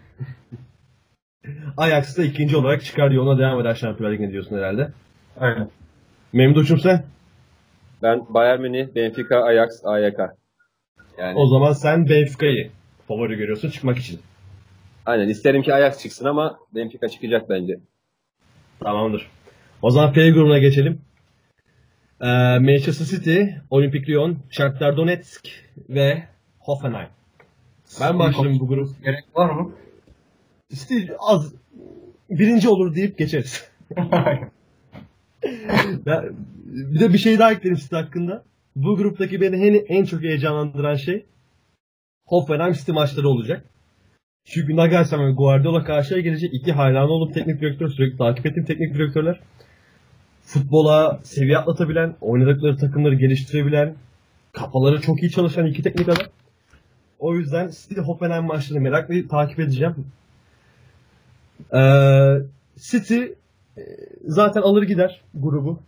[1.76, 4.92] Ajax da ikinci olarak çıkar yoluna devam eder Şampiyonlar Ligi'ne diyorsun herhalde.
[5.40, 5.70] Aynen.
[6.32, 7.04] Memduh'cum sen?
[8.02, 10.18] Ben Bayern Münih, Benfica, Ajax, AYK.
[11.18, 12.70] Yani O zaman sen Benfica'yı
[13.08, 14.20] favori görüyorsun çıkmak için.
[15.06, 17.78] aynen isterim ki Ajax çıksın ama Benfica çıkacak bence.
[18.80, 19.30] Tamamdır.
[19.82, 21.00] O zaman P grubuna geçelim.
[22.20, 22.26] Ee,
[22.58, 25.48] Manchester City, Olimpik Lyon, Shakhtar Donetsk
[25.88, 26.22] ve
[26.58, 27.08] Hoffenheim.
[28.00, 29.04] Ben başlayayım bu grup.
[29.04, 29.72] Gerek var mı?
[30.74, 31.54] City az
[32.30, 33.70] birinci olur deyip geçeriz.
[36.06, 36.34] Ben-
[36.66, 38.44] bir de bir şey daha eklerim City hakkında.
[38.76, 41.26] Bu gruptaki beni en, en çok heyecanlandıran şey
[42.26, 43.64] Hoffenheim City maçları olacak.
[44.50, 48.94] Çünkü Nagelsmann ve Guardiola karşıya gelecek iki hayran olduğum teknik direktör, sürekli takip ettiğim teknik
[48.94, 49.40] direktörler.
[50.42, 53.94] Futbola seviye atlatabilen, oynadıkları takımları geliştirebilen,
[54.52, 56.26] kafaları çok iyi çalışan iki teknik adam.
[57.18, 59.94] O yüzden City Hoffenheim maçlarını merakla takip edeceğim.
[61.74, 62.34] Ee,
[62.78, 63.22] City
[63.76, 63.82] e,
[64.26, 65.80] zaten alır gider grubu.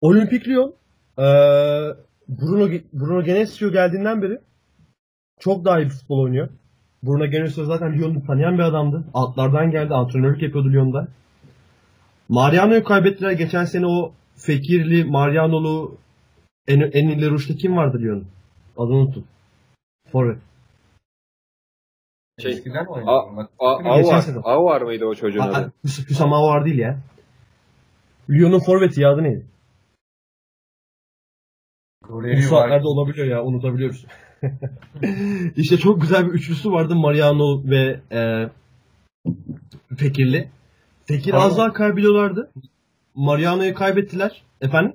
[0.00, 0.74] Olimpik Lyon
[1.18, 1.26] e,
[2.28, 4.38] Bruno, Bruno Genesio geldiğinden beri
[5.40, 6.48] çok daha iyi bir futbol oynuyor.
[7.02, 9.04] Bruno Genesio zaten Lyon'u tanıyan bir adamdı.
[9.14, 9.94] Altlardan geldi.
[9.94, 11.08] Antrenörlük yapıyordu Lyon'da.
[12.28, 13.32] Mariano'yu kaybettiler.
[13.32, 15.94] Geçen sene o Fekirli, Mariano'lu
[16.68, 18.26] en, en ileri uçta kim vardı Lyon'un?
[18.76, 19.24] Adını unuttum.
[20.12, 20.38] Forvet.
[22.42, 23.18] Şey, Eskiden mi A,
[23.58, 24.42] A, Aouar, sezon.
[24.44, 25.72] Aouar mıydı o çocuğun adı?
[25.84, 26.98] Hüs- Hüsam Aouar değil ya.
[28.30, 29.46] Lyon'un forveti ya adı neydi?
[32.08, 34.06] Bu saatlerde olabiliyor ya unutabiliyoruz.
[35.56, 38.48] işte çok güzel bir üçlüsü vardı Mariano ve e,
[39.96, 40.48] Fekirli.
[41.04, 42.50] Fekir az daha kaybediyorlardı.
[43.14, 44.42] Mariano'yu kaybettiler.
[44.60, 44.92] Efendim?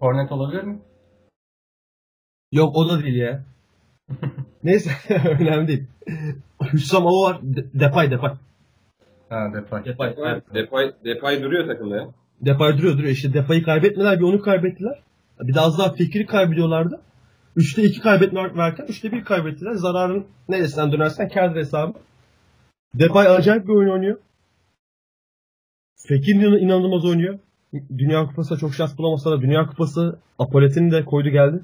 [0.00, 0.78] Kornet olabilir mi?
[2.52, 3.44] Yok o da değil ya.
[4.64, 4.90] Neyse
[5.40, 5.84] önemli değil.
[6.72, 7.40] Hüsam Ava var.
[7.42, 8.32] De- Depay Depay.
[9.28, 9.84] Ha Depay.
[9.84, 10.10] Depay.
[10.10, 12.08] Depay, Depay, Depay duruyor takımda ya.
[12.40, 13.12] Depay duruyor duruyor.
[13.12, 15.02] İşte Depay'ı kaybetmediler bir onu kaybettiler.
[15.40, 17.00] Bir de az daha Fekir'i kaybediyorlardı.
[17.56, 19.72] 3'te 2 kaybetmek varken 3'te 1 kaybettiler.
[19.74, 21.92] Zararın neresinden dönersen kârdır hesabı.
[22.94, 24.18] Depay acayip bir oyun oynuyor.
[26.08, 27.38] Fekir inan- inanılmaz oynuyor.
[27.98, 31.60] Dünya Kupası'na çok şans bulamasa da Dünya Kupası apoletini de koydu geldi.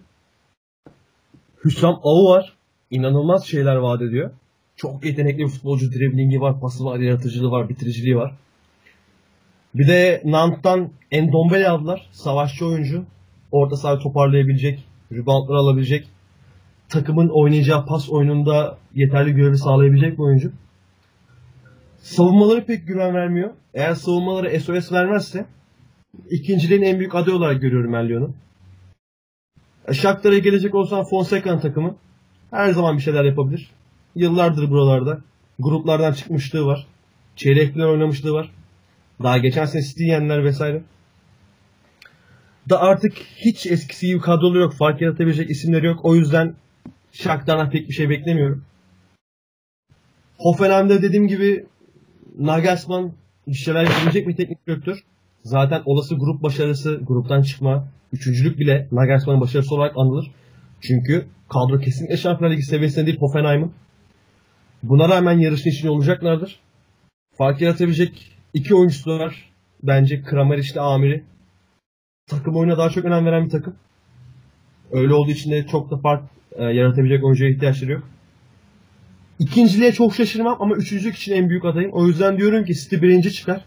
[1.64, 2.52] Hüsam Avu var.
[2.90, 4.30] İnanılmaz şeyler vaat ediyor.
[4.76, 5.92] Çok yetenekli bir futbolcu.
[5.92, 8.34] Driblingi var, pası var, yaratıcılığı var, bitiriciliği var.
[9.74, 12.08] Bir de Nant'tan Endombele aldılar.
[12.12, 13.04] Savaşçı oyuncu.
[13.52, 14.84] Orta sahayı toparlayabilecek,
[15.16, 16.08] reboundları alabilecek,
[16.88, 20.52] takımın oynayacağı pas oyununda yeterli görevi sağlayabilecek bir oyuncu.
[21.98, 23.50] Savunmaları pek güven vermiyor.
[23.74, 25.46] Eğer savunmaları SOS vermezse
[26.30, 28.30] ikinciliğin en büyük adayı olarak görüyorum ben Lyon'u.
[29.88, 31.96] E, Shakhtar'a gelecek olsan Fonseca'nın takımı
[32.50, 33.70] her zaman bir şeyler yapabilir.
[34.14, 35.20] Yıllardır buralarda.
[35.58, 36.86] Gruplardan çıkmışlığı var.
[37.36, 38.50] Çeyrek final oynamışlığı var.
[39.22, 40.82] Daha geçen sene City yendiler vesaire.
[42.70, 44.74] Da artık hiç eskisi gibi kadrolu yok.
[44.74, 46.04] Fark yaratabilecek isimleri yok.
[46.04, 46.54] O yüzden
[47.12, 48.64] Shakhtar'dan pek bir şey beklemiyorum.
[50.38, 51.66] Hoffenheim'de dediğim gibi
[52.38, 53.12] Nagelsmann
[53.48, 55.04] bir şeyler yapabilecek bir teknik direktör.
[55.44, 60.30] Zaten olası grup başarısı, gruptan çıkma, üçüncülük bile Nagelsmann'ın başarısı olarak anılır.
[60.80, 63.72] Çünkü kadro kesinlikle Şampiyonlar Ligi seviyesinde değil Hoffenheim'ın.
[64.82, 66.60] Buna rağmen yarışın içinde olacaklardır.
[67.38, 69.50] Fark yaratabilecek iki oyuncusu var.
[69.82, 71.24] Bence Kramaric ile Amiri.
[72.26, 73.76] Takım oyuna daha çok önem veren bir takım.
[74.92, 76.22] Öyle olduğu için de çok da fark
[76.52, 78.02] e, yaratabilecek oyuncuya ihtiyaçları yok.
[79.38, 81.90] İkinciliğe çok şaşırmam ama üçüncülük için en büyük adayım.
[81.92, 83.64] O yüzden diyorum ki City birinci çıkar.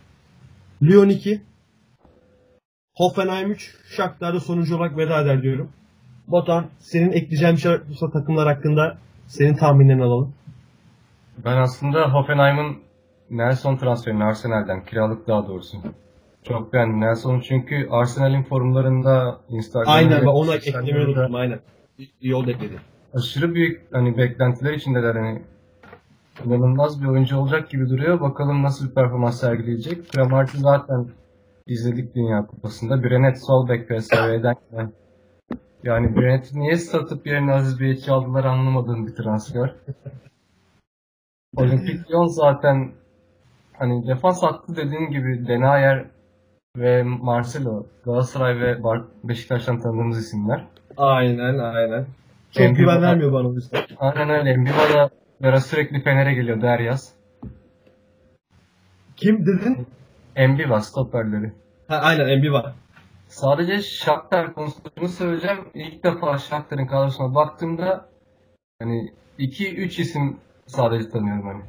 [0.83, 1.41] Lyon 2.
[2.95, 3.75] Hoffenheim 3.
[3.95, 5.71] Shakhtar da sonuncu olarak veda eder diyorum.
[6.27, 10.33] Botan senin ekleyeceğin bir şey varsa takımlar hakkında senin tahminlerini alalım.
[11.45, 12.77] Ben aslında Hoffenheim'ın
[13.29, 15.77] Nelson transferini Arsenal'den kiralık daha doğrusu.
[16.47, 21.59] Çok beğendim Nelson'u çünkü Arsenal'in forumlarında Instagram'da Aynen ben onu sosyal eklemeyi unuttum aynen.
[22.21, 22.73] İyi- oldu ekledi.
[23.13, 25.41] aşırı büyük hani beklentiler içindeler hani
[26.45, 28.21] inanılmaz bir oyuncu olacak gibi duruyor.
[28.21, 30.09] Bakalım nasıl bir performans sergileyecek.
[30.11, 31.07] Kramart'ı zaten
[31.67, 33.03] izledik Dünya Kupası'nda.
[33.03, 34.91] Brenet Solbek PSV'den gelen.
[35.83, 39.75] Yani Brenet'i niye satıp yerine Aziz Bey'i aldılar anlamadığım bir transfer.
[41.57, 42.91] Olimpik Lyon zaten
[43.73, 46.05] hani defans hattı dediğin gibi Denayer
[46.77, 48.77] ve Marcelo Galatasaray ve
[49.23, 50.65] Beşiktaş'tan tanıdığımız isimler.
[50.97, 52.05] Aynen aynen.
[52.51, 53.81] Çok Emre güven vermiyor bana o yüzden.
[53.99, 54.57] Aynen öyle.
[54.57, 55.09] Mbiba da
[55.41, 57.13] Vera sürekli Fener'e geliyor der yaz.
[59.15, 59.87] Kim dedin?
[60.37, 61.51] Mbiba stoperleri.
[61.87, 62.73] Ha, aynen Embi var.
[63.27, 65.57] Sadece Shakhtar konusunu söyleyeceğim.
[65.73, 68.09] İlk defa Shakhtar'ın kadrosuna baktığımda
[68.79, 70.37] hani 2-3 isim
[70.67, 71.61] sadece tanıyorum hani.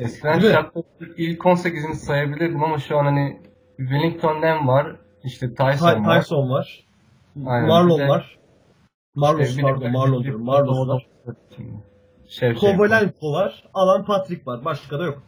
[0.00, 0.42] Eskiden mi?
[0.42, 3.40] Shakhtar'ın ilk 18'ini sayabilirdim ama şu an hani
[3.76, 4.96] Wellington Nem var.
[5.24, 6.20] işte Tyson Ty- var.
[6.20, 6.84] Tyson var.
[7.46, 8.38] Aynen, Marlon var.
[9.14, 10.44] Marlos de- pardon Marlon diyorum.
[10.44, 11.06] Marlos var.
[12.60, 13.64] Kovalenko var.
[13.74, 14.64] Alan Patrick var.
[14.64, 15.22] Başka da yok.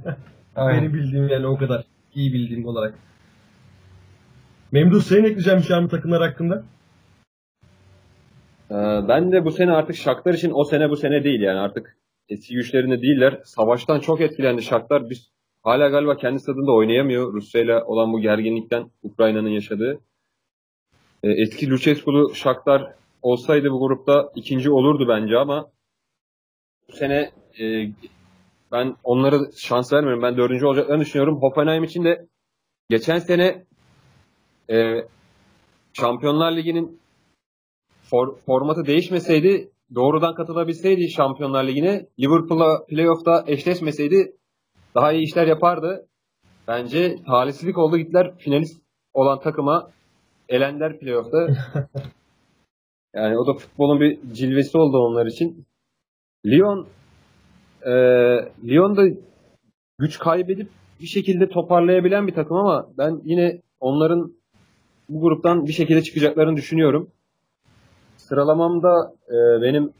[0.56, 0.80] Aynen.
[0.80, 1.84] Benim bildiğim yani o kadar.
[2.14, 2.94] iyi bildiğim olarak.
[4.72, 6.64] Memduh senin ekleyeceğin bir şey mı takımlar hakkında?
[8.70, 8.74] Ee,
[9.08, 11.96] ben de bu sene artık Shakhtar için o sene bu sene değil yani artık
[12.28, 13.40] eski güçlerinde değiller.
[13.44, 15.10] Savaştan çok etkilendi Shakhtar.
[15.10, 15.30] Biz
[15.62, 17.32] hala galiba kendi stadında oynayamıyor.
[17.32, 20.00] Rusya ile olan bu gerginlikten Ukrayna'nın yaşadığı.
[21.22, 25.70] Ee, eski Lucescu'lu Shakhtar olsaydı bu grupta ikinci olurdu bence ama
[26.88, 27.30] bu sene
[27.60, 27.88] e,
[28.72, 30.22] ben onlara şans vermiyorum.
[30.22, 31.38] Ben dördüncü olacaklarını düşünüyorum.
[31.42, 32.26] Hoffenheim için de
[32.90, 33.64] geçen sene
[34.70, 35.06] e,
[35.92, 37.00] Şampiyonlar Ligi'nin
[38.10, 44.36] for- formatı değişmeseydi, doğrudan katılabilseydi Şampiyonlar Ligi'ne, Liverpool'la playoff'ta eşleşmeseydi
[44.94, 46.08] daha iyi işler yapardı.
[46.68, 47.96] Bence talihsizlik oldu.
[47.96, 48.82] Gittiler finalist
[49.14, 49.90] olan takıma
[50.48, 51.46] elendiler playoff'ta.
[53.14, 55.66] yani o da futbolun bir cilvesi oldu onlar için.
[56.46, 56.86] Lyon
[57.82, 57.92] e,
[58.64, 59.02] Lyon da
[59.98, 60.68] güç kaybedip
[61.00, 64.32] bir şekilde toparlayabilen bir takım ama ben yine onların
[65.08, 67.10] bu gruptan bir şekilde çıkacaklarını düşünüyorum.
[68.28, 69.92] Sıralamamda e, benim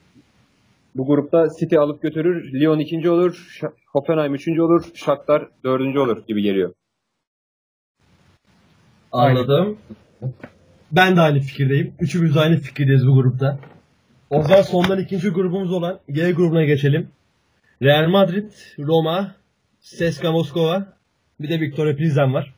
[0.95, 6.43] bu grupta City alıp götürür, Lyon ikinci olur, Hoffenheim üçüncü olur, Shakhtar dördüncü olur gibi
[6.43, 6.75] geliyor.
[9.13, 9.79] Anladım.
[10.93, 11.95] Ben de aynı fikirdeyim.
[12.01, 13.59] Üçümüz de aynı fikirdeyiz bu grupta.
[14.31, 17.09] O zaman sondan ikinci grubumuz olan G grubuna geçelim.
[17.83, 19.35] Real Madrid, Roma,
[19.81, 20.87] CSKA Moskova,
[21.41, 22.55] bir de Victoria Pilsen var.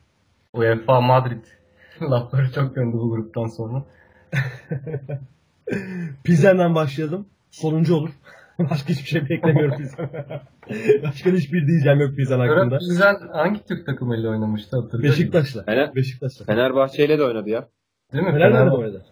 [0.53, 1.45] UEFA Madrid.
[2.11, 3.85] Lafları çok döndü bu gruptan sonra.
[6.25, 7.27] Pilsen'den başlayalım.
[7.51, 8.11] Sonuncu olur.
[8.59, 10.11] Başka hiçbir şey beklemiyorum Pilsen.
[11.03, 12.79] Başka hiçbir diyeceğim yok Pilsen hakkında.
[12.79, 15.23] Pilsen hangi Türk takımıyla oynamıştı hatırlıyor musun?
[15.23, 15.65] Beşiktaş'la.
[15.65, 16.45] Fener, Beşiktaş'la.
[16.45, 17.69] Fenerbahçe ile de oynadı ya.
[18.13, 18.31] Değil mi?
[18.33, 18.77] Fener'le de Fenerbahçe.
[18.77, 19.05] oynadı.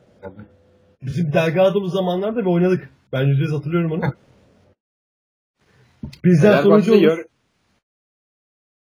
[1.02, 2.88] Bizim Delgado'muz zamanlarda bir oynadık.
[3.12, 4.02] Ben yüzde yüz hatırlıyorum onu.
[6.22, 7.18] Pilsen sonucu Fenerbahçe olur.
[7.18, 7.26] yar,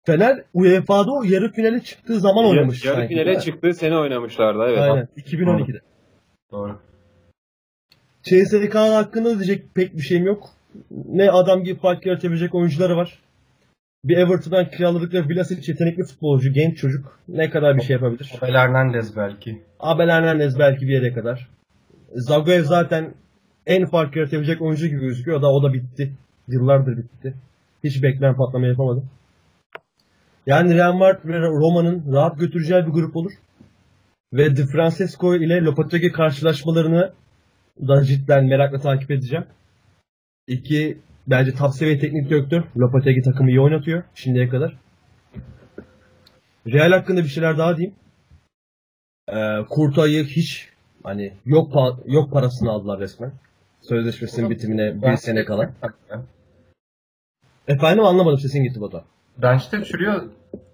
[0.06, 2.84] Fener UEFA'da o yarı finale çıktığı zaman yarı, oynamış.
[2.84, 4.62] yarı sanki, finale çıktığı sene oynamışlardı.
[4.68, 4.78] Evet.
[4.78, 5.08] Aynen.
[5.16, 5.80] 2012'de.
[6.52, 6.78] Doğru.
[8.26, 10.48] CSK hakkında diyecek pek bir şeyim yok.
[10.90, 13.18] Ne adam gibi fark yaratabilecek oyuncuları var.
[14.04, 17.20] Bir Everton'dan kiraladıkları Vlasic yetenekli futbolcu, genç çocuk.
[17.28, 18.32] Ne kadar bir şey yapabilir?
[18.40, 19.62] Abel Hernandez belki.
[19.80, 21.48] Abel Hernandez belki bir yere kadar.
[22.14, 23.14] Zagoyev zaten
[23.66, 25.42] en fark yaratabilecek oyuncu gibi gözüküyor.
[25.42, 26.12] Da o da bitti.
[26.48, 27.34] Yıllardır bitti.
[27.84, 29.02] Hiç beklenen patlama yapamadı.
[30.46, 33.32] Yani Real Madrid ve Roma'nın rahat götüreceği bir grup olur.
[34.32, 37.12] Ve Di Francesco ile Lopetegui karşılaşmalarını
[37.80, 39.44] da cidden merakla takip edeceğim.
[40.46, 42.62] İki bence top seviye teknik direktör.
[42.76, 44.76] Lopetegui takımı iyi oynatıyor şimdiye kadar.
[46.66, 47.94] Real hakkında bir şeyler daha diyeyim.
[49.28, 50.68] Ee, Kurtay'ı hiç
[51.02, 53.32] hani yok pa- yok parasını aldılar resmen.
[53.80, 55.70] Sözleşmesinin bitimine bir sene kala.
[57.68, 59.04] Efendim anlamadım sesin gitti Batu.
[59.38, 60.22] Bench'te çürüyor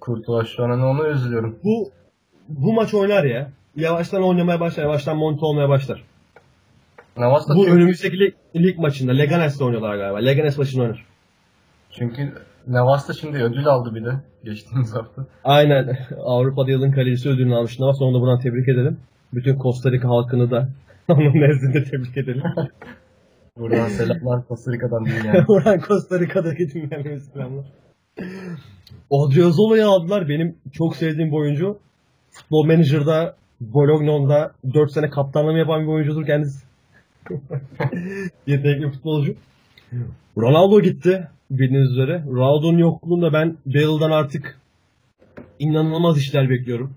[0.01, 0.71] Kurtuğa şu an.
[0.71, 1.59] Hani onu üzülüyorum.
[1.65, 1.91] Bu
[2.49, 3.51] bu maç oynar ya.
[3.77, 6.05] Yavaştan oynamaya başlar, yavaştan monte olmaya başlar.
[7.17, 10.19] Navas da Bu çünkü, önümüzdeki lig, lig maçında Leganes'te oynuyorlar galiba.
[10.19, 11.07] Leganes maçını oynar.
[11.91, 12.33] çünkü
[12.67, 14.13] Navas da şimdi ödül aldı bir de
[14.45, 15.27] geçtiğimiz hafta.
[15.45, 15.99] Aynen.
[16.25, 17.81] Avrupa'da yılın kalecisi ödülünü almış.
[17.81, 18.99] Navas onu da buradan tebrik edelim.
[19.33, 20.69] Bütün Costa Rica halkını da
[21.09, 22.43] onun nezdinde tebrik edelim.
[23.59, 25.45] Buradan selamlar Costa Rica'dan değil yani.
[25.49, 27.65] Orhan Costa Rica'daki dinlenmeye selamlar.
[29.11, 30.29] Odriozolo'yu aldılar.
[30.29, 31.79] Benim çok sevdiğim bir oyuncu.
[32.31, 36.67] Futbol Manager'da Bologna'da 4 sene kaptanlığını yapan bir oyuncudur kendisi.
[38.47, 39.35] Yetenekli futbolcu.
[40.39, 42.25] Ronaldo gitti bildiğiniz üzere.
[42.31, 44.59] Ronaldo'nun yokluğunda ben Bale'dan artık
[45.59, 46.95] inanılmaz işler bekliyorum.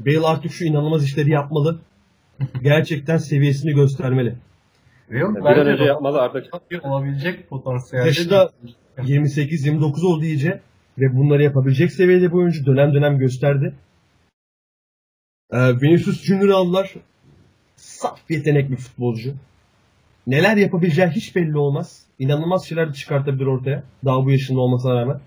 [0.00, 1.78] Bale artık şu inanılmaz işleri yapmalı.
[2.62, 4.34] Gerçekten seviyesini göstermeli.
[5.10, 6.44] Yok, Bir bence an önce yapmalı artık.
[6.84, 8.06] olabilecek potansiyelde.
[8.06, 8.50] Yaşı da
[8.98, 10.60] 28-29 oldu iyice
[10.98, 13.74] ve bunları yapabilecek seviyede bir oyuncu dönem dönem gösterdi.
[15.52, 16.94] Ee, Vinicius Junior aldılar.
[17.78, 19.34] Saf yetenekli futbolcu.
[20.26, 22.04] Neler yapabileceği hiç belli olmaz.
[22.18, 23.82] İnanılmaz şeyler çıkartabilir ortaya.
[24.04, 25.20] Daha bu yaşında olmasına rağmen.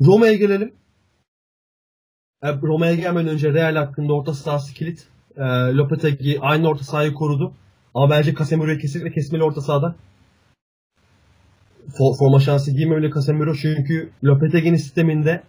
[0.00, 0.74] Roma'ya gelelim.
[2.42, 5.06] Ee, Roma'ya gelmeden önce Real hakkında orta sahası kilit.
[5.36, 5.42] Ee,
[5.74, 7.52] Lopetegui aynı orta sahayı korudu.
[7.94, 9.94] Ama bence Casemiro'yu kesinlikle kesmeli orta sahada.
[11.88, 15.42] For- forma şansı giymemeli Casemiro çünkü Lopetegui'nin sisteminde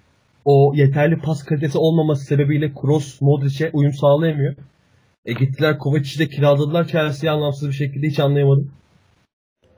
[0.46, 4.56] o yeterli pas kalitesi olmaması sebebiyle Kroos, Modric'e uyum sağlayamıyor.
[5.26, 8.72] E gittiler Kovacic'i de kiraladılar Chelsea'ye anlamsız bir şekilde hiç anlayamadım.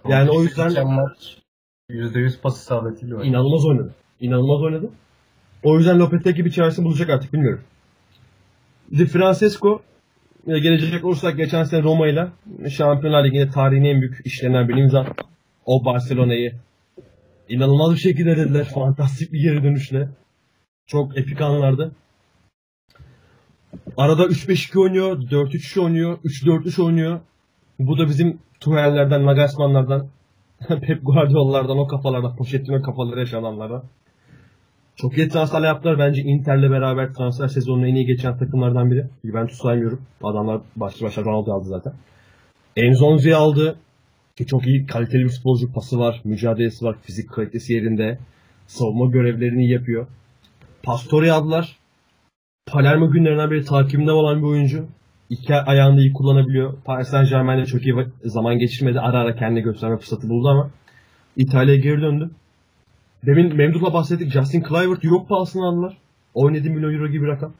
[0.09, 1.37] Yani o yüzden- Geçen maç
[1.89, 3.29] %100 pası sağlatıyla oynadı.
[3.29, 3.95] İnanılmaz oynadı.
[4.19, 4.89] İnanılmaz oynadı.
[5.63, 7.61] O yüzden Lopetegui bir çaresi bulacak artık bilmiyorum.
[8.97, 9.81] Di Francesco
[10.47, 12.27] e, gelecek olursak geçen sene Roma ile
[12.69, 15.05] Şampiyonlar Ligi'nde tarihin en büyük işlerinden birini imza.
[15.65, 16.53] O Barcelona'yı
[17.49, 18.63] inanılmaz bir şekilde dediler.
[18.73, 20.09] Fantastik bir geri dönüşle.
[20.87, 21.91] Çok epik anlardı.
[23.97, 27.19] Arada 3-5-2 oynuyor, 4-3 oynuyor, 3-4-3 oynuyor.
[27.79, 30.07] Bu da bizim Tuhel'lerden, Nagelsmann'lardan,
[30.67, 33.83] Pep Guardiola'lardan, o kafalardan, Pochettino kafaları yaşananlardan.
[34.95, 35.99] Çok iyi transferler yaptılar.
[35.99, 39.05] Bence Inter'le beraber transfer sezonunu en iyi geçen takımlardan biri.
[39.25, 40.01] Juventus saymıyorum.
[40.23, 41.93] Adamlar başlı başına Ronaldo aldı zaten.
[42.75, 43.75] Enzonzi'yi aldı.
[44.35, 48.19] Ki çok iyi kaliteli bir futbolcu pası var, mücadelesi var, fizik kalitesi yerinde.
[48.67, 50.07] Savunma görevlerini yapıyor.
[50.83, 51.77] Pastore'yi aldılar.
[52.67, 54.85] Palermo günlerinden beri takibinde olan bir oyuncu.
[55.29, 56.73] İki ayağını iyi kullanabiliyor.
[56.85, 58.99] Paris Saint Germain'de çok iyi zaman geçirmedi.
[58.99, 60.69] Ara ara kendini gösterme fırsatı buldu ama
[61.35, 62.29] İtalya'ya geri döndü.
[63.25, 64.31] Demin Memduh'la bahsettik.
[64.31, 65.97] Justin Kluivert Euro pahasına aldılar.
[66.33, 67.53] 17 milyon euro gibi rakam.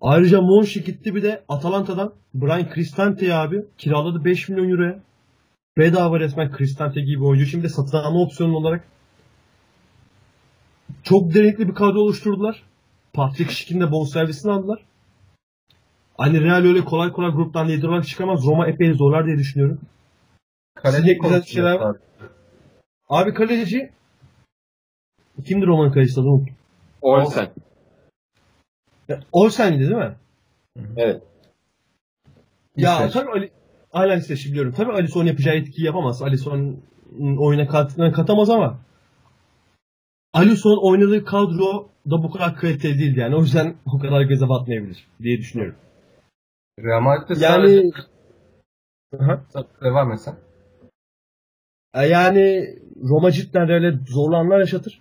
[0.00, 5.00] Ayrıca Monchi gitti bir de Atalanta'dan Brian Cristante abi kiraladı 5 milyon euroya.
[5.78, 7.46] Bedava resmen Cristante gibi oyuncu.
[7.46, 8.84] Şimdi satın alma opsiyonu olarak
[11.02, 12.69] çok derinlikli bir kadro oluşturdular.
[13.12, 14.84] Patrick Schick'in de bonservisini aldılar.
[16.16, 18.46] Hani Real öyle kolay kolay gruptan lider olarak çıkamaz.
[18.46, 19.80] Roma epey zorlar diye düşünüyorum.
[20.74, 21.96] Kaleci güzel şeyler var.
[23.08, 23.90] Abi kaleci
[25.44, 26.54] kimdir Roma'nın kalecisi adını unuttum.
[27.02, 27.48] Olsen.
[29.32, 30.14] Olsen'di değil mi?
[30.96, 31.22] Evet.
[32.76, 33.12] Ya İsveç.
[33.12, 33.50] tabii Ali
[33.92, 34.74] Aynen işte şimdi biliyorum.
[34.76, 36.22] Tabii Alisson yapacağı etkiyi yapamaz.
[36.22, 36.76] Alisson
[37.38, 38.78] oyuna katkılarını katamaz ama
[40.32, 43.36] Alisson oynadığı kadro da bu kadar kaliteli değildi yani.
[43.36, 45.76] O yüzden o kadar göze batmayabilir diye düşünüyorum.
[46.78, 47.92] Real Madrid'de Yani
[49.48, 50.36] sadece devam etsen.
[51.94, 52.74] E, Yani
[53.08, 55.00] Roma cidden Real'e zorlu anlar yaşatır.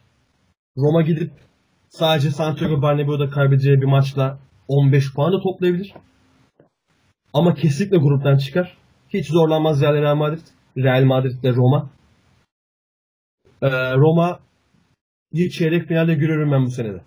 [0.78, 1.32] Roma gidip
[1.90, 5.94] sadece Santiago Bernabéu'da kaybedeceği bir maçla 15 puan da toplayabilir.
[7.34, 8.78] Ama kesinlikle gruptan çıkar.
[9.10, 10.48] Hiç zorlanmaz Real Real Madrid.
[10.78, 11.90] Real Madrid ve Roma.
[13.62, 14.40] Ee, Roma
[15.34, 17.02] bir çeyrek finalde görüyorum ben bu senede.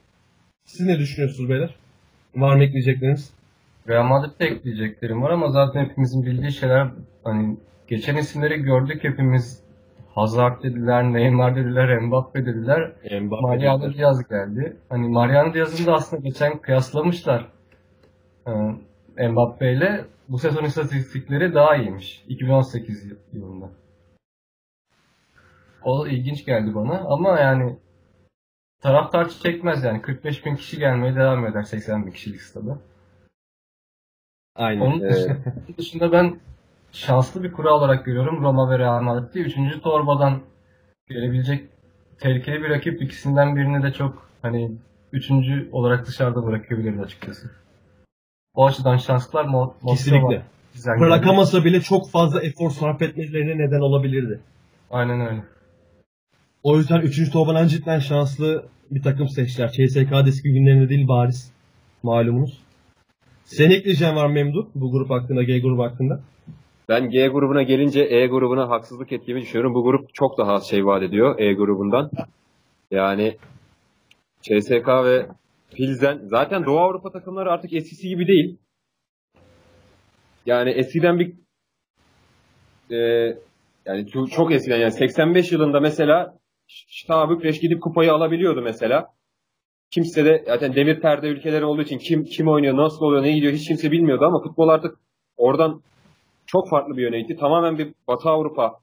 [0.64, 1.74] Siz ne düşünüyorsunuz beyler?
[2.36, 3.32] Var mı ekleyecekleriniz?
[3.88, 6.88] Real Madrid'de ekleyeceklerim var ama zaten hepimizin bildiği şeyler
[7.24, 7.56] hani
[7.88, 9.62] geçen isimleri gördük hepimiz
[10.14, 12.92] Hazard dediler, Neymar dediler, Mbappe dediler.
[13.22, 13.98] Mbappe Mariano dediler.
[13.98, 14.76] Diaz geldi.
[14.88, 17.48] Hani Mariano Diaz'ın da aslında geçen kıyaslamışlar.
[19.18, 22.24] Ee, Mbappe ile bu sezon istatistikleri daha iyiymiş.
[22.28, 23.70] 2018 yıl- yılında.
[25.84, 27.76] O ilginç geldi bana ama yani
[28.82, 32.78] taraftar çekmez yani 45 bin kişi gelmeye devam eder 80 bin kişilik stada.
[34.56, 34.80] Aynen.
[34.80, 35.12] Onun Evet.
[35.14, 35.36] dışında,
[35.68, 36.40] onun dışında ben
[36.92, 39.38] şanslı bir kura olarak görüyorum Roma ve Real Madrid'i.
[39.38, 40.40] Üçüncü torbadan
[41.09, 41.68] gelebilecek
[42.18, 44.72] tehlikeli bir rakip ikisinden birini de çok hani
[45.12, 47.50] üçüncü olarak dışarıda bırakabiliriz açıkçası.
[48.54, 49.74] O açıdan şanslılar Mo.
[49.88, 50.42] Kesinlikle.
[51.00, 54.40] Bırakamasa bile çok fazla efor sarf etmelerine neden olabilirdi.
[54.90, 55.42] Aynen öyle.
[56.62, 57.30] O yüzden 3.
[57.32, 59.68] torbadan cidden şanslı bir takım seçtiler.
[59.68, 61.52] CSK eski günlerinde değil bariz.
[62.02, 62.62] Malumunuz.
[63.44, 66.20] Senin ekleyeceğin var Memduh bu grup hakkında, G grubu hakkında?
[66.89, 69.74] Ben G grubuna gelince E grubuna haksızlık ettiğimi düşünüyorum.
[69.74, 72.10] Bu grup çok daha az şey vaat ediyor E grubundan.
[72.90, 73.36] Yani
[74.43, 75.26] CSK ve
[75.74, 78.59] Pilsen zaten Doğu Avrupa takımları artık eskisi gibi değil.
[80.47, 81.32] Yani eskiden bir
[82.90, 82.97] e,
[83.86, 86.41] yani çok eskiden yani 85 yılında mesela
[86.88, 89.08] Şta Bükreş gidip kupayı alabiliyordu mesela.
[89.90, 93.52] Kimse de zaten demir perde ülkeleri olduğu için kim kim oynuyor, nasıl oluyor, ne gidiyor
[93.52, 94.98] hiç kimse bilmiyordu ama futbol artık
[95.36, 95.82] oradan
[96.46, 97.36] çok farklı bir yöne gitti.
[97.36, 98.80] Tamamen bir Batı Avrupa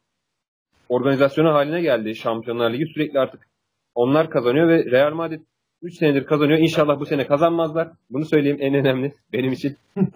[0.90, 2.86] organizasyonu haline geldi Şampiyonlar Ligi.
[2.94, 3.48] Sürekli artık
[3.96, 5.42] onlar kazanıyor ve Real Madrid
[5.82, 6.60] 3 senedir kazanıyor.
[6.60, 7.92] İnşallah bu sene kazanmazlar.
[8.10, 9.78] Bunu söyleyeyim en önemli benim için.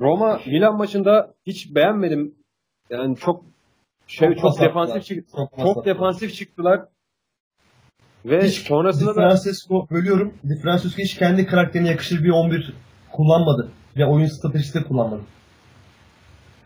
[0.00, 2.34] Roma Milan maçında hiç beğenmedim.
[2.90, 3.44] Yani çok
[4.08, 6.80] şey Çok çok, defansif çık- Çok çok defansif çıktılar.
[8.24, 10.34] Ve Hiç sonrasında Di da Francesco bölüyorum.
[10.48, 12.72] Di Francesco hiç kendi karakterine yakışır bir 11
[13.12, 13.68] kullanmadı.
[13.96, 15.22] Ve oyun stratejisi de kullanmadı.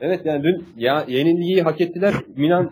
[0.00, 2.14] evet yani dün ya yenilgiyi hak ettiler.
[2.36, 2.70] Milan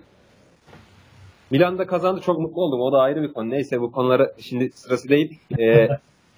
[1.50, 2.80] Milan'da kazandı çok mutlu oldum.
[2.80, 3.50] O da ayrı bir konu.
[3.50, 5.38] Neyse bu konulara şimdi sırası değil.
[5.58, 5.88] Ee,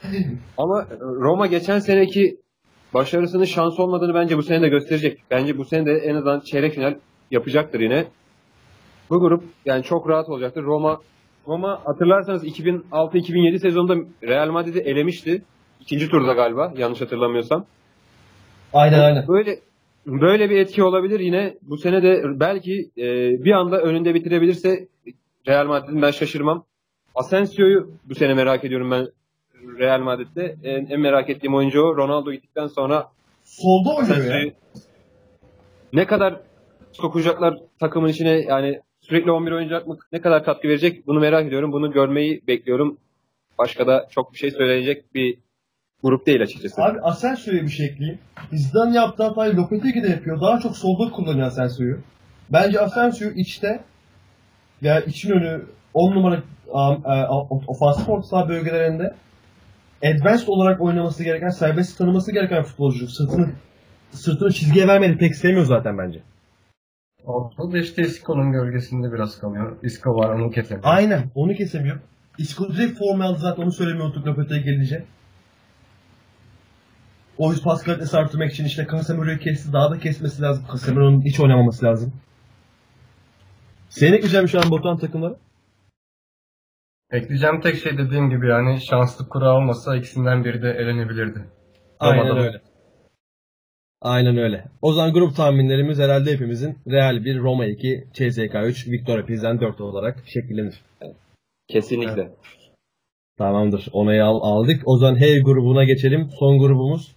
[0.58, 2.36] ama Roma geçen seneki
[2.94, 5.18] başarısının şans olmadığını bence bu sene de gösterecek.
[5.30, 6.94] Bence bu sene de en azından çeyrek final
[7.30, 8.04] yapacaktır yine.
[9.10, 10.62] Bu grup yani çok rahat olacaktır.
[10.62, 11.00] Roma
[11.46, 15.42] Roma hatırlarsanız 2006-2007 sezonunda Real Madrid'i elemişti.
[15.80, 17.66] İkinci turda galiba yanlış hatırlamıyorsam.
[18.72, 19.28] Aynen aynen.
[19.28, 19.58] Böyle
[20.06, 21.54] böyle bir etki olabilir yine.
[21.62, 23.04] Bu sene de belki e,
[23.44, 24.88] bir anda önünde bitirebilirse
[25.48, 26.64] Real Madrid'in ben şaşırmam.
[27.14, 29.08] Asensio'yu bu sene merak ediyorum ben
[29.78, 30.56] Real Madrid'de.
[30.64, 31.96] En, en merak ettiğim oyuncu o.
[31.96, 33.08] Ronaldo gittikten sonra
[33.44, 34.52] Solda oynuyor ya.
[35.92, 36.40] Ne kadar
[36.92, 38.80] sokacaklar takımın içine yani
[39.12, 39.98] sürekli 11 oynayacak mı?
[40.12, 41.06] Ne kadar katkı verecek?
[41.06, 41.72] Bunu merak ediyorum.
[41.72, 42.98] Bunu görmeyi bekliyorum.
[43.58, 45.38] Başka da çok bir şey söyleyecek bir
[46.02, 46.82] grup değil açıkçası.
[46.82, 48.18] Abi Asensio'ya bir şey ekleyeyim.
[48.52, 50.40] Zidane yaptığı hatayı Lopetegui de yapıyor.
[50.40, 51.98] Daha çok solda kullanıyor Asensio'yu.
[52.50, 53.80] Bence Asensio içte
[54.82, 55.64] ya için önü
[55.94, 57.26] 10 numara um, e,
[57.66, 59.14] ofansif orta saha bölgelerinde
[60.04, 63.08] advanced olarak oynaması gereken, serbest tanıması gereken futbolcu.
[63.08, 63.50] Sırtını
[64.10, 66.22] sırtını çizgiye vermedi pek sevmiyor zaten bence.
[67.26, 69.76] Ortada işte Isco'nun gölgesinde biraz kalıyor.
[69.82, 70.88] Isco var onu kesemiyor.
[70.94, 71.30] Aynen.
[71.34, 72.00] Onu kesemiyor.
[72.38, 75.04] Isco direkt forma aldı zaten onu söylemeyi unuttuk Lopetegui gelince.
[77.38, 79.72] O yüzden pas kalitesi artırmak için işte Casemiro'yu kesti.
[79.72, 80.64] Daha da kesmesi lazım.
[80.72, 82.12] Casemiro'nun hiç oynamaması lazım.
[83.88, 85.36] Senin ekleyeceğim şu an Batuhan takımları.
[87.10, 91.44] Ekleyeceğim tek şey dediğim gibi yani şanslı kura olmasa ikisinden biri de elenebilirdi.
[92.00, 92.60] Aynen Roma'da- öyle.
[94.02, 94.64] Aynen öyle.
[94.82, 99.80] O zaman grup tahminlerimiz herhalde hepimizin Real 1, Roma 2, CSK 3, Victoria Pilsen 4
[99.80, 100.80] olarak şekillenir.
[101.68, 102.30] Kesinlikle.
[103.38, 103.88] Tamamdır.
[103.92, 104.82] Onayı al, aldık.
[104.84, 106.30] O zaman H grubuna geçelim.
[106.38, 107.16] Son grubumuz.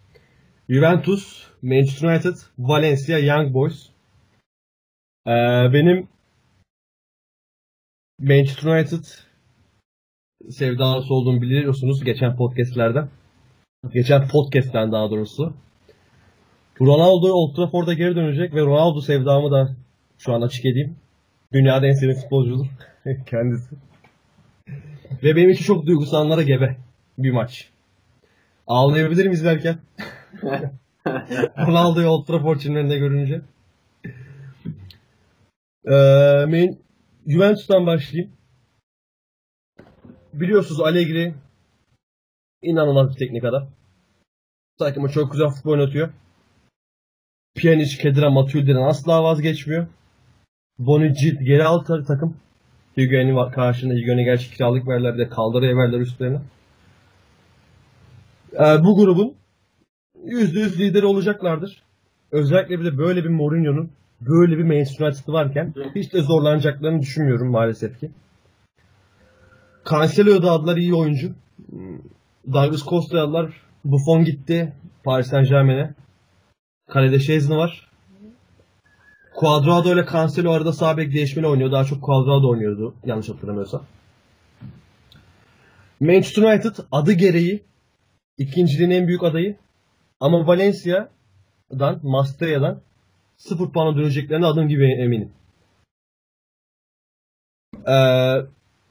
[0.69, 3.89] Juventus, Manchester United, Valencia, Young Boys.
[5.27, 5.31] Ee,
[5.73, 6.07] benim
[8.19, 9.05] Manchester United
[10.49, 13.09] sevdalısı olduğumu biliyorsunuz geçen podcastlerden.
[13.93, 15.53] Geçen podcast'ten daha doğrusu.
[16.81, 19.75] Ronaldo Old Trafford'a geri dönecek ve Ronaldo sevdamı da
[20.17, 20.95] şu an açık edeyim.
[21.53, 22.65] Dünyada en sevdiğim futbolcudur
[23.25, 23.75] kendisi.
[25.23, 26.77] Ve benim için çok duygusal anlara gebe
[27.17, 27.69] bir maç.
[28.67, 29.77] Ağlayabilirim izlerken.
[31.67, 33.41] Ronaldo'yu Old Trafford çimlerinde görünce.
[35.85, 36.79] Ee, main,
[37.27, 38.31] Juventus'tan başlayayım.
[40.33, 41.33] Biliyorsunuz Allegri
[42.61, 43.67] inanılmaz bir teknik adam.
[44.79, 46.09] Takımı çok güzel futbol oynatıyor.
[47.55, 49.87] Pjanic, Kedira, Matuidi'den asla vazgeçmiyor.
[50.79, 52.37] Bonucci geri aldı takım.
[52.97, 56.39] Higuain'in karşında Higuain'e gerçek kiralık verdiler bir de kaldırıya verdiler üstlerine.
[58.53, 59.33] Ee, bu grubun
[60.25, 61.83] %100 lideri olacaklardır.
[62.31, 63.91] Özellikle bir de böyle bir Mourinho'nun
[64.21, 68.11] böyle bir Manchester United'ı varken hiç de zorlanacaklarını düşünmüyorum maalesef ki.
[69.89, 71.33] Cancelo'yu da aldılar iyi oyuncu.
[71.69, 71.99] Hmm,
[72.53, 73.61] Douglas Costa'yı aldılar.
[73.85, 74.73] Buffon gitti
[75.03, 75.93] Paris Saint Germain'e.
[76.87, 77.89] Kalede Szczesny var.
[79.39, 81.71] Cuadrado ile Cancelo arada sağ bek değişmeli oynuyor.
[81.71, 83.85] Daha çok Cuadrado oynuyordu yanlış hatırlamıyorsam.
[85.99, 87.63] Manchester United adı gereği
[88.37, 89.55] ikinciliğin en büyük adayı.
[90.19, 92.81] Ama Valencia'dan, Mastria'dan
[93.37, 95.31] sıfır puana döneceklerine adım gibi eminim.
[97.87, 98.35] Ee,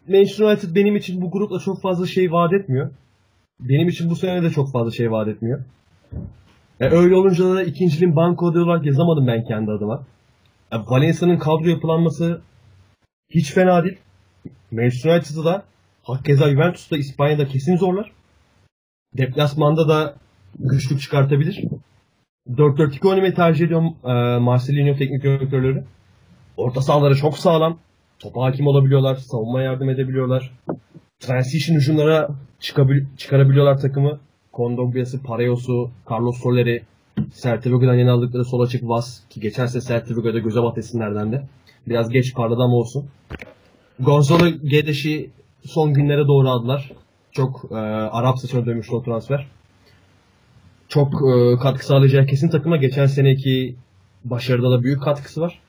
[0.08, 2.90] Manchester United benim için bu grupla çok fazla şey vaat etmiyor.
[3.60, 5.64] Benim için bu sene de çok fazla şey vaat etmiyor.
[6.84, 10.04] E, öyle olunca da ikinciliğin banko adayı olarak yazamadım ben kendi adıma.
[10.72, 12.40] E, Valencia'nın kadro yapılanması
[13.30, 13.98] hiç fena değil.
[14.70, 15.64] Manchester United'ı da
[16.02, 18.12] hakeza Juventus'ta İspanya'da kesin zorlar.
[19.18, 20.14] Deplasmanda da
[20.58, 21.64] güçlük çıkartabilir.
[22.48, 25.84] 4-4-2 oynamayı tercih ediyorum e, Marcelinho teknik direktörleri.
[26.56, 27.78] Orta sahaları çok sağlam.
[28.18, 29.16] Topa hakim olabiliyorlar.
[29.16, 30.52] Savunmaya yardım edebiliyorlar.
[31.20, 32.28] Transition hücumlara
[32.60, 34.20] çıkabil- çıkarabiliyorlar takımı.
[34.54, 36.82] Kondogbia'sı, Pareyos'u, Carlos Soler'i.
[37.42, 39.40] Celta Vigo'dan yeni aldıkları sol açık Vas ki
[39.80, 41.42] Celta Vigo'da göze bat de.
[41.86, 43.04] Biraz geç parladı ama olsun.
[44.00, 45.30] Gonzalo Guedes'i
[45.64, 46.92] son günlere doğru aldılar.
[47.32, 47.74] Çok e,
[48.18, 49.46] Arap saçına dönmüştü o transfer.
[50.88, 52.76] Çok e, katkı sağlayacağı kesin takıma.
[52.76, 53.76] Geçen seneki
[54.24, 55.60] başarıda da büyük katkısı var.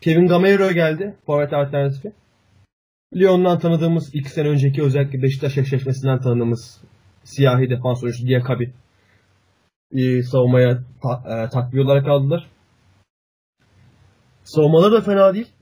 [0.00, 1.14] Kevin Gamero geldi.
[1.26, 2.12] Forvet alternatifi.
[3.16, 6.80] Lyon'dan tanıdığımız iki sene önceki özellikle Beşiktaş eşleşmesinden tanıdığımız
[7.28, 8.72] siyahi defans oyuncusu Diakabi
[9.92, 12.50] e, savunmaya ta, e, takviye olarak aldılar.
[14.44, 15.52] Savunmaları da fena değil.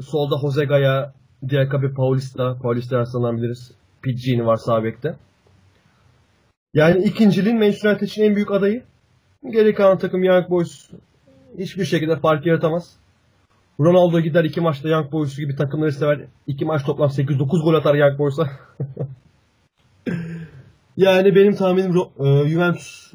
[0.00, 1.12] Solda Jose Gaya,
[1.48, 3.72] Diakabi Paulista, Paulista Arsenal'dan biliriz.
[4.02, 5.16] Piccini var sağ bekte.
[6.74, 8.82] Yani ikinciliğin Manchester için en büyük adayı.
[9.50, 10.90] Geri kalan takım Young Boys
[11.58, 12.96] hiçbir şekilde fark yaratamaz.
[13.80, 16.26] Ronaldo gider iki maçta Young Boys gibi takımları sever.
[16.46, 18.50] İki maç toplam 8-9 gol atar Young Boys'a.
[20.96, 23.12] yani benim tahminim e, Juventus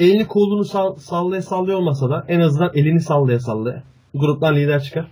[0.00, 3.82] elini kolunu sall- sallaya sallaya olmasa da en azından elini sallaya sallaya
[4.14, 5.06] gruptan lider çıkar.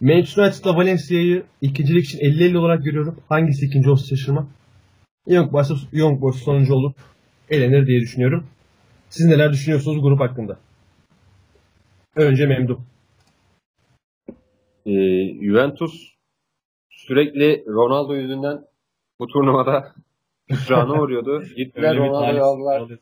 [0.00, 3.16] Manchester United'la Valencia'yı ikincilik için 50-50 olarak görüyorum.
[3.28, 4.48] Hangisi ikinci olsa şaşırmam.
[5.26, 6.96] Young Boys, Young Boys sonuncu olup
[7.50, 8.46] elenir diye düşünüyorum.
[9.10, 10.58] Siz neler düşünüyorsunuz grup hakkında?
[12.16, 12.78] Önce Memduh.
[14.86, 14.92] Ee,
[15.44, 16.14] Juventus
[16.90, 18.64] sürekli Ronaldo yüzünden
[19.18, 19.94] bu turnuvada
[20.50, 21.42] hüsrana uğruyordu.
[21.56, 22.98] Gittiler Ronaldo'yu aldılar.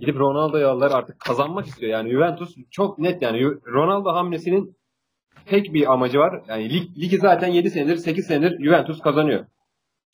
[0.00, 1.92] Gidip Ronaldo'yu aldılar artık kazanmak istiyor.
[1.92, 4.76] Yani Juventus çok net yani Ronaldo hamlesinin
[5.46, 6.42] tek bir amacı var.
[6.48, 9.44] Yani lig, ligi zaten 7 senedir 8 senedir Juventus kazanıyor.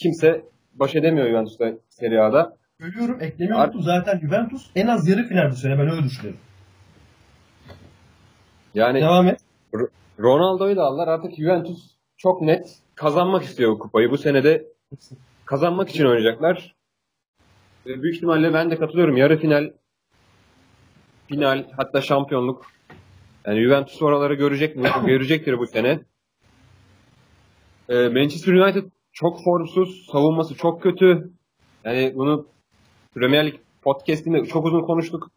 [0.02, 2.56] Kimse baş edemiyor Juventus'ta Serie A'da.
[2.80, 3.82] Ölüyorum eklemeyi Ar- unuttum.
[3.82, 5.78] Zaten Juventus en az yarı final bu sene.
[5.78, 6.40] Ben öyle düşünüyorum.
[8.74, 9.40] Yani Devam et.
[10.20, 11.08] Ronaldo'yu da aldılar.
[11.08, 14.10] Artık Juventus çok net kazanmak istiyor kupayı.
[14.10, 14.64] Bu senede
[15.44, 16.74] kazanmak için oynayacaklar.
[17.86, 19.16] Ve büyük ihtimalle ben de katılıyorum.
[19.16, 19.70] Yarı final,
[21.28, 22.66] final hatta şampiyonluk.
[23.46, 24.88] Yani Juventus oraları görecek mi?
[25.06, 26.00] Görecektir bu sene.
[27.88, 30.06] Ee, Manchester United çok formsuz.
[30.12, 31.30] Savunması çok kötü.
[31.84, 32.46] Yani bunu
[33.14, 35.30] Premier Lig podcastinde çok uzun konuştuk.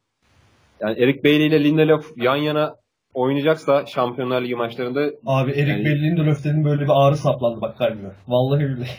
[0.79, 2.75] Yani Eric Bailey ile Lindelof yan yana
[3.13, 7.77] oynayacaksa Şampiyonlar Ligi maçlarında Abi Erik Yani- Belli'nin de Löften'in böyle bir ağrı saplandı bak
[7.77, 8.11] kalbime.
[8.27, 8.89] Vallahi billahi.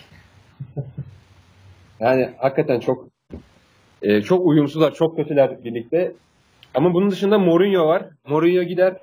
[2.00, 3.08] Yani hakikaten çok
[4.02, 6.12] e, çok uyumsuzlar, çok kötüler birlikte.
[6.74, 8.04] Ama bunun dışında Mourinho var.
[8.28, 8.96] Mourinho gider.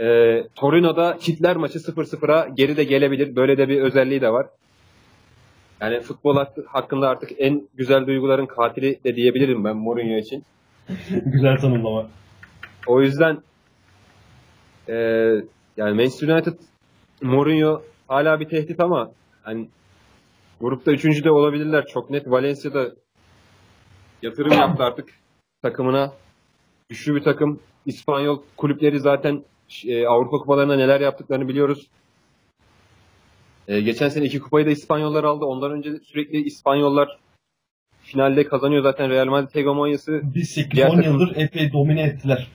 [0.00, 3.36] E, Torino'da Hitler maçı 0-0'a geri de gelebilir.
[3.36, 4.46] Böyle de bir özelliği de var.
[5.80, 10.44] Yani futbol hakkı- hakkında artık en güzel duyguların katili de diyebilirim ben Mourinho için.
[11.24, 12.06] Güzel tanımlama.
[12.86, 13.38] O yüzden
[14.88, 14.94] e,
[15.76, 16.54] yani Manchester United
[17.22, 19.10] Mourinho hala bir tehdit ama
[19.42, 19.68] hani
[20.60, 21.86] grupta üçüncü de olabilirler.
[21.86, 22.90] Çok net Valencia'da
[24.22, 25.08] yatırım yaptı artık
[25.62, 26.12] takımına.
[26.88, 27.60] Güçlü bir takım.
[27.86, 29.44] İspanyol kulüpleri zaten
[29.86, 31.86] e, Avrupa kupalarında neler yaptıklarını biliyoruz.
[33.68, 35.44] E, geçen sene iki kupayı da İspanyollar aldı.
[35.44, 37.18] Ondan önce sürekli İspanyollar
[38.02, 40.20] finalde kazanıyor zaten Real Madrid hegemonyası.
[40.34, 42.48] Biz Diğer 8-10 takım- yıldır epey domine ettiler.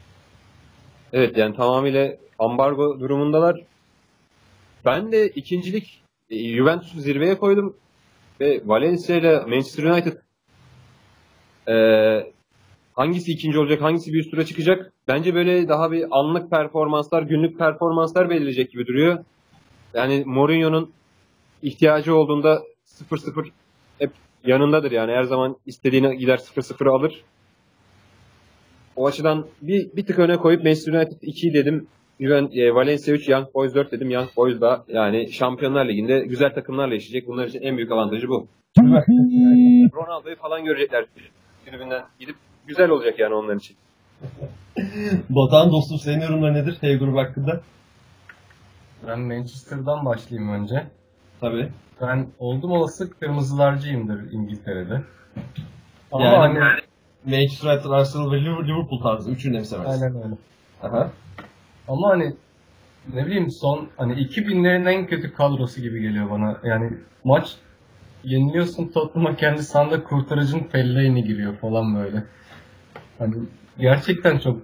[1.14, 3.61] Evet yani tamamıyla ambargo durumundalar.
[4.86, 7.76] Ben de ikincilik e, Juventus'u zirveye koydum
[8.41, 10.13] ve Valencia ile Manchester United
[11.68, 11.76] e,
[12.93, 14.93] hangisi ikinci olacak, hangisi bir üst tura çıkacak?
[15.07, 19.23] Bence böyle daha bir anlık performanslar, günlük performanslar belirleyecek gibi duruyor.
[19.93, 20.91] Yani Mourinho'nun
[21.61, 22.61] ihtiyacı olduğunda
[23.11, 23.49] 0-0
[23.99, 24.11] hep
[24.45, 27.23] yanındadır yani her zaman istediğine gider 0-0 alır.
[28.95, 31.88] O açıdan bir, bir tık öne koyup Manchester United 2 dedim.
[32.22, 34.10] Juven, e, Valencia 3, Young Boys 4 dedim.
[34.10, 37.27] Young Boys da yani Şampiyonlar Ligi'nde güzel takımlarla eşleyecek.
[37.27, 38.48] Bunlar için en büyük avantajı bu.
[39.95, 41.06] Ronaldo'yu falan görecekler
[41.65, 42.35] tribünden gidip
[42.68, 43.77] güzel olacak yani onlar için.
[45.30, 47.61] Batuhan dostum senin yorumların nedir H grubu hakkında?
[49.07, 50.88] Ben Manchester'dan başlayayım önce.
[51.41, 51.69] Tabii.
[52.02, 55.02] Ben oldum olası kırmızılarcıyımdır İngiltere'de.
[56.11, 56.80] Ama Yani- hani
[57.26, 59.31] Manchester United, Arsenal ve Liverpool tarzı.
[59.31, 60.03] Üçünü de mi seversin?
[60.03, 60.35] aynen öyle.
[60.84, 61.11] Aha.
[61.91, 62.34] Ama hani
[63.13, 66.57] ne bileyim son hani 2000'lerin en kötü kadrosu gibi geliyor bana.
[66.63, 66.93] Yani
[67.23, 67.55] maç
[68.23, 72.23] yeniliyorsun Tottenham'a kendi sanda kurtarıcın Fellaini giriyor falan böyle.
[73.19, 73.34] Hani
[73.80, 74.61] gerçekten çok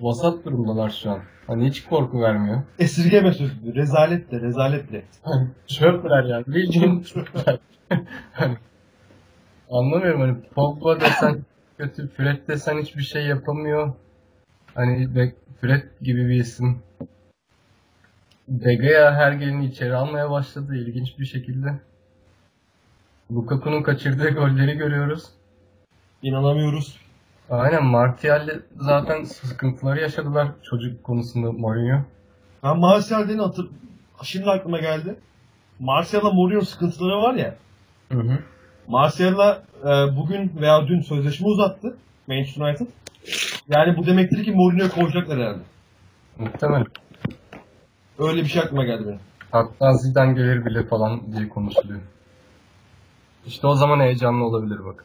[0.00, 1.18] vasat durumdalar şu an.
[1.46, 2.62] Hani hiç korku vermiyor.
[2.78, 3.74] Esirgeme sözü.
[3.74, 5.02] Rezalet de, rezalet de.
[5.66, 6.44] Çöpler yani.
[6.46, 7.58] Bildiğin çöpler.
[8.32, 8.56] hani,
[9.70, 11.44] anlamıyorum hani Pogba desen
[11.78, 13.92] kötü, Fred desen hiçbir şey yapamıyor.
[14.74, 15.14] Hani
[15.62, 16.82] Fred gibi bir isim.
[18.48, 21.80] De Gea her geleni içeri almaya başladı ilginç bir şekilde.
[23.32, 25.24] Lukaku'nun kaçırdığı golleri görüyoruz.
[26.22, 26.96] İnanamıyoruz.
[27.50, 32.00] Aynen Martial'le zaten sıkıntıları yaşadılar çocuk konusunda Mourinho.
[32.62, 33.68] Ben Martial'den hatır...
[34.22, 35.16] Şimdi aklıma geldi.
[35.78, 37.54] Martial'la Mourinho sıkıntıları var ya.
[38.12, 38.38] Hı hı.
[38.88, 42.86] Martial'la e, bugün veya dün sözleşme uzattı Manchester United.
[43.68, 45.62] Yani bu demektir ki Mourinho'yu kovacaklar herhalde.
[46.38, 46.86] Muhtemelen.
[48.18, 49.20] Öyle bir şey aklıma geldi benim.
[49.50, 52.00] Hatta Zidane gelir bile falan diye konuşuluyor.
[53.46, 55.04] İşte o zaman heyecanlı olabilir bak.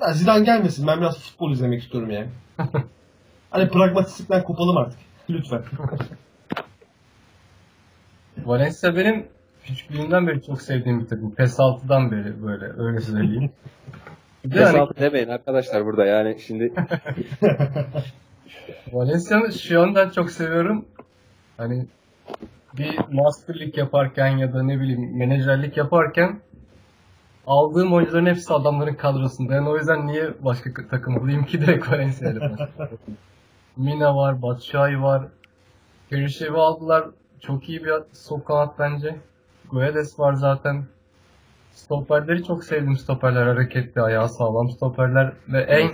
[0.00, 0.86] Ya Zidane gelmesin.
[0.86, 2.28] Ben biraz futbol izlemek istiyorum yani.
[3.50, 4.98] hani pragmatiklikten kopalım artık.
[5.30, 5.62] Lütfen.
[8.44, 9.26] Valencia benim
[9.64, 11.34] küçüklüğümden beri çok sevdiğim bir takım.
[11.34, 13.50] PES 6'dan beri böyle öyle söyleyeyim.
[14.50, 16.72] Bir de hani demeyin arkadaşlar burada yani şimdi
[18.92, 20.84] Valencia'nı şu anda çok seviyorum.
[21.56, 21.86] Hani
[22.78, 26.40] bir Master League yaparken ya da ne bileyim menajerlik yaparken
[27.46, 29.54] aldığım oyuncuların hepsi adamların kadrosunda.
[29.54, 32.98] Yani o yüzden niye başka takım bulayım ki direkt Valencia ile başlayayım.
[33.76, 35.22] Mina var, Batshuayi var.
[36.10, 37.04] Perişev'i aldılar.
[37.40, 39.16] Çok iyi bir sol kanat bence.
[39.70, 40.84] Guedes var zaten.
[41.76, 43.46] Stoperleri çok sevdim stoperler.
[43.46, 45.32] Hareketli, ayağı sağlam stoperler.
[45.48, 45.90] Ve en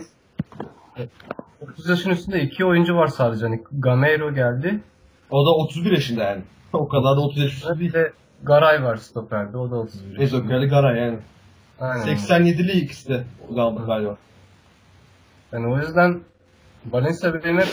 [1.60, 3.46] 30 yaşın üstünde iki oyuncu var sadece.
[3.46, 4.80] Hani Gameiro geldi.
[5.30, 6.42] O da 31 yaşında yani.
[6.72, 7.80] o kadar da 30 yaş üstü değil.
[7.80, 9.56] Bir de Garay var stoperde.
[9.56, 10.22] O da 31 yaşında.
[10.22, 11.18] Ezokali Gara yani.
[11.80, 12.06] Aynen.
[12.06, 13.80] 87'li ikisi de galiba.
[13.84, 14.16] galiba.
[15.52, 16.20] Yani o yüzden
[16.90, 17.68] Valencia benim hep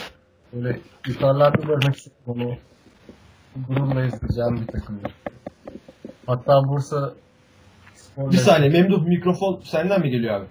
[0.53, 2.56] böyle yukarılarda görmek istedim onu.
[3.68, 4.99] Gururla izleyeceğim bir takım.
[6.27, 7.14] Hatta Bursa
[8.19, 10.45] Bir saniye Memduh mikrofon senden mi geliyor abi?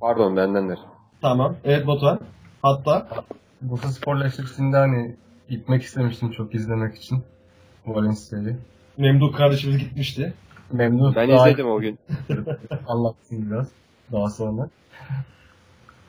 [0.00, 0.78] pardon bendendir.
[1.22, 1.56] Tamam.
[1.64, 2.20] Evet Batuhan.
[2.62, 3.08] Hatta
[3.62, 5.16] Bursa Spor Leşirsi'nde hani
[5.48, 7.22] gitmek istemiştim çok izlemek için
[7.86, 8.56] Valencia'yı.
[8.96, 10.34] Memduh kardeşimiz gitmişti.
[10.72, 11.14] Memnun.
[11.14, 11.98] Ben daha- izledim o gün.
[12.88, 13.68] anlatsın biraz
[14.12, 14.68] daha sonra.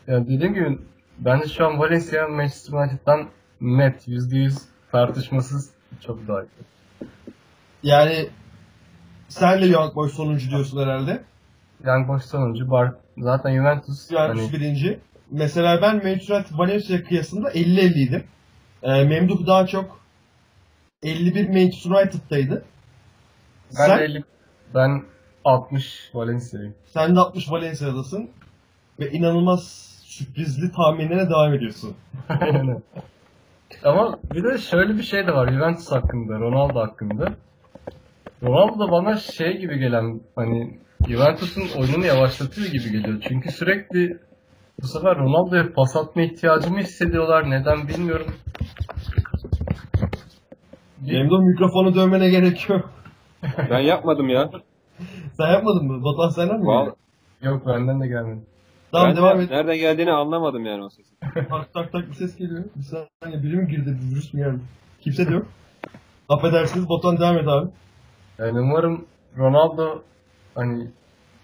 [0.07, 0.80] Yani dediğim gibi
[1.19, 3.27] bence şu an Valencia Manchester United'dan
[3.61, 4.61] net %100
[4.91, 5.69] tartışmasız
[6.01, 6.47] çok daha iyi.
[7.84, 8.30] Yani
[9.30, 11.24] sen de Young Boys sonuncu diyorsun herhalde.
[11.86, 14.99] Young Boys sonuncu Bar zaten Juventus Juventus hani birinci.
[15.32, 18.24] Mesela ben Manchester United Valencia kıyasında 50-50'ydim.
[18.84, 19.99] Ee, Memduh daha çok
[21.04, 22.66] 51 Manchester United'daydı.
[23.80, 24.24] ben Sen, 50
[24.76, 25.04] ben
[25.45, 26.76] 60 Valencia'yım.
[26.86, 28.30] sen de 60 Valencia'dasın.
[28.99, 29.64] Ve inanılmaz
[30.04, 31.95] sürprizli tahminlerine devam ediyorsun.
[32.30, 32.84] Aynen.
[33.84, 37.34] Ama bir de şöyle bir şey de var Juventus hakkında, Ronaldo hakkında.
[38.43, 43.22] Ronaldo da bana şey gibi gelen hani Juventus'un oyununu yavaşlatıyor gibi geliyor.
[43.27, 44.18] Çünkü sürekli
[44.81, 47.49] bu sefer Ronaldo'ya pas atma ihtiyacımı hissediyorlar.
[47.49, 48.27] Neden bilmiyorum.
[51.01, 52.89] Memduh mikrofonu dövmene gerek yok.
[53.69, 54.49] Ben yapmadım ya.
[55.38, 56.03] Sen yapmadın mı?
[56.03, 56.68] Batuhan senden mi?
[56.68, 56.95] Vallahi, geldi?
[57.41, 58.41] Yok benden de gelmedi.
[58.91, 59.49] Tamam ben de devam et.
[59.49, 61.18] Nereden geldiğini anlamadım yani o sesin.
[61.49, 62.64] tak tak tak bir ses geliyor.
[62.76, 63.97] Bir saniye biri mi girdi?
[64.01, 64.59] Bir virüs mü geldi?
[65.01, 65.45] Kimse de yok.
[66.30, 67.69] Affedersiniz Batuhan devam et abi.
[68.39, 69.05] Yani umarım
[69.38, 70.01] Ronaldo
[70.55, 70.88] hani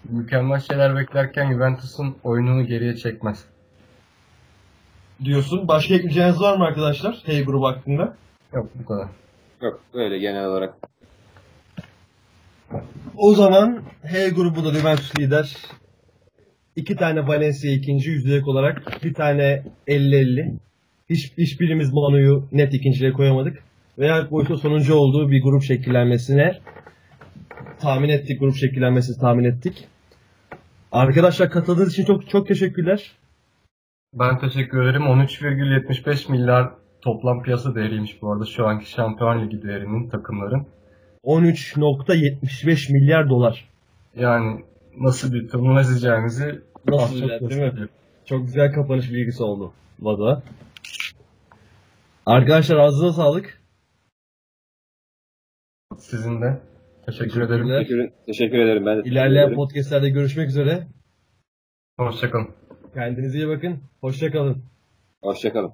[0.08, 3.44] mükemmel şeyler beklerken Juventus'un oyununu geriye çekmez.
[5.24, 5.68] Diyorsun.
[5.68, 7.22] Başka ekleyeceğiniz var mı arkadaşlar?
[7.24, 8.16] Hey grubu hakkında.
[8.52, 9.08] Yok bu kadar.
[9.62, 10.74] Yok öyle genel olarak.
[13.16, 15.56] O zaman H grubunda Juventus lider.
[16.76, 19.04] İki tane Valencia ikinci yüzdelik olarak.
[19.04, 20.56] Bir tane 50-50.
[21.10, 23.62] Hiç, hiçbirimiz Manu'yu net ikinciliğe koyamadık.
[23.98, 26.58] Ve Young Boys'un sonuncu olduğu bir grup şekillenmesine
[27.84, 28.40] tahmin ettik.
[28.40, 29.88] Grup şekillenmesini tahmin ettik.
[30.92, 33.12] Arkadaşlar katıldığınız için çok çok teşekkürler.
[34.14, 35.02] Ben teşekkür ederim.
[35.02, 36.70] 13,75 milyar
[37.02, 40.66] toplam piyasa değeriymiş bu arada şu anki Şampiyon Ligi değerinin takımların.
[41.24, 43.68] 13.75 milyar dolar.
[44.16, 44.64] Yani
[45.00, 47.88] nasıl bir turnuva izleyeceğimizi Nasıl çok güzel, değil mi?
[48.24, 49.72] Çok güzel kapanış bilgisi oldu.
[50.00, 50.42] Vada.
[52.26, 53.62] Arkadaşlar ağzına sağlık.
[55.98, 56.60] Sizin de.
[57.06, 57.68] Teşekkür ederim.
[57.68, 58.86] Teşekkür, teşekkür ederim.
[58.86, 59.56] Ben de teşekkür İlerleyen ederim.
[59.56, 60.86] podcastlerde görüşmek üzere.
[61.98, 62.48] Hoşçakalın.
[62.94, 63.78] Kendinize iyi bakın.
[64.00, 64.64] Hoşçakalın.
[65.22, 65.72] Hoşçakalın.